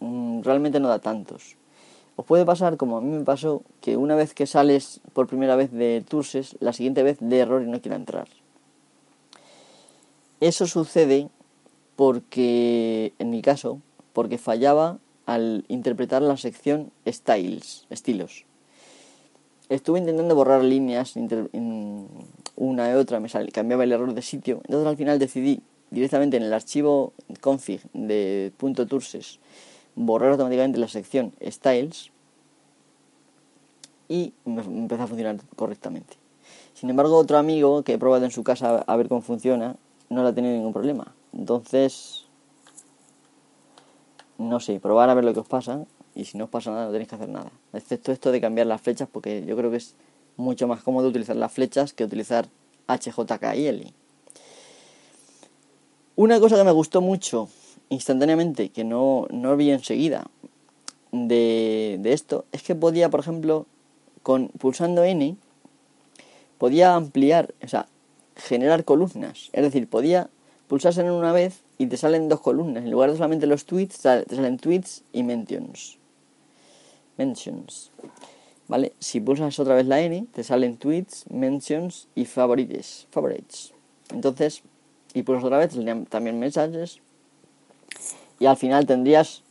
mm, 0.00 0.42
realmente 0.42 0.80
no 0.80 0.88
da 0.88 0.98
tantos. 0.98 1.57
Os 2.18 2.24
puede 2.26 2.44
pasar, 2.44 2.76
como 2.76 2.96
a 2.96 3.00
mí 3.00 3.16
me 3.16 3.24
pasó, 3.24 3.62
que 3.80 3.96
una 3.96 4.16
vez 4.16 4.34
que 4.34 4.48
sales 4.48 5.00
por 5.12 5.28
primera 5.28 5.54
vez 5.54 5.70
de 5.70 6.02
Turses, 6.06 6.56
la 6.58 6.72
siguiente 6.72 7.04
vez 7.04 7.18
de 7.20 7.38
error 7.38 7.62
y 7.62 7.70
no 7.70 7.80
quiera 7.80 7.94
entrar. 7.94 8.26
Eso 10.40 10.66
sucede 10.66 11.28
porque, 11.94 13.12
en 13.20 13.30
mi 13.30 13.40
caso, 13.40 13.80
porque 14.12 14.36
fallaba 14.36 14.98
al 15.26 15.64
interpretar 15.68 16.20
la 16.22 16.36
sección 16.36 16.90
styles, 17.06 17.86
estilos. 17.88 18.46
Estuve 19.68 20.00
intentando 20.00 20.34
borrar 20.34 20.64
líneas 20.64 21.14
una 22.56 22.90
y 22.90 22.94
otra, 22.94 23.20
me 23.20 23.28
cambiaba 23.52 23.84
el 23.84 23.92
error 23.92 24.12
de 24.12 24.22
sitio, 24.22 24.60
entonces 24.64 24.88
al 24.88 24.96
final 24.96 25.20
decidí 25.20 25.62
directamente 25.92 26.36
en 26.36 26.42
el 26.42 26.52
archivo 26.52 27.12
config 27.40 27.80
de 27.92 28.52
.turses 28.88 29.38
borrar 29.98 30.30
automáticamente 30.30 30.78
la 30.78 30.88
sección 30.88 31.32
Styles 31.44 32.10
y 34.08 34.32
me 34.44 34.62
empezó 34.62 35.02
a 35.02 35.06
funcionar 35.06 35.36
correctamente. 35.56 36.16
Sin 36.72 36.88
embargo, 36.88 37.16
otro 37.16 37.36
amigo 37.36 37.82
que 37.82 37.94
he 37.94 37.98
probado 37.98 38.24
en 38.24 38.30
su 38.30 38.44
casa 38.44 38.84
a 38.86 38.96
ver 38.96 39.08
cómo 39.08 39.20
funciona, 39.20 39.76
no 40.08 40.22
le 40.22 40.28
ha 40.30 40.34
tenido 40.34 40.54
ningún 40.54 40.72
problema. 40.72 41.12
Entonces, 41.32 42.24
no 44.38 44.60
sé, 44.60 44.80
probar 44.80 45.10
a 45.10 45.14
ver 45.14 45.24
lo 45.24 45.34
que 45.34 45.40
os 45.40 45.48
pasa 45.48 45.84
y 46.14 46.24
si 46.24 46.38
no 46.38 46.44
os 46.44 46.50
pasa 46.50 46.70
nada 46.70 46.86
no 46.86 46.92
tenéis 46.92 47.08
que 47.08 47.16
hacer 47.16 47.28
nada. 47.28 47.50
Excepto 47.72 48.12
esto 48.12 48.30
de 48.32 48.40
cambiar 48.40 48.68
las 48.68 48.80
flechas 48.80 49.08
porque 49.10 49.44
yo 49.44 49.56
creo 49.56 49.70
que 49.70 49.78
es 49.78 49.94
mucho 50.36 50.68
más 50.68 50.82
cómodo 50.82 51.08
utilizar 51.08 51.36
las 51.36 51.52
flechas 51.52 51.92
que 51.92 52.04
utilizar 52.04 52.48
HJK 52.86 53.54
y 53.56 53.66
L. 53.66 53.92
Una 56.14 56.40
cosa 56.40 56.56
que 56.56 56.64
me 56.64 56.70
gustó 56.70 57.00
mucho 57.00 57.48
instantáneamente, 57.88 58.70
que 58.70 58.84
no, 58.84 59.26
no 59.30 59.56
vi 59.56 59.70
enseguida 59.70 60.30
de, 61.12 61.98
de 62.00 62.12
esto, 62.12 62.44
es 62.52 62.62
que 62.62 62.74
podía, 62.74 63.08
por 63.10 63.20
ejemplo, 63.20 63.66
con 64.22 64.48
pulsando 64.48 65.04
N, 65.04 65.36
podía 66.58 66.94
ampliar, 66.94 67.54
o 67.62 67.68
sea, 67.68 67.86
generar 68.36 68.84
columnas. 68.84 69.50
Es 69.52 69.62
decir, 69.62 69.88
podía 69.88 70.28
pulsarse 70.66 71.00
en 71.00 71.10
una 71.10 71.32
vez 71.32 71.62
y 71.78 71.86
te 71.86 71.96
salen 71.96 72.28
dos 72.28 72.40
columnas. 72.40 72.84
En 72.84 72.90
lugar 72.90 73.10
de 73.10 73.16
solamente 73.16 73.46
los 73.46 73.64
tweets, 73.64 73.98
te 73.98 74.36
salen 74.36 74.58
tweets 74.58 75.02
y 75.12 75.22
mentions. 75.22 75.98
Mentions. 77.16 77.90
¿Vale? 78.68 78.92
Si 78.98 79.20
pulsas 79.20 79.58
otra 79.58 79.74
vez 79.74 79.86
la 79.86 80.00
N, 80.00 80.26
te 80.32 80.44
salen 80.44 80.76
tweets, 80.76 81.24
mentions 81.30 82.08
y 82.14 82.26
favorites. 82.26 83.06
Favorites. 83.10 83.72
Entonces, 84.12 84.62
y 85.14 85.22
pulsas 85.22 85.44
otra 85.44 85.58
vez, 85.58 85.70
también 86.10 86.38
mensajes 86.38 87.00
y 88.38 88.46
al 88.46 88.56
final 88.56 88.86
tendrías 88.86 89.42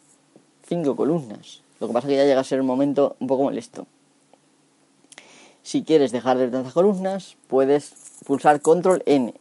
cinco 0.63 0.95
columnas. 0.95 1.61
Lo 1.79 1.87
que 1.87 1.93
pasa 1.93 2.07
es 2.07 2.11
que 2.11 2.17
ya 2.17 2.25
llega 2.25 2.41
a 2.41 2.43
ser 2.43 2.61
un 2.61 2.67
momento 2.67 3.15
un 3.19 3.27
poco 3.27 3.43
molesto. 3.43 3.85
Si 5.63 5.83
quieres 5.83 6.11
dejar 6.11 6.37
de 6.37 6.47
tantas 6.47 6.73
columnas, 6.73 7.35
puedes 7.47 7.93
pulsar 8.25 8.61
control 8.61 9.03
N. 9.05 9.33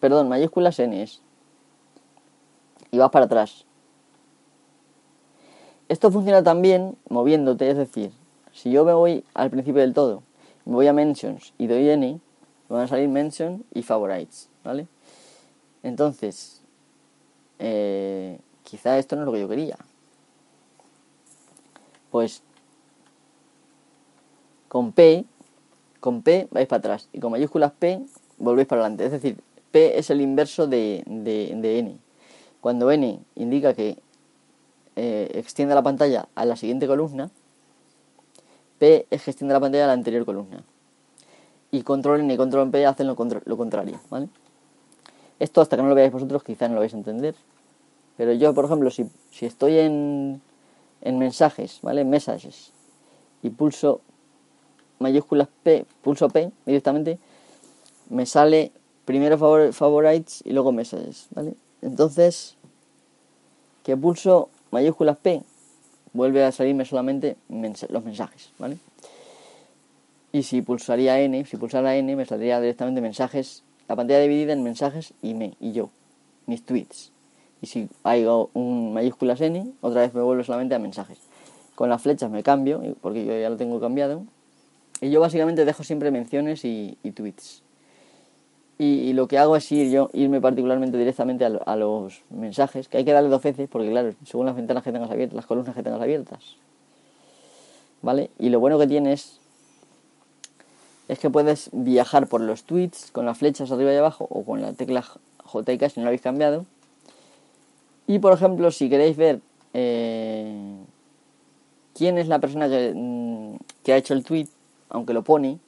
Perdón, 0.00 0.28
mayúsculas 0.28 0.78
N. 0.78 1.08
Y 2.90 2.98
vas 2.98 3.10
para 3.10 3.24
atrás. 3.24 3.64
Esto 5.88 6.10
funciona 6.10 6.42
también 6.42 6.96
moviéndote, 7.08 7.68
es 7.68 7.76
decir, 7.76 8.12
si 8.52 8.70
yo 8.70 8.84
me 8.84 8.94
voy 8.94 9.24
al 9.34 9.50
principio 9.50 9.82
del 9.82 9.92
todo, 9.92 10.22
me 10.64 10.74
voy 10.74 10.86
a 10.86 10.92
mentions 10.92 11.52
y 11.58 11.66
doy 11.66 11.88
N, 11.88 12.20
me 12.68 12.76
van 12.76 12.84
a 12.84 12.88
salir 12.88 13.08
mention 13.08 13.64
y 13.74 13.82
favorites, 13.82 14.48
¿vale? 14.64 14.86
Entonces, 15.82 16.62
eh, 17.58 18.38
quizá 18.64 18.98
esto 18.98 19.16
no 19.16 19.22
es 19.22 19.26
lo 19.26 19.32
que 19.32 19.40
yo 19.40 19.48
quería. 19.48 19.76
Pues 22.10 22.42
con 24.68 24.92
P, 24.92 25.24
con 26.00 26.22
P 26.22 26.48
vais 26.50 26.66
para 26.66 26.78
atrás 26.78 27.08
y 27.12 27.20
con 27.20 27.32
mayúsculas 27.32 27.72
P 27.72 28.00
volvéis 28.38 28.66
para 28.66 28.82
adelante. 28.82 29.04
Es 29.04 29.12
decir, 29.12 29.38
P 29.70 29.98
es 29.98 30.10
el 30.10 30.20
inverso 30.20 30.66
de, 30.66 31.02
de, 31.06 31.78
N. 31.78 31.98
Cuando 32.60 32.90
N 32.90 33.20
indica 33.34 33.74
que 33.74 33.98
eh, 34.96 35.30
extiende 35.34 35.74
la 35.74 35.82
pantalla 35.82 36.28
a 36.34 36.44
la 36.44 36.56
siguiente 36.56 36.86
columna, 36.86 37.30
P 38.78 39.06
es 39.10 39.22
que 39.22 39.30
extiende 39.30 39.54
la 39.54 39.60
pantalla 39.60 39.84
a 39.84 39.88
la 39.88 39.92
anterior 39.94 40.24
columna. 40.24 40.62
Y 41.70 41.82
control 41.82 42.20
N 42.20 42.34
y 42.34 42.36
control 42.36 42.70
P 42.70 42.84
hacen 42.84 43.06
lo, 43.06 43.16
contrario. 43.16 43.98
Esto 45.38 45.60
hasta 45.60 45.76
que 45.76 45.82
no 45.82 45.88
lo 45.88 45.94
veáis 45.94 46.12
vosotros 46.12 46.42
quizá 46.42 46.68
no 46.68 46.74
lo 46.74 46.80
vais 46.80 46.92
a 46.92 46.98
entender. 46.98 47.34
Pero 48.16 48.32
yo, 48.32 48.54
por 48.54 48.66
ejemplo, 48.66 48.90
si, 48.90 49.06
si 49.30 49.46
estoy 49.46 49.78
en, 49.78 50.40
en 51.00 51.18
mensajes, 51.18 51.80
¿vale? 51.82 52.04
Messages, 52.04 52.72
y 53.42 53.50
pulso 53.50 54.00
mayúsculas 54.98 55.48
P, 55.62 55.84
pulso 56.02 56.28
P 56.28 56.50
directamente, 56.64 57.18
me 58.08 58.26
sale 58.26 58.72
primero 59.04 59.72
favorites 59.72 60.42
y 60.44 60.52
luego 60.52 60.72
messages, 60.72 61.26
¿vale? 61.34 61.54
Entonces, 61.80 62.56
que 63.82 63.96
pulso 63.96 64.48
mayúsculas 64.70 65.16
P, 65.16 65.42
vuelve 66.12 66.44
a 66.44 66.52
salirme 66.52 66.84
solamente 66.84 67.36
los 67.48 68.04
mensajes, 68.04 68.52
¿vale? 68.58 68.78
Y 70.30 70.44
si 70.44 70.62
pulsaría 70.62 71.20
N, 71.20 71.44
si 71.44 71.56
pulsara 71.56 71.96
N, 71.96 72.16
me 72.16 72.24
saldría 72.24 72.60
directamente 72.60 73.00
mensajes, 73.00 73.64
la 73.88 73.96
pantalla 73.96 74.20
dividida 74.20 74.52
en 74.52 74.62
mensajes 74.62 75.12
y 75.20 75.34
me, 75.34 75.54
y 75.60 75.72
yo, 75.72 75.90
mis 76.46 76.64
tweets 76.64 77.11
y 77.62 77.66
si 77.68 77.88
hay 78.02 78.26
un 78.26 78.92
mayúsculas 78.92 79.40
n, 79.40 79.72
otra 79.80 80.00
vez 80.00 80.12
me 80.12 80.20
vuelvo 80.20 80.42
solamente 80.42 80.74
a 80.74 80.80
mensajes. 80.80 81.16
Con 81.76 81.88
las 81.88 82.02
flechas 82.02 82.28
me 82.28 82.42
cambio, 82.42 82.82
porque 83.00 83.24
yo 83.24 83.38
ya 83.38 83.48
lo 83.48 83.56
tengo 83.56 83.80
cambiado. 83.80 84.24
Y 85.00 85.10
yo 85.10 85.20
básicamente 85.20 85.64
dejo 85.64 85.84
siempre 85.84 86.10
menciones 86.10 86.64
y, 86.64 86.98
tweets. 87.14 87.62
Y, 88.78 89.12
lo 89.12 89.28
que 89.28 89.38
hago 89.38 89.54
es 89.54 89.70
ir 89.70 89.92
yo, 89.92 90.10
irme 90.12 90.40
particularmente 90.40 90.98
directamente 90.98 91.44
a, 91.44 91.76
los 91.76 92.22
mensajes, 92.30 92.88
que 92.88 92.96
hay 92.96 93.04
que 93.04 93.12
darle 93.12 93.28
dos 93.28 93.42
veces, 93.42 93.68
porque 93.70 93.90
claro, 93.90 94.12
según 94.24 94.46
las 94.46 94.56
ventanas 94.56 94.82
que 94.82 94.90
tengas 94.90 95.10
abiertas, 95.12 95.36
las 95.36 95.46
columnas 95.46 95.76
que 95.76 95.84
tengas 95.84 96.00
abiertas. 96.00 96.56
¿Vale? 98.02 98.30
Y 98.40 98.48
lo 98.48 98.58
bueno 98.58 98.76
que 98.80 98.88
tienes 98.88 99.38
es 101.06 101.20
que 101.20 101.30
puedes 101.30 101.70
viajar 101.72 102.26
por 102.26 102.40
los 102.40 102.64
tweets 102.64 103.12
con 103.12 103.24
las 103.24 103.38
flechas 103.38 103.70
arriba 103.70 103.92
y 103.92 103.96
abajo 103.96 104.26
o 104.28 104.42
con 104.44 104.60
la 104.60 104.72
tecla 104.72 105.04
JK 105.44 105.88
si 105.88 106.00
no 106.00 106.04
lo 106.04 106.08
habéis 106.08 106.22
cambiado 106.22 106.66
y 108.06 108.18
por 108.18 108.32
ejemplo, 108.32 108.70
si 108.70 108.88
queréis 108.88 109.16
ver 109.16 109.40
eh, 109.74 110.76
quién 111.94 112.18
es 112.18 112.28
la 112.28 112.40
persona 112.40 112.66
mm, 112.66 113.56
que, 113.82 113.92
ha 113.92 113.96
hecho 113.96 114.14
el 114.14 114.24
tweet, 114.24 114.48
aunque 114.88 115.14
lo 115.14 115.22
pone, 115.22 115.58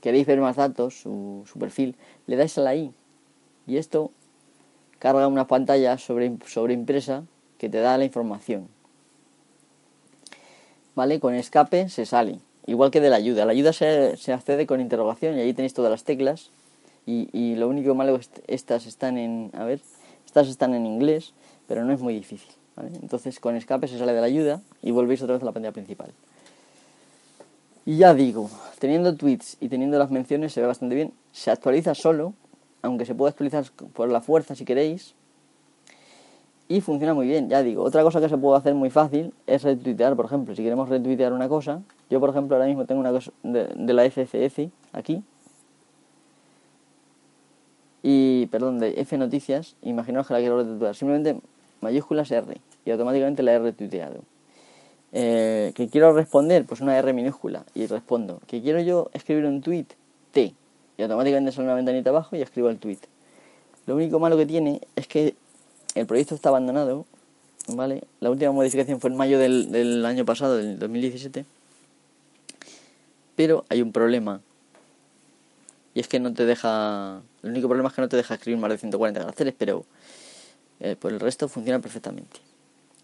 queréis 0.00 0.26
ver 0.26 0.40
más 0.40 0.56
datos, 0.56 1.00
su, 1.00 1.44
perfil, 1.58 1.96
le 2.26 2.36
dais 2.36 2.56
a 2.58 2.62
la 2.62 2.74
I. 2.74 2.92
Y 3.66 3.76
esto 3.76 4.10
carga 4.98 5.26
una 5.28 5.46
pantalla 5.46 5.98
sobre, 5.98 6.32
sobre 6.46 6.74
impresa 6.74 7.24
que 7.58 7.68
te 7.68 7.78
da 7.78 7.98
la 7.98 8.04
información. 8.04 8.68
¿Vale? 10.94 11.20
Con 11.20 11.34
escape 11.34 11.88
se 11.88 12.06
sale. 12.06 12.38
Igual 12.66 12.90
que 12.90 13.00
de 13.00 13.10
la 13.10 13.16
ayuda. 13.16 13.44
La 13.44 13.52
ayuda 13.52 13.72
se, 13.72 14.16
se 14.16 14.32
accede 14.32 14.66
con 14.66 14.80
interrogación 14.80 15.36
y 15.36 15.40
ahí 15.40 15.54
tenéis 15.54 15.74
todas 15.74 15.90
las 15.90 16.04
teclas. 16.04 16.50
Y, 17.06 17.28
y 17.32 17.56
lo 17.56 17.68
único 17.68 17.94
malo 17.94 18.16
es 18.16 18.28
que 18.28 18.42
estas 18.46 18.86
están 18.86 19.16
en. 19.16 19.50
A 19.54 19.64
ver. 19.64 19.80
Estas 20.26 20.48
están 20.48 20.74
en 20.74 20.86
inglés 20.86 21.34
pero 21.66 21.84
no 21.84 21.92
es 21.92 22.00
muy 22.00 22.14
difícil. 22.14 22.50
Entonces 23.00 23.38
con 23.38 23.56
escape 23.56 23.88
se 23.88 23.98
sale 23.98 24.12
de 24.12 24.20
la 24.20 24.26
ayuda 24.26 24.60
y 24.82 24.90
volvéis 24.90 25.22
otra 25.22 25.34
vez 25.34 25.42
a 25.42 25.46
la 25.46 25.52
pantalla 25.52 25.72
principal. 25.72 26.12
Y 27.84 27.96
ya 27.96 28.14
digo, 28.14 28.48
teniendo 28.78 29.16
tweets 29.16 29.56
y 29.60 29.68
teniendo 29.68 29.98
las 29.98 30.10
menciones 30.10 30.52
se 30.52 30.60
ve 30.60 30.66
bastante 30.66 30.94
bien. 30.94 31.12
Se 31.32 31.50
actualiza 31.50 31.94
solo, 31.94 32.34
aunque 32.80 33.04
se 33.04 33.14
puede 33.14 33.30
actualizar 33.30 33.64
por 33.92 34.08
la 34.08 34.20
fuerza 34.20 34.54
si 34.54 34.64
queréis. 34.64 35.14
Y 36.68 36.80
funciona 36.80 37.12
muy 37.12 37.26
bien, 37.26 37.50
ya 37.50 37.62
digo. 37.62 37.82
Otra 37.82 38.02
cosa 38.02 38.20
que 38.20 38.28
se 38.28 38.38
puede 38.38 38.56
hacer 38.56 38.74
muy 38.74 38.88
fácil 38.88 39.34
es 39.46 39.62
retuitear, 39.62 40.16
por 40.16 40.26
ejemplo. 40.26 40.54
Si 40.54 40.62
queremos 40.62 40.88
retuitear 40.88 41.32
una 41.32 41.48
cosa, 41.48 41.82
yo 42.08 42.20
por 42.20 42.30
ejemplo 42.30 42.56
ahora 42.56 42.68
mismo 42.68 42.86
tengo 42.86 43.00
una 43.00 43.10
cosa 43.10 43.32
de, 43.42 43.66
de 43.66 43.92
la 43.92 44.04
FCF 44.04 44.70
aquí. 44.92 45.22
Y, 48.02 48.46
perdón, 48.46 48.78
de 48.78 49.00
F 49.00 49.18
Noticias. 49.18 49.76
Imaginaos 49.82 50.26
que 50.26 50.34
la 50.34 50.40
quiero 50.40 50.58
retuitear. 50.58 50.94
Simplemente 50.94 51.40
mayúsculas 51.82 52.30
R. 52.30 52.56
Y 52.86 52.90
automáticamente 52.90 53.42
la 53.42 53.52
he 53.52 53.58
retuiteado. 53.58 54.22
Eh, 55.12 55.72
que 55.74 55.88
quiero 55.88 56.14
responder, 56.14 56.64
pues 56.64 56.80
una 56.80 56.96
R 56.96 57.12
minúscula. 57.12 57.66
Y 57.74 57.86
respondo. 57.86 58.40
Que 58.46 58.62
quiero 58.62 58.80
yo 58.80 59.10
escribir 59.12 59.44
un 59.44 59.60
tweet, 59.60 59.86
T. 60.32 60.54
Y 60.96 61.02
automáticamente 61.02 61.52
sale 61.52 61.66
una 61.66 61.74
ventanita 61.74 62.10
abajo 62.10 62.34
y 62.36 62.40
escribo 62.40 62.70
el 62.70 62.78
tweet. 62.78 62.98
Lo 63.86 63.96
único 63.96 64.18
malo 64.18 64.36
que 64.36 64.46
tiene 64.46 64.80
es 64.96 65.06
que 65.06 65.34
el 65.94 66.06
proyecto 66.06 66.34
está 66.34 66.48
abandonado, 66.48 67.04
¿vale? 67.68 68.04
La 68.20 68.30
última 68.30 68.52
modificación 68.52 69.00
fue 69.00 69.10
en 69.10 69.16
mayo 69.16 69.38
del, 69.38 70.04
año 70.06 70.24
pasado, 70.24 70.56
del 70.56 70.78
2017. 70.78 71.44
Pero 73.36 73.64
hay 73.68 73.82
un 73.82 73.92
problema. 73.92 74.40
Y 75.94 76.00
es 76.00 76.08
que 76.08 76.20
no 76.20 76.32
te 76.32 76.46
deja... 76.46 77.20
El 77.42 77.50
único 77.50 77.68
problema 77.68 77.88
es 77.88 77.94
que 77.94 78.00
no 78.00 78.08
te 78.08 78.16
deja 78.16 78.34
escribir 78.34 78.60
más 78.60 78.70
de 78.70 78.78
140 78.78 79.20
caracteres, 79.20 79.54
pero 79.58 79.84
eh, 80.82 80.96
por 80.96 81.12
el 81.12 81.20
resto 81.20 81.48
funciona 81.48 81.78
perfectamente. 81.78 82.40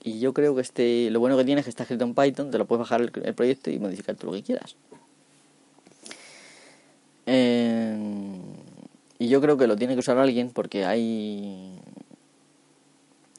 Y 0.03 0.18
yo 0.18 0.35
creo 0.35 0.55
que 0.57 0.62
este, 0.62 1.11
lo 1.11 1.20
bueno 1.20 1.37
que 1.37 1.45
tiene 1.45 1.61
es 1.61 1.64
que 1.64 1.70
está 1.70 1.85
escrito 1.85 2.05
en 2.05 2.14
Python, 2.14 2.51
te 2.51 2.59
lo 2.59 2.66
puedes 2.66 2.81
bajar 2.81 3.01
el, 3.01 3.35
proyecto 3.35 3.70
y 3.70 3.79
modificar 3.79 4.16
todo 4.16 4.33
lo 4.33 4.37
que 4.37 4.43
quieras. 4.43 4.74
Eh, 7.26 7.97
y 9.20 9.29
yo 9.29 9.41
creo 9.41 9.57
que 9.57 9.68
lo 9.68 9.76
tiene 9.76 9.95
que 9.95 10.01
usar 10.01 10.18
alguien 10.18 10.51
porque 10.51 10.85
hay 10.85 11.79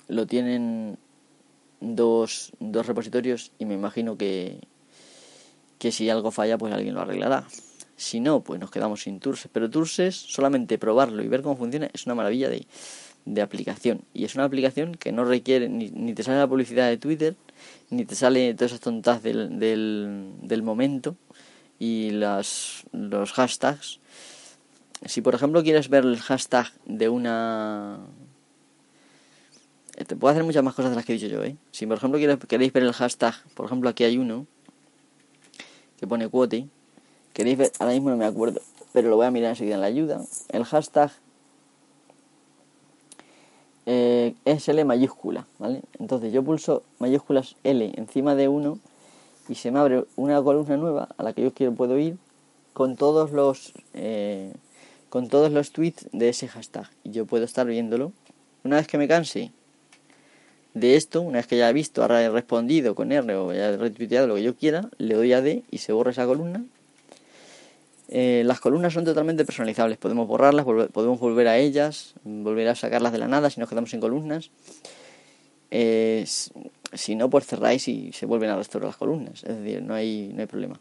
lo 0.07 0.25
tienen 0.25 0.97
dos, 1.81 2.53
dos 2.59 2.87
repositorios 2.87 3.51
y 3.59 3.65
me 3.65 3.73
imagino 3.73 4.17
que, 4.17 4.59
que 5.79 5.91
si 5.91 6.09
algo 6.09 6.31
falla 6.31 6.57
pues 6.57 6.73
alguien 6.73 6.95
lo 6.95 7.01
arreglará. 7.01 7.45
Si 7.97 8.21
no, 8.21 8.39
pues 8.39 8.61
nos 8.61 8.71
quedamos 8.71 9.01
sin 9.01 9.19
Turses. 9.19 9.49
Pero 9.51 9.69
Turses, 9.69 10.15
solamente 10.15 10.77
probarlo 10.77 11.21
y 11.21 11.27
ver 11.27 11.41
cómo 11.41 11.57
funciona 11.57 11.89
es 11.93 12.05
una 12.05 12.15
maravilla 12.15 12.49
de, 12.49 12.65
de 13.25 13.41
aplicación. 13.41 14.01
Y 14.13 14.25
es 14.25 14.35
una 14.35 14.45
aplicación 14.45 14.95
que 14.95 15.11
no 15.11 15.25
requiere, 15.25 15.69
ni, 15.69 15.89
ni, 15.91 16.13
te 16.13 16.23
sale 16.23 16.37
la 16.37 16.47
publicidad 16.47 16.87
de 16.89 16.97
Twitter, 16.97 17.35
ni 17.89 18.05
te 18.05 18.15
sale 18.15 18.53
todas 18.53 18.71
esas 18.71 18.81
tontas 18.81 19.23
del, 19.23 19.59
del, 19.59 20.31
del 20.41 20.63
momento 20.63 21.15
y 21.77 22.11
las, 22.11 22.85
los 22.91 23.31
hashtags. 23.33 23.99
Si 25.05 25.21
por 25.21 25.35
ejemplo 25.35 25.63
quieres 25.63 25.89
ver 25.89 26.03
el 26.03 26.19
hashtag 26.19 26.67
de 26.85 27.07
una 27.07 27.99
te 30.05 30.15
puedo 30.15 30.31
hacer 30.31 30.43
muchas 30.43 30.63
más 30.63 30.73
cosas 30.73 30.91
de 30.91 30.95
las 30.95 31.05
que 31.05 31.13
he 31.13 31.17
dicho 31.17 31.27
yo, 31.27 31.43
¿eh? 31.43 31.57
Si 31.71 31.85
por 31.85 31.97
ejemplo 31.97 32.19
queréis 32.47 32.71
ver 32.71 32.83
el 32.83 32.93
hashtag, 32.93 33.35
por 33.53 33.65
ejemplo 33.65 33.89
aquí 33.89 34.03
hay 34.03 34.17
uno 34.17 34.47
que 35.99 36.07
pone 36.07 36.29
quote, 36.29 36.67
queréis 37.33 37.57
ver, 37.57 37.71
ahora 37.79 37.93
mismo 37.93 38.09
no 38.09 38.17
me 38.17 38.25
acuerdo, 38.25 38.61
pero 38.93 39.09
lo 39.09 39.17
voy 39.17 39.25
a 39.25 39.31
mirar 39.31 39.51
enseguida 39.51 39.75
en 39.75 39.81
la 39.81 39.87
ayuda. 39.87 40.21
El 40.49 40.63
hashtag 40.63 41.11
eh, 43.91 44.35
es 44.45 44.69
L 44.69 44.85
mayúscula, 44.85 45.47
¿vale? 45.57 45.81
Entonces 45.97 46.31
yo 46.31 46.43
pulso 46.43 46.83
mayúsculas 46.99 47.55
L 47.63 47.91
encima 47.95 48.35
de 48.35 48.47
uno 48.47 48.77
y 49.47 49.55
se 49.55 49.71
me 49.71 49.79
abre 49.79 50.05
una 50.15 50.39
columna 50.43 50.77
nueva 50.77 51.09
a 51.17 51.23
la 51.23 51.33
que 51.33 51.41
yo 51.41 51.51
quiero 51.55 51.73
puedo 51.73 51.97
ir 51.97 52.17
con 52.73 52.95
todos 52.95 53.31
los 53.31 53.73
eh, 53.95 54.53
con 55.09 55.27
todos 55.27 55.51
los 55.51 55.71
tweets 55.71 56.07
de 56.11 56.29
ese 56.29 56.47
hashtag 56.47 56.87
y 57.03 57.09
yo 57.09 57.25
puedo 57.25 57.45
estar 57.45 57.65
viéndolo 57.65 58.11
una 58.63 58.75
vez 58.75 58.85
que 58.85 58.99
me 58.99 59.07
canse 59.07 59.51
de 60.75 60.95
esto, 60.95 61.21
una 61.21 61.39
vez 61.39 61.47
que 61.47 61.57
ya 61.57 61.67
he 61.67 61.73
visto, 61.73 62.05
he 62.05 62.29
respondido 62.29 62.93
con 62.93 63.11
R 63.11 63.35
o 63.37 63.51
ya 63.53 63.69
he 63.69 63.77
retuiteado 63.77 64.27
lo 64.27 64.35
que 64.35 64.43
yo 64.43 64.55
quiera, 64.55 64.87
le 64.99 65.15
doy 65.15 65.33
a 65.33 65.41
D 65.41 65.63
y 65.71 65.79
se 65.79 65.93
borra 65.93 66.11
esa 66.11 66.27
columna. 66.27 66.63
Eh, 68.11 68.41
las 68.43 68.59
columnas 68.59 68.91
son 68.91 69.05
totalmente 69.05 69.45
personalizables, 69.45 69.99
podemos 69.99 70.27
borrarlas, 70.27 70.65
podemos 70.65 71.19
volver 71.19 71.47
a 71.47 71.59
ellas, 71.59 72.15
volver 72.23 72.67
a 72.67 72.73
sacarlas 72.73 73.11
de 73.11 73.19
la 73.19 73.27
nada 73.27 73.51
si 73.51 73.59
nos 73.59 73.69
quedamos 73.69 73.91
sin 73.91 73.99
columnas. 73.99 74.49
Eh, 75.69 76.25
si 76.93 77.15
no, 77.15 77.29
pues 77.29 77.45
cerráis 77.45 77.87
y 77.87 78.11
se 78.11 78.25
vuelven 78.25 78.49
a 78.49 78.55
restaurar 78.55 78.87
las 78.87 78.97
columnas, 78.97 79.43
es 79.43 79.59
decir, 79.59 79.83
no 79.83 79.93
hay, 79.93 80.31
no 80.33 80.41
hay 80.41 80.47
problema. 80.47 80.79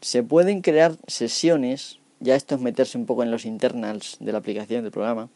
Se 0.00 0.22
pueden 0.22 0.60
crear 0.60 0.96
sesiones, 1.08 1.98
ya 2.20 2.36
esto 2.36 2.54
es 2.54 2.60
meterse 2.60 2.96
un 2.96 3.06
poco 3.06 3.24
en 3.24 3.32
los 3.32 3.44
internals 3.44 4.16
de 4.20 4.30
la 4.30 4.38
aplicación, 4.38 4.84
del 4.84 4.92
programa. 4.92 5.28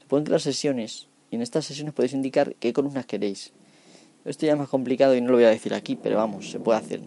Se 0.00 0.06
pueden 0.06 0.24
crear 0.24 0.40
sesiones 0.40 1.08
y 1.30 1.36
en 1.36 1.42
estas 1.42 1.66
sesiones 1.66 1.92
podéis 1.92 2.14
indicar 2.14 2.54
qué 2.54 2.72
columnas 2.72 3.04
queréis. 3.04 3.52
Esto 4.24 4.46
ya 4.46 4.52
es 4.52 4.58
más 4.58 4.68
complicado 4.68 5.14
y 5.14 5.20
no 5.20 5.28
lo 5.28 5.34
voy 5.34 5.44
a 5.44 5.50
decir 5.50 5.74
aquí, 5.74 5.94
pero 5.94 6.16
vamos, 6.16 6.50
se 6.50 6.58
puede 6.58 6.78
hacer. 6.78 7.00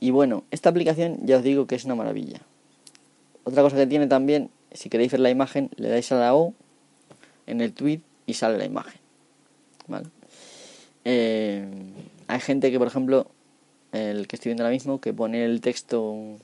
Y 0.00 0.10
bueno, 0.10 0.44
esta 0.50 0.68
aplicación 0.68 1.18
ya 1.24 1.38
os 1.38 1.42
digo 1.42 1.66
que 1.66 1.74
es 1.74 1.84
una 1.84 1.94
maravilla. 1.94 2.40
Otra 3.44 3.62
cosa 3.62 3.76
que 3.76 3.86
tiene 3.86 4.06
también, 4.06 4.50
si 4.72 4.88
queréis 4.88 5.12
ver 5.12 5.20
la 5.20 5.30
imagen, 5.30 5.70
le 5.76 5.88
dais 5.88 6.10
a 6.12 6.16
la 6.16 6.34
O 6.34 6.54
en 7.46 7.60
el 7.60 7.72
tweet 7.72 8.00
y 8.26 8.34
sale 8.34 8.58
la 8.58 8.64
imagen. 8.64 9.00
¿Vale? 9.86 10.08
Eh, 11.04 11.64
hay 12.26 12.40
gente 12.40 12.70
que, 12.70 12.78
por 12.78 12.88
ejemplo, 12.88 13.30
el 13.92 14.26
que 14.26 14.36
estoy 14.36 14.50
viendo 14.50 14.64
ahora 14.64 14.74
mismo, 14.74 15.00
que 15.00 15.12
pone 15.12 15.44
el 15.44 15.60
texto 15.60 16.36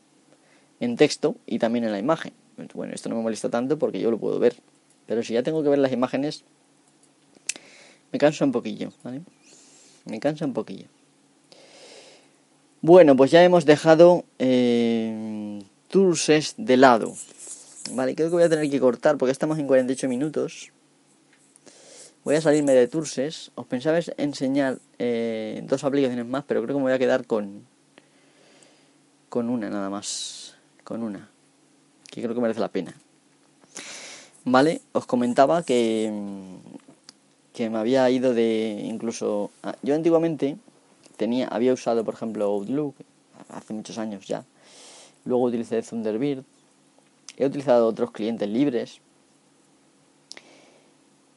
en 0.80 0.96
texto 0.96 1.36
y 1.46 1.58
también 1.58 1.84
en 1.84 1.92
la 1.92 1.98
imagen. 1.98 2.32
Bueno, 2.74 2.94
esto 2.94 3.08
no 3.08 3.16
me 3.16 3.22
molesta 3.22 3.48
tanto 3.50 3.78
porque 3.78 4.00
yo 4.00 4.10
lo 4.10 4.18
puedo 4.18 4.38
ver. 4.38 4.54
Pero 5.06 5.22
si 5.22 5.34
ya 5.34 5.42
tengo 5.42 5.62
que 5.62 5.68
ver 5.68 5.78
las 5.78 5.92
imágenes, 5.92 6.44
me 8.12 8.18
cansa 8.18 8.44
un 8.44 8.52
poquillo, 8.52 8.92
¿vale? 9.02 9.22
Me 10.04 10.20
cansa 10.20 10.44
un 10.44 10.52
poquillo. 10.52 10.86
Bueno, 12.84 13.14
pues 13.14 13.30
ya 13.30 13.44
hemos 13.44 13.64
dejado 13.64 14.24
eh, 14.40 15.62
Turses 15.88 16.54
de 16.56 16.76
lado. 16.76 17.14
Vale, 17.92 18.16
creo 18.16 18.28
que 18.28 18.34
voy 18.34 18.42
a 18.42 18.48
tener 18.48 18.68
que 18.68 18.80
cortar 18.80 19.18
porque 19.18 19.30
estamos 19.30 19.60
en 19.60 19.68
48 19.68 20.08
minutos. 20.08 20.72
Voy 22.24 22.34
a 22.34 22.40
salirme 22.40 22.72
de 22.72 22.88
Turses. 22.88 23.52
Os 23.54 23.66
pensaba 23.66 24.00
enseñar 24.16 24.78
eh, 24.98 25.62
dos 25.68 25.84
aplicaciones 25.84 26.26
más, 26.26 26.42
pero 26.42 26.60
creo 26.60 26.74
que 26.74 26.80
me 26.80 26.86
voy 26.86 26.92
a 26.92 26.98
quedar 26.98 27.24
con, 27.24 27.64
con 29.28 29.48
una 29.48 29.70
nada 29.70 29.88
más. 29.88 30.56
Con 30.82 31.04
una. 31.04 31.30
Que 32.10 32.20
creo 32.20 32.34
que 32.34 32.40
merece 32.40 32.58
la 32.58 32.68
pena. 32.68 32.96
Vale, 34.44 34.80
os 34.90 35.06
comentaba 35.06 35.62
que, 35.62 36.12
que 37.52 37.70
me 37.70 37.78
había 37.78 38.10
ido 38.10 38.34
de 38.34 38.82
incluso... 38.82 39.52
Yo 39.84 39.94
antiguamente 39.94 40.56
tenía, 41.16 41.48
había 41.48 41.72
usado, 41.72 42.04
por 42.04 42.14
ejemplo, 42.14 42.44
Outlook, 42.46 42.94
hace 43.48 43.72
muchos 43.74 43.98
años 43.98 44.26
ya. 44.26 44.44
Luego 45.24 45.44
utilicé 45.44 45.82
Thunderbird. 45.82 46.44
He 47.36 47.46
utilizado 47.46 47.86
otros 47.86 48.10
clientes 48.10 48.48
libres. 48.48 49.00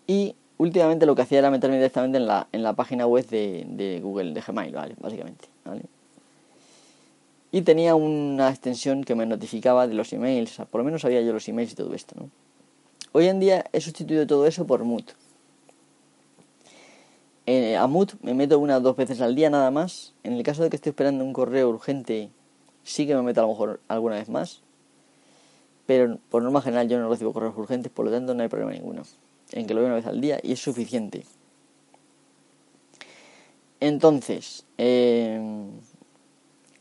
Y 0.08 0.36
últimamente 0.58 1.06
lo 1.06 1.16
que 1.16 1.24
hacía 1.24 1.40
era 1.40 1.52
meterme 1.52 1.78
directamente 1.78 2.18
en 2.18 2.28
la, 2.28 2.48
en 2.52 2.64
la 2.64 2.74
página 2.74 3.08
web 3.08 3.28
de, 3.28 3.66
de 3.68 4.00
Google, 4.02 4.34
de 4.34 4.42
Gmail, 4.42 4.74
¿vale? 4.74 4.96
Básicamente, 5.00 5.48
¿vale? 5.64 5.84
Y 7.52 7.62
tenía 7.62 7.96
una 7.96 8.50
extensión 8.50 9.04
que 9.04 9.16
me 9.16 9.26
notificaba 9.26 9.88
de 9.88 9.94
los 9.94 10.12
emails, 10.14 10.58
por 10.70 10.80
lo 10.80 10.86
menos 10.86 11.02
sabía 11.02 11.22
yo 11.22 11.32
los 11.32 11.48
emails 11.48 11.72
y 11.72 11.76
todo 11.76 11.94
esto, 11.94 12.16
¿no? 12.20 12.30
Hoy 13.14 13.28
en 13.28 13.40
día 13.40 13.64
he 13.72 13.80
sustituido 13.80 14.28
todo 14.28 14.46
eso 14.46 14.68
por 14.68 14.84
Mood. 14.84 15.06
Eh, 17.48 17.78
a 17.78 17.86
Mood 17.86 18.14
me 18.22 18.34
meto 18.34 18.58
una 18.58 18.78
o 18.78 18.80
dos 18.80 18.96
veces 18.96 19.22
al 19.22 19.36
día 19.36 19.50
nada 19.50 19.70
más. 19.72 20.14
En 20.24 20.34
el 20.34 20.44
caso 20.44 20.64
de 20.64 20.70
que 20.70 20.76
esté 20.76 20.90
esperando 20.90 21.24
un 21.24 21.34
correo 21.34 21.70
urgente, 21.70 22.32
sí 22.84 23.06
que 23.06 23.16
me 23.16 23.22
meto 23.22 23.42
a 23.42 23.44
lo 23.44 23.50
mejor 23.50 23.80
alguna 23.88 24.16
vez 24.16 24.30
más. 24.30 24.62
Pero 25.86 26.18
por 26.30 26.42
norma 26.42 26.62
general 26.62 26.90
yo 26.90 27.00
no 27.00 27.10
recibo 27.10 27.34
correos 27.34 27.56
urgentes, 27.56 27.92
por 27.92 28.06
lo 28.06 28.12
tanto 28.12 28.34
no 28.34 28.42
hay 28.42 28.50
problema 28.50 28.72
ninguno. 28.72 29.04
En 29.52 29.68
que 29.68 29.76
lo 29.76 29.82
veo 29.82 29.88
una 29.88 29.96
vez 29.96 30.08
al 30.08 30.20
día 30.22 30.40
y 30.42 30.54
es 30.54 30.60
suficiente. 30.60 31.26
Entonces, 33.80 34.66
eh, 34.80 35.40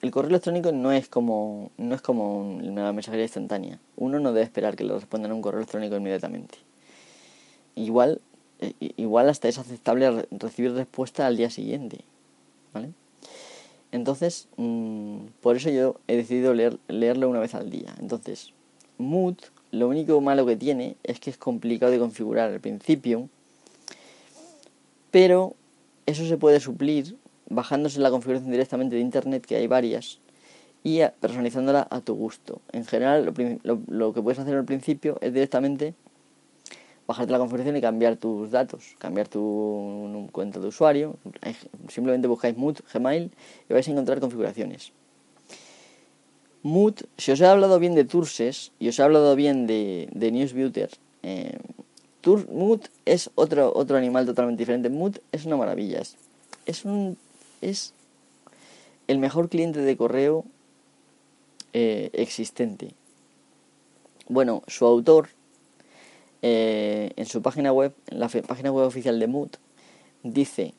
el 0.01 0.11
correo 0.11 0.31
electrónico 0.31 0.73
no 0.73 0.93
es 0.93 1.09
como 1.09 1.71
no 1.77 1.95
es 1.95 2.01
como 2.01 2.41
una 2.41 2.93
mensajería 2.93 3.25
instantánea. 3.25 3.81
Uno 3.97 4.21
no 4.21 4.33
debe 4.33 4.45
esperar 4.45 4.77
que 4.77 4.85
le 4.85 4.95
respondan 4.95 5.33
a 5.33 5.35
un 5.35 5.43
correo 5.43 5.61
electrónico 5.61 5.97
inmediatamente. 5.97 6.59
Igual 7.75 8.23
eh, 8.81 8.93
igual 8.97 9.29
hasta 9.29 9.49
es 9.49 9.59
aceptable 9.59 10.27
recibir 10.31 10.73
respuesta 10.73 11.27
al 11.27 11.37
día 11.37 11.51
siguiente, 11.51 12.01
¿vale? 12.73 12.91
Entonces, 13.93 14.49
mm, 14.57 15.27
por 15.41 15.57
eso 15.57 15.71
yo 15.71 15.97
he 16.09 16.17
decidido 16.17 16.55
leer, 16.55 16.79
leerlo 16.89 17.29
una 17.29 17.39
vez 17.39 17.55
al 17.55 17.71
día. 17.71 17.95
Entonces, 18.01 18.53
Mood, 18.99 19.37
lo 19.71 19.89
único 19.89 20.21
malo 20.21 20.47
que 20.47 20.57
tiene 20.57 20.97
es 21.03 21.21
que 21.21 21.31
es 21.31 21.37
complicado 21.37 21.93
de 21.93 21.99
configurar 21.99 22.51
al 22.53 22.61
principio, 22.61 23.29
pero 25.11 25.55
eso 26.07 26.27
se 26.27 26.37
puede 26.37 26.61
suplir 26.61 27.17
bajándose 27.49 28.01
la 28.01 28.11
configuración 28.11 28.51
directamente 28.51 28.97
de 28.97 29.01
internet, 29.01 29.45
que 29.47 29.57
hay 29.57 29.67
varias, 29.67 30.19
y 30.83 31.01
personalizándola 31.21 31.87
a 31.91 32.01
tu 32.01 32.15
gusto. 32.15 32.61
En 32.73 32.85
general, 32.85 33.33
lo, 33.62 34.12
que 34.12 34.23
puedes 34.23 34.39
hacer 34.39 34.55
al 34.55 34.65
principio 34.65 35.19
es 35.21 35.33
directamente 35.33 35.95
bajarte 37.07 37.33
la 37.33 37.39
configuración 37.39 37.77
y 37.77 37.81
cambiar 37.81 38.17
tus 38.17 38.51
datos, 38.51 38.95
cambiar 38.99 39.29
tu 39.29 40.29
cuenta 40.33 40.59
de 40.61 40.69
usuario. 40.69 41.17
Simplemente 41.89 42.29
buscáis 42.29 42.57
Mood 42.57 42.79
Gmail 42.93 43.31
y 43.69 43.73
vais 43.73 43.87
a 43.87 43.91
encontrar 43.91 44.21
configuraciones. 44.21 44.93
Mood, 46.63 46.95
si 47.19 47.31
os 47.33 47.41
he 47.41 47.47
hablado 47.47 47.79
bien 47.79 47.95
de 47.95 48.05
Turses 48.05 48.73
y 48.79 48.89
os 48.89 48.99
he 48.99 49.03
hablado 49.03 49.37
bien 49.37 49.67
de, 49.67 50.09
de 50.13 50.33
Newsbuter, 50.33 50.91
eh, 51.23 51.59
Mood 52.27 52.81
es 53.05 53.31
otro, 53.35 53.71
otro 53.75 53.99
animal 53.99 54.25
totalmente 54.25 54.63
diferente. 54.63 54.89
Mood 54.89 55.19
es 55.31 55.45
una 55.45 55.57
maravilla. 55.57 56.01
Es, 56.65 56.85
un, 56.87 57.19
es 57.61 57.93
el 59.09 59.19
mejor 59.19 59.51
cliente 59.51 59.81
de 59.81 59.97
correo 59.97 60.47
eh, 61.75 62.09
existente. 62.15 62.95
Bueno, 64.29 64.63
su 64.67 64.87
autor, 64.87 65.29
eh, 66.47 67.11
en 67.16 67.24
su 67.24 67.40
página 67.40 67.72
web, 67.72 67.95
en 68.09 68.20
la 68.20 68.28
página 68.28 68.70
web 68.70 68.86
oficial 68.86 69.18
de 69.18 69.26
Mood, 69.26 69.49
dice 70.22 70.74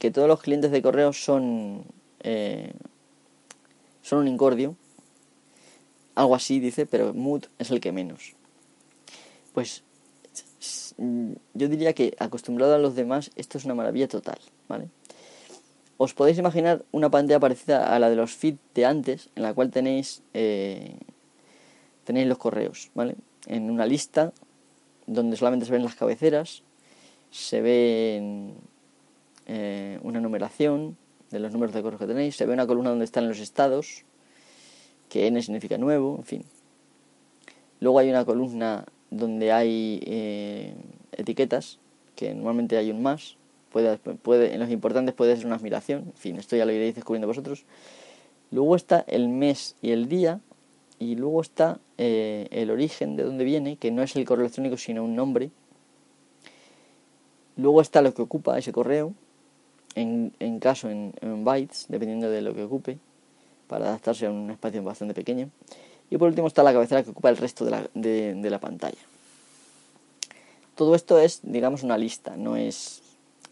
que 0.00 0.10
todos 0.10 0.26
los 0.26 0.40
clientes 0.40 0.72
de 0.72 0.82
correo 0.82 1.12
son, 1.12 1.84
eh, 2.24 2.72
son 4.02 4.18
un 4.18 4.26
incordio. 4.26 4.74
Algo 6.16 6.34
así 6.34 6.58
dice, 6.58 6.86
pero 6.86 7.14
Mood 7.14 7.44
es 7.60 7.70
el 7.70 7.78
que 7.78 7.92
menos. 7.92 8.34
Pues 9.54 9.84
yo 10.98 11.68
diría 11.68 11.92
que 11.92 12.16
acostumbrado 12.18 12.74
a 12.74 12.78
los 12.78 12.96
demás, 12.96 13.30
esto 13.36 13.58
es 13.58 13.64
una 13.64 13.76
maravilla 13.76 14.08
total, 14.08 14.40
¿vale? 14.66 14.88
Os 15.98 16.14
podéis 16.14 16.38
imaginar 16.38 16.84
una 16.90 17.10
pantalla 17.10 17.38
parecida 17.38 17.94
a 17.94 18.00
la 18.00 18.10
de 18.10 18.16
los 18.16 18.34
feed 18.34 18.56
de 18.74 18.86
antes, 18.86 19.28
en 19.36 19.44
la 19.44 19.54
cual 19.54 19.70
tenéis, 19.70 20.22
eh, 20.34 20.96
tenéis 22.02 22.26
los 22.26 22.38
correos, 22.38 22.90
¿vale? 22.96 23.14
En 23.46 23.70
una 23.70 23.86
lista 23.86 24.32
donde 25.06 25.36
solamente 25.36 25.66
se 25.66 25.72
ven 25.72 25.82
las 25.82 25.94
cabeceras, 25.94 26.62
se 27.30 27.60
ve 27.60 28.52
eh, 29.46 29.98
una 30.02 30.20
numeración 30.20 30.96
de 31.30 31.40
los 31.40 31.52
números 31.52 31.74
de 31.74 31.82
correos 31.82 32.00
que 32.00 32.06
tenéis, 32.06 32.36
se 32.36 32.46
ve 32.46 32.52
una 32.52 32.66
columna 32.66 32.90
donde 32.90 33.04
están 33.04 33.28
los 33.28 33.38
estados, 33.38 34.04
que 35.08 35.26
n 35.26 35.40
significa 35.42 35.78
nuevo, 35.78 36.16
en 36.18 36.24
fin. 36.24 36.44
Luego 37.80 37.98
hay 37.98 38.10
una 38.10 38.24
columna 38.24 38.84
donde 39.10 39.52
hay 39.52 40.00
eh, 40.06 40.74
etiquetas, 41.12 41.78
que 42.14 42.34
normalmente 42.34 42.76
hay 42.76 42.90
un 42.90 43.02
más, 43.02 43.36
puede, 43.70 43.98
puede, 43.98 44.54
en 44.54 44.60
los 44.60 44.70
importantes 44.70 45.14
puede 45.14 45.36
ser 45.36 45.46
una 45.46 45.56
admiración, 45.56 46.04
en 46.06 46.14
fin, 46.14 46.36
esto 46.36 46.56
ya 46.56 46.64
lo 46.64 46.72
iréis 46.72 46.94
descubriendo 46.94 47.26
vosotros. 47.26 47.64
Luego 48.50 48.76
está 48.76 49.04
el 49.06 49.28
mes 49.28 49.76
y 49.82 49.90
el 49.90 50.08
día, 50.08 50.40
y 50.98 51.16
luego 51.16 51.40
está 51.42 51.78
eh, 51.98 52.48
el 52.50 52.70
origen 52.70 53.16
de 53.16 53.24
dónde 53.24 53.44
viene, 53.44 53.76
que 53.76 53.90
no 53.90 54.02
es 54.02 54.16
el 54.16 54.24
correo 54.24 54.44
electrónico, 54.44 54.76
sino 54.76 55.04
un 55.04 55.16
nombre. 55.16 55.50
Luego 57.56 57.80
está 57.80 58.02
lo 58.02 58.12
que 58.12 58.22
ocupa 58.22 58.58
ese 58.58 58.72
correo, 58.72 59.14
en, 59.94 60.32
en 60.40 60.58
caso 60.58 60.90
en, 60.90 61.14
bytes, 61.44 61.86
dependiendo 61.88 62.28
de 62.30 62.42
lo 62.42 62.54
que 62.54 62.64
ocupe, 62.64 62.98
para 63.66 63.86
adaptarse 63.86 64.26
a 64.26 64.30
un 64.30 64.50
espacio 64.50 64.82
bastante 64.82 65.14
pequeño. 65.14 65.50
Y 66.10 66.18
por 66.18 66.28
último 66.28 66.46
está 66.46 66.62
la 66.62 66.72
cabecera 66.72 67.02
que 67.02 67.10
ocupa 67.10 67.30
el 67.30 67.36
resto 67.36 67.64
de 67.64 67.70
la, 67.70 67.88
de 67.94 68.50
la 68.50 68.60
pantalla. 68.60 68.98
Todo 70.76 70.94
esto 70.94 71.18
es, 71.18 71.40
digamos, 71.42 71.82
una 71.82 71.96
lista, 71.96 72.36
no 72.36 72.56
es 72.56 73.02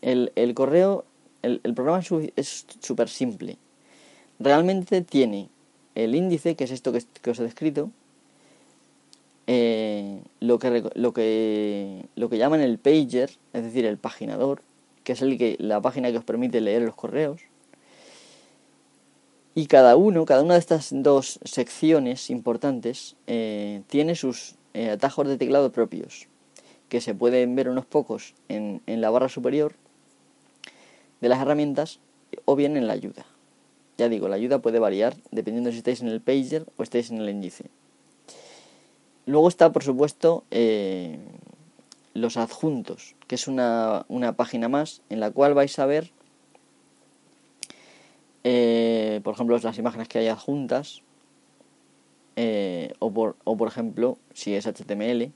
el, 0.03 0.33
el 0.37 0.53
correo, 0.53 1.07
el, 1.41 1.61
el 1.65 1.75
programa 1.75 2.03
es 2.37 2.67
súper 2.81 3.09
simple. 3.09 3.57
Realmente 4.39 5.01
tiene 5.01 5.49
el 5.95 6.15
índice, 6.15 6.57
que 6.57 6.65
es 6.65 6.71
esto 6.71 6.93
que, 6.93 7.31
os 7.31 7.39
he 7.39 7.43
descrito, 7.43 7.91
eh, 9.47 10.23
lo, 10.41 10.59
que, 10.59 10.91
lo, 10.95 11.13
que, 11.13 12.07
lo 12.17 12.29
que 12.29 12.39
llaman 12.39 12.61
el 12.61 12.79
pager, 12.79 13.31
es 13.53 13.63
decir, 13.63 13.85
el 13.85 13.99
paginador, 13.99 14.63
que 15.03 15.13
es 15.13 15.23
el 15.23 15.37
que, 15.37 15.57
la 15.59 15.81
página 15.81 16.11
que 16.11 16.19
os 16.19 16.25
permite 16.25 16.61
leer 16.61 16.83
los 16.83 16.95
correos. 16.95 17.43
Y 19.55 19.67
cada 19.67 19.97
uno, 19.97 20.25
cada 20.25 20.43
una 20.43 20.55
de 20.55 20.61
estas 20.61 20.89
dos 20.91 21.39
secciones 21.45 22.31
importantes 22.31 23.17
eh, 23.27 23.83
tiene 23.87 24.17
sus 24.17 24.57
eh, 24.73 24.91
atajos 24.91 25.29
de 25.29 25.37
teclado 25.37 25.71
propios, 25.71 26.27
que 26.89 27.01
se 27.01 27.15
pueden 27.15 27.55
ver 27.55 27.69
unos 27.69 27.87
pocos 27.87 28.35
en, 28.49 28.83
en 28.87 29.01
la 29.01 29.11
barra 29.11 29.29
superior 29.29 29.75
de 31.21 31.29
las 31.29 31.41
herramientas 31.41 32.01
o 32.47 32.57
bien 32.57 32.77
en 32.77 32.87
la 32.87 32.95
ayuda. 32.95 33.27
Ya 33.97 34.09
digo, 34.09 34.29
la 34.29 34.37
ayuda 34.37 34.59
puede 34.59 34.81
variar 34.81 35.15
dependiendo 35.31 35.71
si 35.71 35.79
estáis 35.79 36.01
en 36.01 36.09
el 36.09 36.21
pager 36.21 36.67
o 36.77 36.83
estáis 36.83 37.11
en 37.11 37.19
el 37.19 37.29
índice. 37.29 37.67
Luego 39.27 39.49
está, 39.49 39.73
por 39.73 39.83
supuesto, 39.83 40.45
eh, 40.51 41.19
los 42.13 42.37
adjuntos, 42.37 43.15
que 43.27 43.37
es 43.37 43.49
una, 43.49 44.05
página 44.37 44.69
más 44.69 45.01
en 45.09 45.21
la 45.21 45.31
cual 45.31 45.55
vais 45.55 45.79
a 45.79 45.87
ver, 45.87 46.11
eh, 48.45 49.21
por 49.25 49.35
ejemplo, 49.35 49.59
las 49.59 49.79
imágenes 49.79 50.09
que 50.09 50.19
hay 50.19 50.29
adjuntas, 50.29 51.03
eh, 52.37 52.93
o, 52.99 53.13
por, 53.13 53.37
o 53.45 53.57
por 53.57 53.69
ejemplo, 53.69 54.19
si 54.35 54.55
es 54.55 54.67
HTML, 54.67 55.33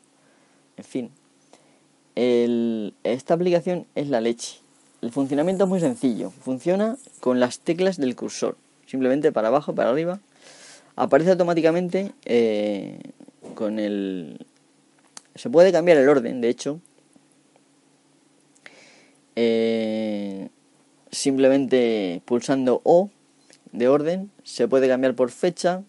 en 0.77 0.85
fin. 0.85 1.11
esta 3.05 3.35
aplicación 3.35 3.87
es 3.95 4.09
la 4.09 4.21
leche. 4.21 4.59
El 5.01 5.13
funcionamiento 5.13 5.65
es 5.65 5.71
muy 5.71 5.81
sencillo. 5.81 6.31
Funciona 6.31 6.97
con 7.21 7.41
las 7.41 7.61
teclas 7.61 7.97
del 7.97 8.17
cursor. 8.17 8.57
Simplemente 8.87 9.33
para 9.33 9.49
abajo, 9.49 9.75
para 9.75 9.91
arriba. 9.91 10.19
Aparece 10.97 11.31
automáticamente 11.31 12.13
con 13.59 13.81
el... 13.81 14.47
Se 15.35 15.51
puede 15.51 15.73
cambiar 15.73 15.99
el 15.99 16.09
orden, 16.09 16.41
de 16.41 16.49
hecho. 16.49 16.81
Eh, 19.35 20.49
simplemente 21.11 22.23
pulsando 22.25 22.81
O 22.85 23.11
de 23.73 23.89
orden. 23.89 24.31
Se 24.45 24.69
puede 24.69 24.87
cambiar 24.87 25.17
por 25.17 25.33
fecha. 25.33 25.83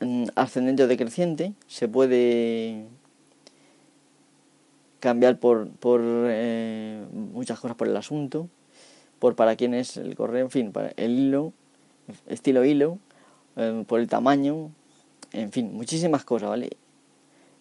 Mm, 0.00 0.24
ascendente 0.34 0.82
o 0.82 0.88
decreciente. 0.88 1.52
Se 1.68 1.86
puede 1.86 2.86
cambiar 4.98 5.38
por, 5.38 5.70
por 5.70 6.00
eh, 6.02 7.06
muchas 7.12 7.60
cosas 7.60 7.76
por 7.76 7.86
el 7.86 7.96
asunto, 7.96 8.48
por 9.20 9.36
para 9.36 9.54
quién 9.54 9.72
es 9.72 9.96
el 9.96 10.16
correo, 10.16 10.46
en 10.46 10.50
fin, 10.50 10.72
para 10.72 10.92
el 10.96 11.16
hilo, 11.16 11.52
estilo 12.26 12.64
hilo, 12.64 12.98
eh, 13.54 13.84
por 13.86 14.00
el 14.00 14.08
tamaño, 14.08 14.72
en 15.32 15.52
fin, 15.52 15.72
muchísimas 15.72 16.24
cosas, 16.24 16.50
¿vale? 16.50 16.70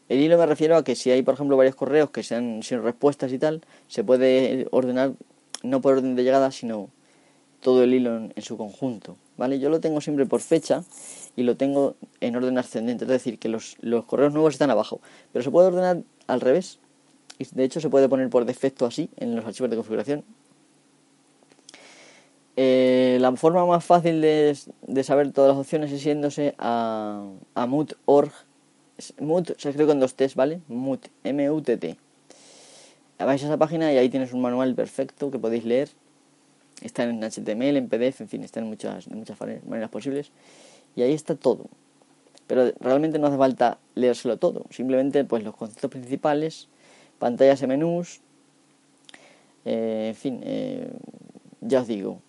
El 0.07 0.20
hilo 0.20 0.38
me 0.38 0.45
refiero 0.45 0.76
a 0.76 0.84
que 0.84 0.95
si 0.95 1.11
hay, 1.11 1.22
por 1.22 1.36
ejemplo, 1.36 1.55
varios 1.55 1.76
correos 1.76 2.09
que 2.09 2.24
sean 2.24 2.63
sin 2.63 2.82
respuestas 2.82 3.32
y 3.32 3.38
tal, 3.38 3.61
se 3.88 4.03
puede 4.03 4.67
ordenar 4.72 5.13
no 5.61 5.82
por 5.82 5.93
orden 5.93 6.15
de 6.15 6.24
llegada, 6.24 6.51
sino 6.51 6.89
todo 7.61 7.84
el 7.84 7.93
hilo 7.93 8.17
en, 8.17 8.34
en, 8.36 8.41
su 8.41 8.57
conjunto, 8.57 9.17
¿vale? 9.38 9.59
Yo 9.59 9.70
lo 9.70 9.80
tengo 9.80 10.01
siempre 10.01 10.26
por 10.26 10.41
fecha 10.41 10.84
y 11.36 11.43
lo 11.43 11.57
tengo 11.57 11.95
en 12.22 12.36
orden 12.36 12.57
ascendente, 12.57 13.03
es 13.03 13.09
decir, 13.09 13.38
que 13.38 13.49
los, 13.49 13.78
los 13.82 14.05
correos 14.05 14.34
nuevos 14.34 14.53
están 14.53 14.72
abajo, 14.72 15.01
pero 15.32 15.43
se 15.43 15.51
puede 15.51 15.67
ordenar 15.67 16.01
al 16.28 16.41
revés, 16.41 16.80
y 17.38 17.45
de 17.51 17.63
hecho 17.63 17.80
se 17.80 17.89
puede 17.89 18.09
poner 18.09 18.30
por 18.30 18.45
defecto 18.45 18.86
así 18.86 19.09
en 19.17 19.36
los 19.36 19.45
archivos 19.45 19.70
de 19.70 19.76
configuración. 19.76 20.24
Eh, 22.62 23.20
la 23.22 23.34
forma 23.38 23.66
más 23.66 23.86
fácil 23.86 24.20
de, 24.20 24.53
saber 25.01 25.32
todas 25.32 25.51
las 25.51 25.57
opciones 25.57 25.93
es 25.93 26.03
yéndose 26.03 26.55
a, 26.57 27.26
a 27.55 27.66
mut.org. 27.68 28.34
Mut 29.22 29.57
se 29.57 29.70
escribe 29.70 29.88
con 29.88 30.01
dos 30.01 30.16
T's, 30.16 30.36
¿vale? 30.36 30.60
Mut, 30.68 31.07
M-U-T-T. 31.24 31.95
Vais 33.18 33.43
a 33.43 33.45
esa 33.45 33.55
página 33.55 33.93
y 33.93 33.97
ahí 33.97 34.10
tienes 34.10 34.34
un 34.34 34.41
manual 34.41 34.76
perfecto 34.76 35.32
que 35.32 35.39
podéis 35.39 35.64
leer. 35.64 35.88
Está 36.82 37.03
en 37.03 37.22
HTML, 37.24 37.78
en 37.78 37.88
PDF, 37.88 38.20
en 38.20 38.28
fin, 38.28 38.43
está 38.43 38.60
en 38.60 38.68
muchas, 38.68 39.07
muchas 39.07 39.39
maneras 39.39 39.89
posibles. 39.89 40.32
Y 40.97 41.03
ahí 41.03 41.14
está 41.14 41.36
todo. 41.36 41.68
Pero 42.47 42.74
realmente 42.82 43.20
no 43.20 43.28
hace 43.28 43.38
falta 43.38 43.78
leérselo 43.95 44.36
todo. 44.36 44.66
Simplemente 44.70 45.24
pues 45.24 45.45
los 45.45 45.55
conceptos 45.55 45.91
principales 45.91 46.68
pantallas 47.20 47.62
de 47.62 47.68
menús, 47.68 48.20
eh, 49.64 50.07
en 50.10 50.16
fin, 50.16 50.41
eh, 50.43 50.91
ya 51.62 51.80
os 51.80 51.88
digo, 51.88 52.22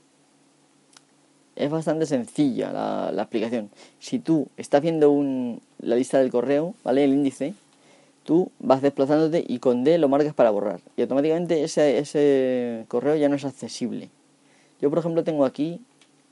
es 1.64 1.70
bastante 1.70 2.06
sencilla 2.06 2.72
la, 2.72 3.12
la, 3.12 3.22
aplicación. 3.22 3.70
Si 3.98 4.18
tú 4.18 4.48
estás 4.56 4.82
viendo 4.82 5.10
un, 5.10 5.60
la 5.78 5.96
lista 5.96 6.18
del 6.18 6.30
correo, 6.30 6.74
¿vale? 6.84 7.04
El 7.04 7.12
índice, 7.12 7.54
tú 8.24 8.50
vas 8.58 8.82
desplazándote 8.82 9.44
y 9.46 9.58
con 9.58 9.84
D 9.84 9.98
lo 9.98 10.08
marcas 10.08 10.34
para 10.34 10.50
borrar. 10.50 10.80
Y 10.96 11.02
automáticamente 11.02 11.62
ese, 11.62 11.98
ese 11.98 12.84
correo 12.88 13.16
ya 13.16 13.28
no 13.28 13.36
es 13.36 13.44
accesible. 13.44 14.10
Yo, 14.80 14.90
por 14.90 14.98
ejemplo, 14.98 15.24
tengo 15.24 15.44
aquí 15.44 15.80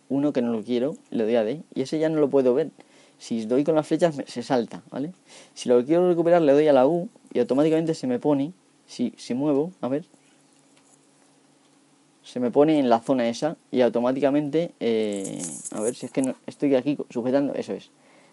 uno 0.08 0.32
que 0.32 0.42
no 0.42 0.52
lo 0.52 0.62
quiero, 0.62 0.96
le 1.10 1.24
doy 1.24 1.36
a 1.36 1.44
D, 1.44 1.60
y 1.74 1.82
ese 1.82 1.98
ya 1.98 2.08
no 2.08 2.18
lo 2.20 2.30
puedo 2.30 2.54
ver. 2.54 2.70
Si 3.18 3.44
doy 3.46 3.64
con 3.64 3.74
las 3.74 3.86
flechas 3.86 4.16
se 4.26 4.42
salta, 4.42 4.82
¿vale? 4.90 5.12
Si 5.54 5.68
lo 5.68 5.84
quiero 5.84 6.08
recuperar 6.08 6.40
le 6.40 6.52
doy 6.52 6.68
a 6.68 6.72
la 6.72 6.86
U 6.86 7.08
y 7.32 7.40
automáticamente 7.40 7.94
se 7.94 8.06
me 8.06 8.18
pone, 8.18 8.52
si, 8.86 9.12
si 9.16 9.34
muevo, 9.34 9.72
a 9.80 9.88
ver, 9.88 10.04
se 12.28 12.40
me 12.40 12.50
pone 12.50 12.78
en 12.78 12.90
la 12.90 13.00
zona 13.00 13.26
esa 13.26 13.56
y 13.70 13.80
automáticamente, 13.80 14.72
eh, 14.80 15.40
a 15.70 15.80
ver 15.80 15.94
si 15.94 16.04
es 16.04 16.12
que 16.12 16.20
no, 16.20 16.34
estoy 16.46 16.74
aquí 16.74 16.98
sujetando, 17.08 17.54
eso 17.54 17.72
es. 17.72 17.90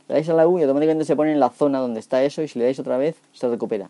Le 0.10 0.16
dais 0.16 0.28
a 0.28 0.34
la 0.34 0.46
U 0.50 0.60
y 0.60 0.64
automáticamente 0.64 1.06
se 1.06 1.16
pone 1.16 1.32
en 1.32 1.40
la 1.40 1.50
zona 1.50 1.80
donde 1.80 2.02
está 2.02 2.22
eso 2.22 2.42
y 2.42 2.50
si 2.50 2.60
le 2.60 2.66
dais 2.66 2.78
otra 2.78 2.98
vez 2.98 3.16
se 3.32 3.48
recupera. 3.48 3.90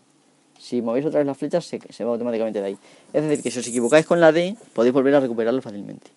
Si 0.60 0.80
movéis 0.80 1.06
otra 1.06 1.18
vez 1.18 1.26
las 1.26 1.36
flechas, 1.36 1.64
se, 1.64 1.80
se 1.90 2.04
va 2.04 2.12
automáticamente 2.12 2.60
de 2.60 2.66
ahí. 2.66 2.78
Es 3.12 3.24
decir, 3.24 3.42
que 3.42 3.50
si 3.50 3.58
os 3.58 3.66
equivocáis 3.66 4.06
con 4.06 4.20
la 4.20 4.30
D, 4.30 4.56
podéis 4.74 4.94
volver 4.94 5.12
a 5.16 5.20
recuperarlo 5.20 5.60
fácilmente. 5.60 6.12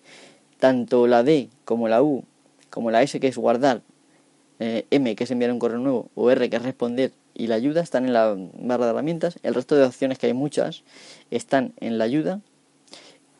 Tanto 0.60 1.08
la 1.08 1.24
D 1.24 1.48
como 1.64 1.88
la 1.88 2.00
U, 2.00 2.22
como 2.70 2.92
la 2.92 3.02
S, 3.02 3.18
que 3.18 3.26
es 3.26 3.36
guardar, 3.36 3.82
eh, 4.60 4.86
M, 4.90 5.16
que 5.16 5.24
es 5.24 5.30
enviar 5.32 5.50
un 5.50 5.58
correo 5.58 5.80
nuevo, 5.80 6.10
o 6.14 6.30
R, 6.30 6.48
que 6.48 6.56
es 6.56 6.62
responder, 6.62 7.10
y 7.34 7.48
la 7.48 7.56
ayuda 7.56 7.80
están 7.80 8.06
en 8.06 8.12
la 8.12 8.36
barra 8.54 8.84
de 8.84 8.92
herramientas. 8.92 9.40
El 9.42 9.54
resto 9.54 9.74
de 9.74 9.84
opciones, 9.84 10.18
que 10.18 10.28
hay 10.28 10.34
muchas, 10.34 10.84
están 11.32 11.72
en 11.80 11.98
la 11.98 12.04
ayuda. 12.04 12.40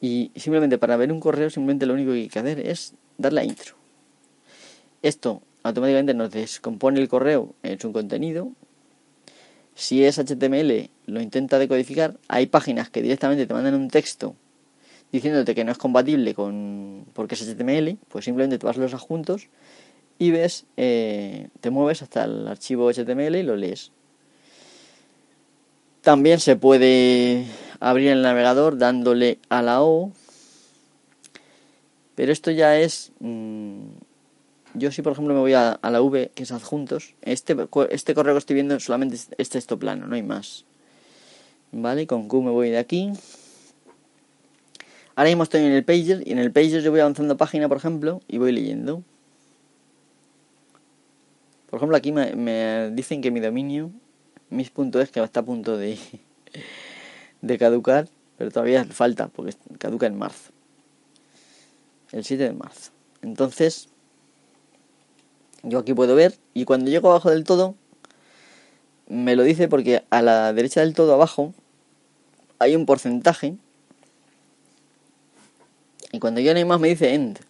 Y 0.00 0.30
simplemente 0.36 0.78
para 0.78 0.96
ver 0.96 1.12
un 1.12 1.20
correo, 1.20 1.50
simplemente 1.50 1.86
lo 1.86 1.94
único 1.94 2.12
que 2.12 2.18
hay 2.18 2.28
que 2.28 2.38
hacer 2.38 2.60
es 2.66 2.94
darle 3.18 3.42
a 3.42 3.44
intro. 3.44 3.74
Esto 5.02 5.42
automáticamente 5.62 6.14
nos 6.14 6.30
descompone 6.30 7.00
el 7.00 7.08
correo 7.08 7.54
en 7.62 7.78
su 7.78 7.92
contenido. 7.92 8.52
Si 9.74 10.04
es 10.04 10.18
HTML, 10.18 10.90
lo 11.06 11.20
intenta 11.20 11.58
decodificar. 11.58 12.18
Hay 12.28 12.46
páginas 12.46 12.90
que 12.90 13.02
directamente 13.02 13.46
te 13.46 13.54
mandan 13.54 13.74
un 13.74 13.88
texto 13.88 14.34
diciéndote 15.12 15.54
que 15.54 15.64
no 15.64 15.72
es 15.72 15.78
compatible 15.78 16.34
con 16.34 17.04
porque 17.12 17.34
es 17.34 17.42
HTML, 17.42 17.98
pues 18.08 18.24
simplemente 18.24 18.58
te 18.58 18.66
vas 18.66 18.76
los 18.76 18.94
adjuntos 18.94 19.48
y 20.18 20.30
ves, 20.30 20.66
eh, 20.76 21.48
te 21.60 21.70
mueves 21.70 22.02
hasta 22.02 22.24
el 22.24 22.46
archivo 22.46 22.90
HTML 22.92 23.36
y 23.36 23.42
lo 23.42 23.56
lees. 23.56 23.90
También 26.02 26.40
se 26.40 26.56
puede 26.56 27.44
abrir 27.80 28.10
el 28.10 28.22
navegador 28.22 28.78
dándole 28.78 29.38
a 29.48 29.62
la 29.62 29.82
O, 29.82 30.12
pero 32.14 32.32
esto 32.32 32.50
ya 32.50 32.78
es 32.78 33.12
mm, 33.20 33.80
yo 34.74 34.92
si 34.92 35.02
por 35.02 35.12
ejemplo 35.12 35.34
me 35.34 35.40
voy 35.40 35.54
a, 35.54 35.78
la 35.82 36.02
V, 36.02 36.30
que 36.34 36.42
es 36.42 36.52
adjuntos, 36.52 37.14
este, 37.22 37.56
este 37.90 38.14
correo 38.14 38.34
que 38.34 38.38
estoy 38.38 38.54
viendo 38.54 38.78
solamente 38.78 39.16
es 39.36 39.48
texto 39.48 39.78
plano, 39.78 40.06
no 40.06 40.14
hay 40.14 40.22
más. 40.22 40.64
Vale, 41.72 42.06
con 42.06 42.28
Q 42.28 42.42
me 42.42 42.50
voy 42.50 42.70
de 42.70 42.78
aquí. 42.78 43.12
Ahora 45.14 45.30
mismo 45.30 45.42
estoy 45.42 45.62
en 45.62 45.72
el 45.72 45.84
Pages 45.84 46.22
y 46.24 46.32
en 46.32 46.38
el 46.38 46.52
Pages 46.52 46.82
yo 46.82 46.90
voy 46.90 47.00
avanzando 47.00 47.36
página, 47.36 47.68
por 47.68 47.76
ejemplo, 47.76 48.20
y 48.28 48.38
voy 48.38 48.52
leyendo. 48.52 49.02
Por 51.68 51.78
ejemplo, 51.78 51.96
aquí 51.96 52.10
me, 52.10 52.34
me 52.34 52.90
dicen 52.90 53.20
que 53.20 53.30
mi 53.30 53.40
dominio, 53.40 53.90
mis.es, 54.50 55.10
que 55.10 55.22
está 55.22 55.40
a 55.40 55.44
punto 55.44 55.76
de, 55.76 55.98
de 57.42 57.58
caducar, 57.58 58.08
pero 58.38 58.50
todavía 58.50 58.84
falta, 58.84 59.28
porque 59.28 59.54
caduca 59.78 60.06
en 60.06 60.18
marzo. 60.18 60.50
El 62.12 62.24
7 62.24 62.42
de 62.42 62.52
marzo. 62.52 62.90
Entonces, 63.22 63.88
yo 65.62 65.78
aquí 65.78 65.94
puedo 65.94 66.14
ver 66.14 66.38
y 66.54 66.64
cuando 66.64 66.90
llego 66.90 67.10
abajo 67.10 67.30
del 67.30 67.44
todo 67.44 67.74
me 69.08 69.36
lo 69.36 69.42
dice 69.42 69.68
porque 69.68 70.04
a 70.10 70.22
la 70.22 70.52
derecha 70.52 70.80
del 70.80 70.94
todo 70.94 71.12
abajo 71.12 71.52
hay 72.58 72.76
un 72.76 72.86
porcentaje 72.86 73.56
y 76.12 76.18
cuando 76.18 76.40
ya 76.40 76.52
no 76.52 76.58
hay 76.58 76.64
más 76.64 76.80
me 76.80 76.88
dice 76.88 77.14
end. 77.14 77.40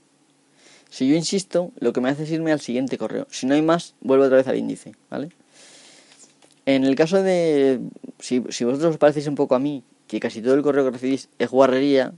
Si 0.90 1.08
yo 1.08 1.14
insisto, 1.14 1.70
lo 1.78 1.92
que 1.92 2.00
me 2.00 2.08
hace 2.08 2.24
es 2.24 2.30
irme 2.30 2.50
al 2.50 2.60
siguiente 2.60 2.98
correo. 2.98 3.26
Si 3.30 3.46
no 3.46 3.54
hay 3.54 3.62
más, 3.62 3.94
vuelvo 4.00 4.24
otra 4.24 4.38
vez 4.38 4.48
al 4.48 4.56
índice, 4.56 4.96
¿vale? 5.08 5.30
En 6.66 6.84
el 6.84 6.94
caso 6.94 7.22
de... 7.22 7.80
Si, 8.18 8.38
vosotros 8.38 8.84
os 8.84 8.98
parecéis 8.98 9.26
un 9.26 9.34
poco 9.34 9.54
a 9.54 9.58
mí, 9.58 9.82
que 10.06 10.20
casi 10.20 10.42
todo 10.42 10.54
el 10.54 10.62
correo 10.62 10.84
que 10.84 10.90
recibís 10.90 11.28
es 11.38 11.50
guarrería, 11.50 12.12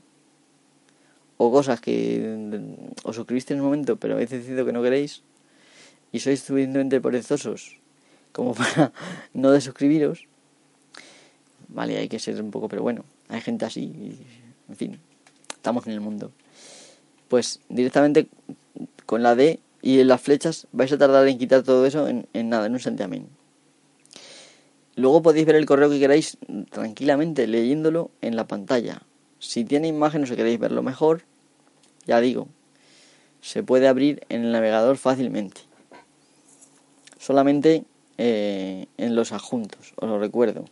o 1.36 1.50
cosas 1.50 1.80
que 1.80 2.60
os 3.02 3.16
suscribiste 3.16 3.54
en 3.54 3.60
un 3.60 3.66
momento, 3.66 3.96
pero 3.96 4.14
habéis 4.14 4.30
decidido 4.30 4.64
que 4.66 4.72
no 4.72 4.82
queréis, 4.82 5.22
y 6.12 6.20
sois 6.20 6.42
suficientemente 6.42 7.00
perezosos 7.00 7.82
como 8.32 8.54
para 8.58 8.92
no 9.34 9.50
desuscribiros, 9.50 10.26
vale, 11.68 11.98
hay 11.98 12.08
que 12.08 12.18
ser 12.18 12.40
un 12.42 12.50
poco, 12.50 12.68
pero 12.68 12.82
bueno, 12.82 13.04
hay 13.28 13.40
gente 13.40 13.64
así, 13.64 13.92
en 14.68 14.76
fin, 14.76 15.00
estamos 15.54 15.86
en 15.86 15.92
el 15.92 16.00
mundo. 16.00 16.32
Pues 17.28 17.60
directamente 17.68 18.28
con 19.06 19.22
la 19.22 19.34
D 19.34 19.60
y 19.80 20.00
en 20.00 20.08
las 20.08 20.20
flechas 20.20 20.66
vais 20.72 20.92
a 20.92 20.98
tardar 20.98 21.26
en 21.28 21.38
quitar 21.38 21.62
todo 21.62 21.86
eso 21.86 22.08
en, 22.08 22.26
nada, 22.48 22.66
en 22.66 22.72
un 22.72 22.80
santiamén. 22.80 23.26
Luego 24.94 25.22
podéis 25.22 25.46
ver 25.46 25.56
el 25.56 25.66
correo 25.66 25.90
que 25.90 25.98
queráis 25.98 26.36
tranquilamente 26.70 27.46
leyéndolo 27.46 28.10
en 28.20 28.36
la 28.36 28.46
pantalla. 28.46 29.02
Si 29.38 29.64
tiene 29.64 29.88
imágenes 29.88 30.30
o 30.30 30.36
queréis 30.36 30.58
verlo 30.58 30.82
mejor, 30.82 31.22
ya 32.06 32.20
digo, 32.20 32.48
se 33.40 33.62
puede 33.62 33.88
abrir 33.88 34.24
en 34.28 34.44
el 34.44 34.52
navegador 34.52 34.96
fácilmente 34.98 35.62
solamente 37.22 37.84
eh, 38.18 38.86
en 38.98 39.14
los 39.14 39.30
adjuntos, 39.30 39.94
os 39.96 40.08
lo 40.08 40.18
recuerdo. 40.18 40.64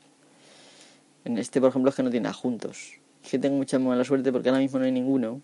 En 1.24 1.38
este, 1.38 1.60
por 1.60 1.70
ejemplo, 1.70 1.90
es 1.90 1.94
que 1.94 2.02
no 2.02 2.10
tiene 2.10 2.28
adjuntos. 2.28 2.98
Es 3.22 3.30
que 3.30 3.38
tengo 3.38 3.56
mucha 3.56 3.78
mala 3.78 4.02
suerte 4.02 4.32
porque 4.32 4.48
ahora 4.48 4.60
mismo 4.60 4.80
no 4.80 4.84
hay 4.84 4.90
ninguno 4.90 5.40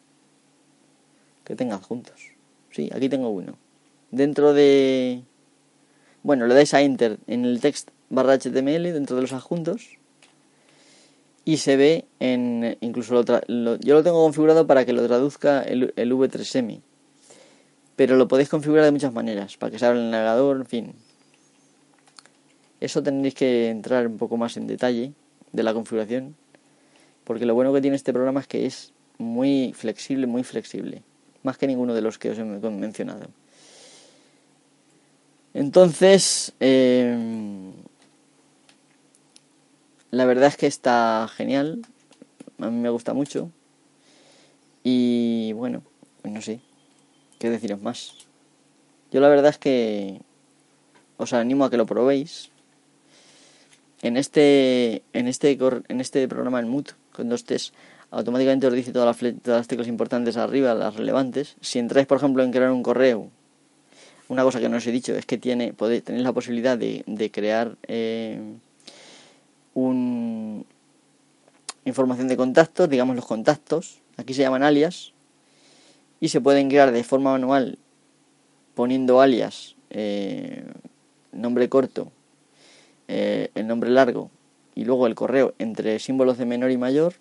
que 1.45 1.55
tenga 1.55 1.77
adjuntos. 1.77 2.33
Sí, 2.73 2.91
aquí 2.93 3.09
tengo 3.09 3.29
uno. 3.31 3.57
Dentro 4.11 4.53
de... 4.53 5.23
Bueno, 6.25 6.49
le 6.49 6.55
dais 6.55 6.75
a 6.75 6.83
Enter 6.83 7.19
en 7.29 7.45
el 7.45 7.61
text 7.61 7.91
barra 8.11 8.39
HTML 8.39 8.93
dentro 8.93 9.17
de 9.17 9.23
los 9.23 9.33
adjuntos 9.33 9.99
y 11.45 11.59
se 11.59 11.77
ve 11.77 12.05
en... 12.21 12.77
incluso 12.81 13.15
lo, 13.47 13.77
yo 13.79 13.95
lo 13.95 14.03
tengo 14.03 14.23
configurado 14.23 14.67
para 14.67 14.85
que 14.85 14.93
lo 14.93 15.07
traduzca 15.07 15.63
el, 15.63 15.93
el 15.97 16.13
V3M 16.13 16.81
pero 17.97 18.17
lo 18.17 18.29
podéis 18.29 18.51
configurar 18.51 18.85
de 18.85 18.93
muchas 18.93 19.13
maneras, 19.13 19.57
para 19.57 19.73
que 19.73 19.79
se 19.79 19.87
abra 19.87 19.99
el 19.99 20.11
navegador, 20.11 20.59
en 20.59 20.67
fin. 20.67 20.93
Eso 22.79 23.03
tendréis 23.03 23.35
que 23.35 23.71
entrar 23.71 24.07
un 24.07 24.19
poco 24.19 24.37
más 24.37 24.59
en 24.59 24.67
detalle 24.67 25.13
de 25.53 25.63
la 25.63 25.73
configuración, 25.73 26.37
porque 27.25 27.47
lo 27.47 27.55
bueno 27.55 27.73
que 27.73 27.81
tiene 27.81 27.97
este 27.97 28.13
programa 28.13 28.41
es 28.41 28.47
que 28.47 28.67
es 28.67 28.93
muy 29.17 29.73
flexible, 29.75 30.27
muy 30.27 30.45
flexible, 30.45 31.03
más 31.43 31.57
que 31.57 31.67
ninguno 31.67 31.95
de 31.95 32.03
los 32.03 32.19
que 32.19 32.31
os 32.31 32.39
he 32.39 32.45
mencionado. 32.45 33.29
Entonces, 35.55 36.53
em, 36.61 37.66
la 40.17 40.25
verdad 40.25 40.49
es 40.49 40.57
que 40.57 40.67
está 40.67 41.29
genial, 41.35 41.83
a 42.59 42.71
mí 42.71 42.79
me 42.79 42.91
gusta 42.91 43.15
mucho, 43.15 43.51
y 44.83 45.53
bueno, 45.53 45.83
pues 46.23 46.33
no 46.33 46.41
sé, 46.41 46.61
¿Qué 47.39 47.51
deciros 47.51 47.83
más? 47.83 48.15
Yo 49.11 49.21
la 49.21 49.29
verdad 49.29 49.51
es 49.51 49.59
que 49.59 50.21
os 51.19 51.33
animo 51.33 51.65
a 51.65 51.71
que 51.71 51.77
lo 51.77 51.87
probéis. 51.87 52.51
En 54.03 54.17
este, 54.17 55.03
en 55.13 55.29
este, 55.29 55.59
en 55.89 56.01
este 56.01 56.29
programa 56.29 56.61
en 56.61 56.69
Mood, 56.69 56.89
con 57.13 57.29
dos 57.29 57.45
test, 57.45 57.75
automáticamente 58.11 58.67
os 58.67 58.73
dice 58.73 58.93
todas 58.93 59.07
las, 59.07 59.43
todas 59.43 59.61
las 59.61 59.69
teclas 59.69 59.89
importantes 59.89 60.37
arriba, 60.37 60.75
las 60.75 60.95
relevantes. 60.97 61.57
Si 61.61 61.79
entráis, 61.79 62.07
por 62.07 62.19
ejemplo, 62.19 62.43
en 62.43 62.53
crear 62.53 62.71
un 62.71 62.83
correo, 62.83 63.31
una 64.29 64.43
cosa 64.43 64.61
que 64.61 64.69
no 64.69 64.77
os 64.77 64.87
he 64.87 64.93
dicho 64.93 65.15
es 65.15 65.27
que 65.27 65.39
tiene, 65.39 65.73
tenéis 65.73 66.25
la 66.25 66.33
posibilidad 66.33 66.77
de, 66.77 67.05
de 67.07 67.31
crear 67.31 67.77
eh, 67.87 68.41
un 69.77 70.65
información 71.85 72.29
de 72.29 72.37
contactos, 72.37 72.89
digamos 72.89 73.15
los 73.15 73.27
contactos, 73.27 74.01
aquí 74.17 74.35
se 74.35 74.43
llaman 74.43 74.63
alias, 74.63 75.13
y 76.19 76.31
se 76.31 76.41
pueden 76.41 76.69
crear 76.69 76.91
de 76.91 77.05
forma 77.05 77.33
manual 77.33 77.79
poniendo 78.75 79.21
alias, 79.21 79.77
eh, 79.91 80.65
nombre 81.31 81.69
corto, 81.69 82.11
eh, 83.07 83.51
el 83.55 83.67
nombre 83.67 83.91
largo 83.91 84.31
y 84.75 84.85
luego 84.85 85.07
el 85.07 85.15
correo 85.15 85.55
entre 85.59 85.99
símbolos 85.99 86.39
de 86.39 86.47
menor 86.47 86.71
y 86.71 86.79
mayor. 86.79 87.15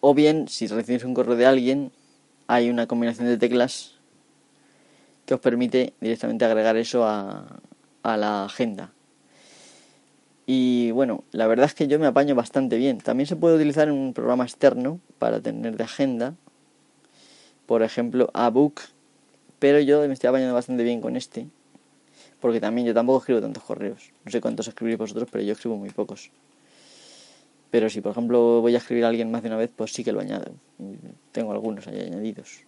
O 0.00 0.14
bien, 0.14 0.48
si 0.48 0.68
recibís 0.68 1.04
un 1.04 1.12
correo 1.12 1.36
de 1.36 1.46
alguien, 1.46 1.90
hay 2.46 2.70
una 2.70 2.86
combinación 2.86 3.26
de 3.26 3.36
teclas 3.36 3.96
que 5.26 5.34
os 5.34 5.40
permite 5.40 5.92
directamente 6.00 6.44
agregar 6.44 6.76
eso 6.76 7.04
a, 7.04 7.60
a 8.02 8.16
la 8.16 8.44
agenda. 8.44 8.92
Y 10.52 10.90
bueno, 10.90 11.22
la 11.30 11.46
verdad 11.46 11.66
es 11.66 11.74
que 11.74 11.86
yo 11.86 12.00
me 12.00 12.08
apaño 12.08 12.34
bastante 12.34 12.76
bien. 12.76 12.98
También 12.98 13.28
se 13.28 13.36
puede 13.36 13.54
utilizar 13.54 13.86
en 13.86 13.94
un 13.94 14.12
programa 14.12 14.42
externo 14.42 14.98
para 15.20 15.40
tener 15.40 15.76
de 15.76 15.84
agenda, 15.84 16.34
por 17.66 17.84
ejemplo, 17.84 18.30
a 18.34 18.50
Book, 18.50 18.80
pero 19.60 19.78
yo 19.78 20.00
me 20.08 20.12
estoy 20.12 20.26
apañando 20.26 20.52
bastante 20.52 20.82
bien 20.82 21.00
con 21.00 21.14
este, 21.14 21.46
porque 22.40 22.58
también 22.58 22.84
yo 22.84 22.92
tampoco 22.92 23.20
escribo 23.20 23.40
tantos 23.40 23.62
correos. 23.62 24.10
No 24.24 24.32
sé 24.32 24.40
cuántos 24.40 24.66
escribís 24.66 24.98
vosotros, 24.98 25.28
pero 25.30 25.44
yo 25.44 25.52
escribo 25.52 25.76
muy 25.76 25.90
pocos. 25.90 26.32
Pero 27.70 27.88
si, 27.88 28.00
por 28.00 28.10
ejemplo, 28.10 28.60
voy 28.60 28.74
a 28.74 28.78
escribir 28.78 29.04
a 29.04 29.08
alguien 29.08 29.30
más 29.30 29.44
de 29.44 29.50
una 29.50 29.56
vez, 29.56 29.70
pues 29.76 29.92
sí 29.92 30.02
que 30.02 30.10
lo 30.10 30.18
añado. 30.18 30.50
Tengo 31.30 31.52
algunos 31.52 31.86
ahí 31.86 32.00
añadidos. 32.00 32.64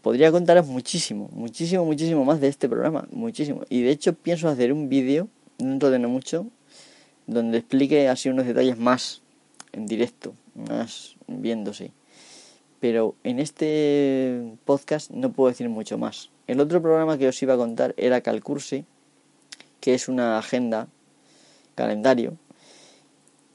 Podría 0.00 0.30
contaros 0.30 0.68
muchísimo, 0.68 1.28
muchísimo, 1.32 1.84
muchísimo 1.84 2.24
más 2.24 2.40
de 2.40 2.46
este 2.46 2.68
programa, 2.68 3.08
muchísimo. 3.10 3.62
Y 3.68 3.82
de 3.82 3.90
hecho 3.90 4.14
pienso 4.14 4.48
hacer 4.48 4.72
un 4.72 4.88
vídeo, 4.88 5.26
de 5.58 5.98
no 5.98 6.08
mucho, 6.08 6.46
donde 7.26 7.58
explique 7.58 8.08
así 8.08 8.28
unos 8.28 8.46
detalles 8.46 8.78
más 8.78 9.22
en 9.72 9.86
directo, 9.86 10.34
más 10.54 11.16
viéndose 11.26 11.92
pero 12.82 13.14
en 13.22 13.38
este 13.38 14.56
podcast 14.64 15.12
no 15.12 15.30
puedo 15.30 15.48
decir 15.50 15.68
mucho 15.68 15.98
más. 15.98 16.30
El 16.48 16.58
otro 16.58 16.82
programa 16.82 17.16
que 17.16 17.28
os 17.28 17.40
iba 17.40 17.54
a 17.54 17.56
contar 17.56 17.94
era 17.96 18.22
Calcurse, 18.22 18.84
que 19.78 19.94
es 19.94 20.08
una 20.08 20.36
agenda 20.36 20.88
calendario 21.76 22.38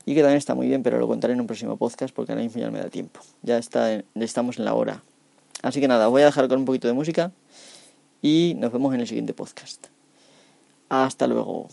y 0.06 0.16
que 0.16 0.22
también 0.22 0.38
está 0.38 0.56
muy 0.56 0.68
bien, 0.68 0.82
pero 0.82 0.98
lo 0.98 1.10
contaré 1.10 1.34
en 1.34 1.42
un 1.42 1.48
próximo 1.48 1.76
podcast 1.76 2.16
porque 2.16 2.32
ahora 2.32 2.42
mismo 2.42 2.62
ya 2.62 2.68
no 2.68 2.72
me 2.72 2.80
da 2.80 2.90
tiempo. 2.90 3.20
Ya 3.42 3.58
está, 3.58 4.02
estamos 4.16 4.60
en 4.60 4.64
la 4.64 4.76
hora. 4.76 5.04
Así 5.62 5.82
que 5.82 5.90
nada, 5.90 6.08
voy 6.08 6.22
a 6.22 6.26
dejar 6.28 6.48
con 6.48 6.60
un 6.60 6.66
poquito 6.66 6.88
de 6.88 6.94
música 6.94 7.34
y 8.22 8.56
nos 8.58 8.72
vemos 8.72 8.96
en 8.96 9.02
el 9.02 9.08
siguiente 9.08 9.34
podcast. 9.34 9.88
Hasta 10.88 11.28
luego. 11.28 11.68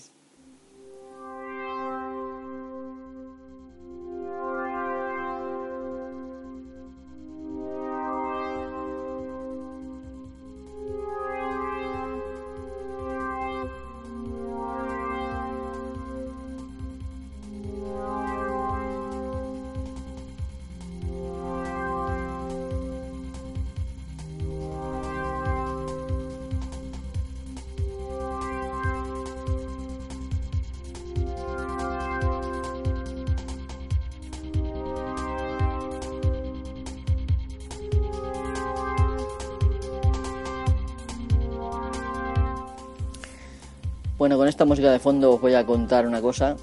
Música 44.65 44.91
de 44.91 44.99
fondo 44.99 45.33
os 45.33 45.41
voy 45.41 45.55
a 45.55 45.65
contar 45.65 46.07
una 46.07 46.21
cosa. 46.21 46.57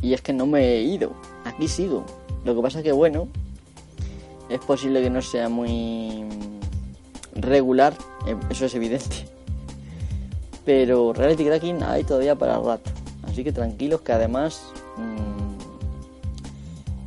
Y 0.00 0.12
es 0.14 0.22
que 0.22 0.32
no 0.32 0.46
me 0.46 0.74
he 0.74 0.82
ido. 0.82 1.12
Aquí 1.44 1.68
sigo. 1.68 2.04
Lo 2.44 2.54
que 2.54 2.62
pasa 2.62 2.78
es 2.78 2.84
que, 2.84 2.92
bueno, 2.92 3.28
es 4.48 4.60
posible 4.60 5.02
que 5.02 5.10
no 5.10 5.20
sea 5.22 5.48
muy 5.48 6.24
regular. 7.34 7.94
Eh, 8.26 8.36
eso 8.50 8.66
es 8.66 8.74
evidente. 8.74 9.28
Pero 10.64 11.12
Reality 11.12 11.44
Cracking 11.44 11.82
hay 11.82 12.04
todavía 12.04 12.36
para 12.36 12.58
rato. 12.58 12.90
Así 13.26 13.42
que 13.42 13.52
tranquilos 13.52 14.02
que 14.02 14.12
además 14.12 14.62
mmm, 14.96 15.58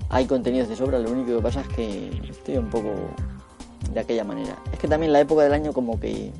hay 0.09 0.25
contenidos 0.25 0.67
de 0.69 0.75
sobra. 0.75 0.99
Lo 0.99 1.11
único 1.11 1.35
que 1.37 1.41
pasa 1.41 1.61
es 1.61 1.67
que 1.69 2.09
estoy 2.29 2.57
un 2.57 2.69
poco 2.69 2.93
de 3.93 3.99
aquella 3.99 4.23
manera. 4.23 4.57
Es 4.71 4.79
que 4.79 4.87
también 4.87 5.13
la 5.13 5.19
época 5.19 5.43
del 5.43 5.53
año 5.53 5.73
como 5.73 5.99
que 5.99 6.31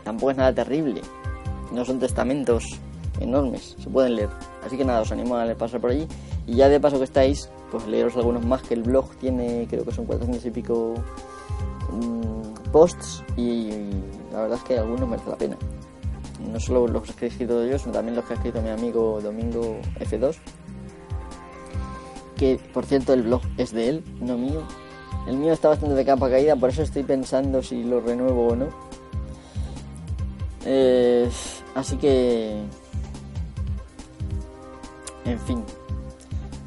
tampoco 0.04 0.32
es 0.32 0.38
nada 0.38 0.54
terrible. 0.54 1.02
No 1.72 1.86
son 1.86 2.00
testamentos 2.00 2.80
enormes, 3.20 3.76
se 3.80 3.90
pueden 3.90 4.16
leer. 4.16 4.30
Así 4.66 4.78
que 4.78 4.86
nada, 4.86 5.02
os 5.02 5.12
animo 5.12 5.38
a 5.38 5.54
pasar 5.56 5.80
por 5.80 5.92
allí. 5.92 6.08
Y 6.48 6.56
ya 6.56 6.70
de 6.70 6.80
paso 6.80 6.98
que 6.98 7.04
estáis, 7.04 7.50
pues 7.72 7.88
leeros 7.88 8.16
algunos 8.16 8.46
más, 8.46 8.62
que 8.64 8.74
el 8.74 8.84
blog 8.84 9.10
tiene, 9.18 9.68
creo 9.70 9.86
que 9.86 9.92
son 9.92 10.06
400 10.06 10.46
y 10.46 10.52
pico 10.52 10.96
mm, 11.92 12.72
posts, 12.72 13.24
y, 13.38 13.70
la 14.32 14.42
verdad 14.42 14.58
es 14.58 14.64
que 14.64 14.78
algunos 14.78 15.08
merece 15.08 15.30
la 15.30 15.38
pena. 15.38 15.58
No 16.52 16.60
solo 16.60 16.88
los 16.88 17.12
que 17.12 17.26
he 17.26 17.30
escrito 17.30 17.66
yo, 17.66 17.78
sino 17.78 17.92
también 17.92 18.16
los 18.16 18.26
que 18.26 18.34
ha 18.34 18.36
escrito 18.36 18.62
mi 18.62 18.70
amigo 18.70 19.20
Domingo 19.22 19.78
F2, 20.00 20.38
que 22.40 22.58
por 22.74 22.86
cierto 22.86 23.12
el 23.12 23.24
blog 23.24 23.42
es 23.58 23.74
de 23.74 23.90
él, 23.90 24.04
no 24.22 24.38
mío. 24.38 24.64
El 25.28 25.38
mío 25.38 25.52
está 25.52 25.68
bastante 25.68 25.94
de 25.94 26.06
capa 26.06 26.30
caída, 26.30 26.56
por 26.56 26.70
eso 26.70 26.82
estoy 26.82 27.04
pensando 27.04 27.62
si 27.62 27.84
lo 27.84 28.00
renuevo 28.00 28.48
o 28.48 28.56
no. 28.56 28.68
Eh, 30.66 31.30
así 31.76 31.98
que... 31.98 32.64
En 35.26 35.40
fin. 35.42 35.64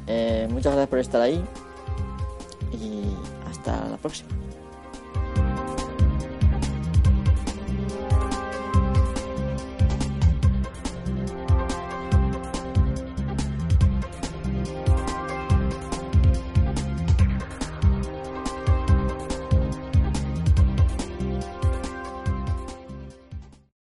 Eh, 0.05 0.47
muchas 0.49 0.73
gracias 0.73 0.89
por 0.89 0.99
estar 0.99 1.21
ahí. 1.21 1.43
Y 2.71 3.49
hasta 3.49 3.89
la 3.89 3.97
próxima. 3.97 4.42